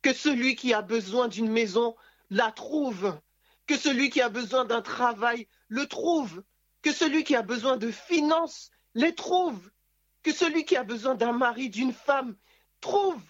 Que 0.00 0.12
celui 0.12 0.56
qui 0.56 0.72
a 0.72 0.82
besoin 0.82 1.28
d'une 1.28 1.50
maison 1.50 1.94
la 2.30 2.50
trouve, 2.50 3.18
que 3.66 3.76
celui 3.76 4.10
qui 4.10 4.20
a 4.20 4.28
besoin 4.28 4.64
d'un 4.64 4.82
travail 4.82 5.46
le 5.68 5.86
trouve, 5.86 6.42
Que 6.82 6.92
celui 6.92 7.22
qui 7.22 7.36
a 7.36 7.42
besoin 7.42 7.76
de 7.76 7.92
finances 7.92 8.70
les 8.94 9.14
trouve. 9.14 9.70
Que 10.24 10.32
celui 10.32 10.64
qui 10.64 10.76
a 10.76 10.82
besoin 10.82 11.14
d'un 11.14 11.32
mari, 11.32 11.70
d'une 11.70 11.92
femme, 11.92 12.36
trouve. 12.80 13.22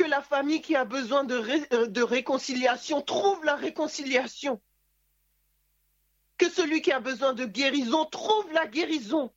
Que 0.00 0.06
la 0.06 0.22
famille 0.22 0.62
qui 0.62 0.76
a 0.76 0.86
besoin 0.86 1.24
de, 1.24 1.34
euh, 1.74 1.86
de 1.86 2.02
réconciliation 2.02 3.02
trouve 3.02 3.44
la 3.44 3.54
réconciliation. 3.54 4.58
Que 6.38 6.48
celui 6.48 6.80
qui 6.80 6.90
a 6.90 7.00
besoin 7.00 7.34
de 7.34 7.44
guérison 7.44 8.06
trouve 8.06 8.50
la 8.54 8.66
guérison. 8.66 9.30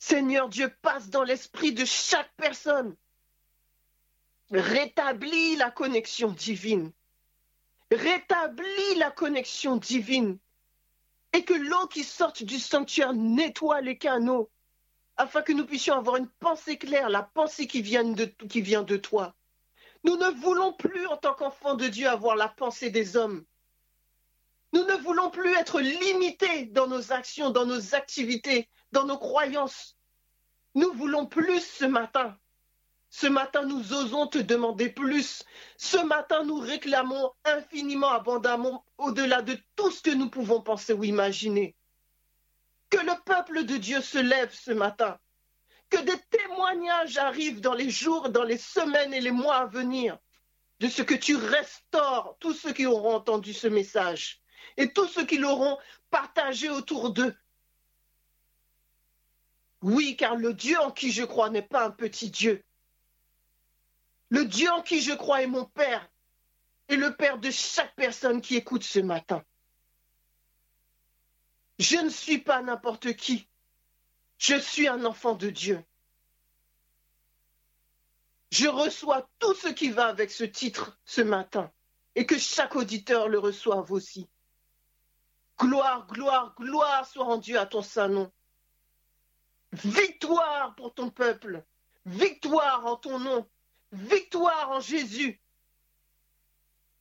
Seigneur 0.00 0.48
Dieu, 0.48 0.74
passe 0.82 1.08
dans 1.08 1.22
l'esprit 1.22 1.72
de 1.72 1.84
chaque 1.84 2.34
personne. 2.36 2.96
Rétablis 4.50 5.54
la 5.54 5.70
connexion 5.70 6.32
divine. 6.32 6.90
Rétablis 7.92 8.96
la 8.96 9.12
connexion 9.12 9.76
divine. 9.76 10.36
Et 11.32 11.44
que 11.44 11.54
l'eau 11.54 11.86
qui 11.86 12.02
sorte 12.02 12.42
du 12.42 12.58
sanctuaire 12.58 13.14
nettoie 13.14 13.82
les 13.82 13.98
canaux, 13.98 14.50
afin 15.20 15.42
que 15.42 15.52
nous 15.52 15.66
puissions 15.66 15.94
avoir 15.94 16.16
une 16.16 16.28
pensée 16.28 16.78
claire, 16.78 17.10
la 17.10 17.22
pensée 17.22 17.66
qui 17.66 17.82
vient 17.82 18.04
de, 18.04 18.96
toi. 18.96 19.34
Nous 20.02 20.16
ne 20.16 20.30
voulons 20.40 20.72
plus, 20.72 21.06
en 21.06 21.18
tant 21.18 21.34
qu'enfants 21.34 21.74
de 21.74 21.88
Dieu, 21.88 22.08
avoir 22.08 22.36
la 22.36 22.48
pensée 22.48 22.88
des 22.88 23.18
hommes. 23.18 23.44
Nous 24.72 24.82
ne 24.82 24.94
voulons 24.94 25.30
plus 25.30 25.52
être 25.56 25.80
limités 25.80 26.64
dans 26.66 26.86
nos 26.86 27.12
actions, 27.12 27.50
dans 27.50 27.66
nos 27.66 27.94
activités, 27.94 28.70
dans 28.92 29.04
nos 29.04 29.18
croyances. 29.18 29.98
Nous 30.74 30.90
voulons 30.94 31.26
plus 31.26 31.60
ce 31.60 31.84
matin. 31.84 32.38
Ce 33.10 33.26
matin, 33.26 33.66
nous 33.66 33.92
osons 33.92 34.26
te 34.26 34.38
demander 34.38 34.88
plus. 34.88 35.44
Ce 35.76 35.98
matin, 35.98 36.44
nous 36.44 36.60
réclamons 36.60 37.32
infiniment, 37.44 38.10
abondamment, 38.10 38.86
au-delà 38.96 39.42
de 39.42 39.58
tout 39.76 39.90
ce 39.90 40.00
que 40.00 40.14
nous 40.14 40.30
pouvons 40.30 40.62
penser 40.62 40.94
ou 40.94 41.04
imaginer. 41.04 41.76
Que 42.90 42.98
le 42.98 43.22
peuple 43.24 43.64
de 43.64 43.76
Dieu 43.76 44.00
se 44.00 44.18
lève 44.18 44.52
ce 44.52 44.72
matin. 44.72 45.18
Que 45.88 45.98
des 45.98 46.18
témoignages 46.30 47.18
arrivent 47.18 47.60
dans 47.60 47.74
les 47.74 47.90
jours, 47.90 48.30
dans 48.30 48.44
les 48.44 48.58
semaines 48.58 49.14
et 49.14 49.20
les 49.20 49.30
mois 49.30 49.56
à 49.56 49.66
venir 49.66 50.18
de 50.80 50.88
ce 50.88 51.02
que 51.02 51.14
tu 51.14 51.36
restaures 51.36 52.36
tous 52.40 52.54
ceux 52.54 52.72
qui 52.72 52.86
auront 52.86 53.14
entendu 53.14 53.52
ce 53.52 53.66
message 53.66 54.40
et 54.76 54.92
tous 54.92 55.06
ceux 55.06 55.26
qui 55.26 55.36
l'auront 55.36 55.78
partagé 56.10 56.70
autour 56.70 57.10
d'eux. 57.10 57.36
Oui, 59.82 60.16
car 60.16 60.36
le 60.36 60.54
Dieu 60.54 60.78
en 60.78 60.90
qui 60.90 61.12
je 61.12 61.24
crois 61.24 61.50
n'est 61.50 61.62
pas 61.62 61.84
un 61.84 61.90
petit 61.90 62.30
Dieu. 62.30 62.64
Le 64.30 64.44
Dieu 64.44 64.70
en 64.70 64.82
qui 64.82 65.00
je 65.00 65.12
crois 65.12 65.42
est 65.42 65.46
mon 65.46 65.64
Père 65.64 66.08
et 66.88 66.96
le 66.96 67.14
Père 67.14 67.38
de 67.38 67.50
chaque 67.50 67.94
personne 67.94 68.40
qui 68.40 68.56
écoute 68.56 68.82
ce 68.82 69.00
matin. 69.00 69.42
Je 71.80 71.96
ne 71.96 72.10
suis 72.10 72.36
pas 72.36 72.60
n'importe 72.60 73.14
qui. 73.14 73.48
Je 74.36 74.54
suis 74.60 74.86
un 74.86 75.02
enfant 75.06 75.34
de 75.34 75.48
Dieu. 75.48 75.82
Je 78.50 78.68
reçois 78.68 79.30
tout 79.38 79.54
ce 79.54 79.68
qui 79.68 79.88
va 79.88 80.08
avec 80.08 80.30
ce 80.30 80.44
titre 80.44 80.98
ce 81.06 81.22
matin 81.22 81.72
et 82.16 82.26
que 82.26 82.36
chaque 82.36 82.76
auditeur 82.76 83.28
le 83.28 83.38
reçoive 83.38 83.90
aussi. 83.92 84.28
Gloire, 85.58 86.06
gloire, 86.08 86.54
gloire 86.54 87.06
soit 87.06 87.24
rendue 87.24 87.56
à 87.56 87.64
ton 87.64 87.80
saint 87.80 88.08
nom. 88.08 88.30
Victoire 89.72 90.74
pour 90.74 90.92
ton 90.92 91.08
peuple. 91.08 91.64
Victoire 92.04 92.84
en 92.84 92.96
ton 92.96 93.18
nom. 93.18 93.48
Victoire 93.92 94.70
en 94.70 94.80
Jésus. 94.80 95.40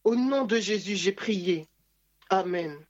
Au 0.06 0.16
nom 0.16 0.46
de 0.46 0.58
Jésus, 0.58 0.96
j'ai 0.96 1.12
prié. 1.12 1.68
Amen. 2.30 2.86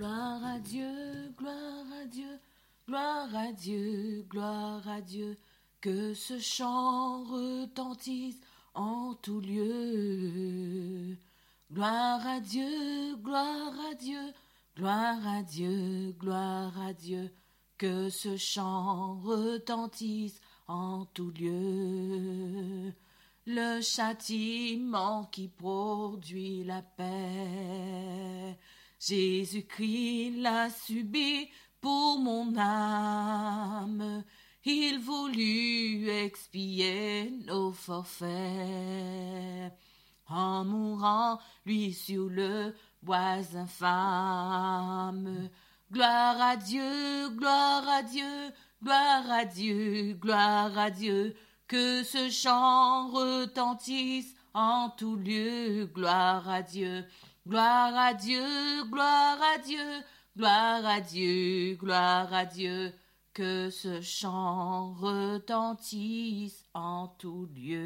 Gloire 0.00 0.42
à 0.46 0.58
Dieu, 0.58 1.34
gloire 1.36 1.84
à 2.00 2.06
Dieu, 2.06 2.40
gloire 2.88 3.36
à 3.36 3.52
Dieu, 3.52 4.24
gloire 4.30 4.88
à 4.88 5.02
Dieu. 5.02 5.36
Que 5.82 6.14
ce 6.14 6.38
chant 6.38 7.22
retentisse 7.24 8.40
en 8.72 9.12
tout 9.12 9.42
lieu. 9.42 11.18
Gloire 11.70 12.26
à 12.26 12.40
Dieu, 12.40 13.14
gloire 13.16 13.74
à 13.90 13.94
Dieu, 13.94 14.32
gloire 14.74 15.26
à 15.26 15.42
Dieu, 15.42 16.14
gloire 16.18 16.80
à 16.80 16.94
Dieu, 16.94 17.30
que 17.76 18.08
ce 18.08 18.38
chant 18.38 19.20
retentisse 19.20 20.40
en 20.66 21.04
tout 21.12 21.30
lieu. 21.38 22.94
Le 23.46 23.82
châtiment 23.82 25.24
qui 25.26 25.48
produit 25.48 26.64
la 26.64 26.80
paix, 26.80 28.56
Jésus-Christ 29.00 30.42
l'a 30.42 30.68
subi 30.68 31.48
pour 31.80 32.18
mon 32.18 32.54
âme. 32.58 34.22
Il 34.64 34.98
voulut 34.98 36.10
expier 36.10 37.32
nos 37.46 37.72
forfaits 37.72 38.28
en 40.28 40.64
mourant, 40.64 41.40
lui 41.64 41.94
sur 41.94 42.28
le 42.28 42.74
bois 43.02 43.40
infâme. 43.54 45.48
Gloire 45.90 46.40
à 46.40 46.56
Dieu, 46.56 47.30
gloire 47.30 47.88
à 47.88 48.02
Dieu, 48.02 48.52
gloire 48.82 49.30
à 49.30 49.44
Dieu, 49.46 50.12
gloire 50.20 50.78
à 50.78 50.90
Dieu, 50.90 51.34
que 51.66 52.02
ce 52.04 52.28
chant 52.28 53.08
retentisse 53.08 54.34
en 54.52 54.90
tout 54.90 55.16
lieu, 55.16 55.86
gloire 55.86 56.48
à 56.48 56.62
Dieu, 56.62 57.04
gloire 57.46 57.96
à 57.96 58.14
Dieu, 58.14 58.84
gloire 58.90 59.38
à 59.42 59.58
Dieu, 59.58 60.02
gloire 60.36 60.86
à 60.86 61.00
Dieu, 61.00 61.76
gloire 61.76 62.32
à 62.32 62.44
Dieu, 62.44 62.92
que 63.32 63.70
ce 63.70 64.00
chant 64.00 64.92
retentisse 64.94 66.64
en 66.74 67.08
tout 67.18 67.48
lieu. 67.54 67.80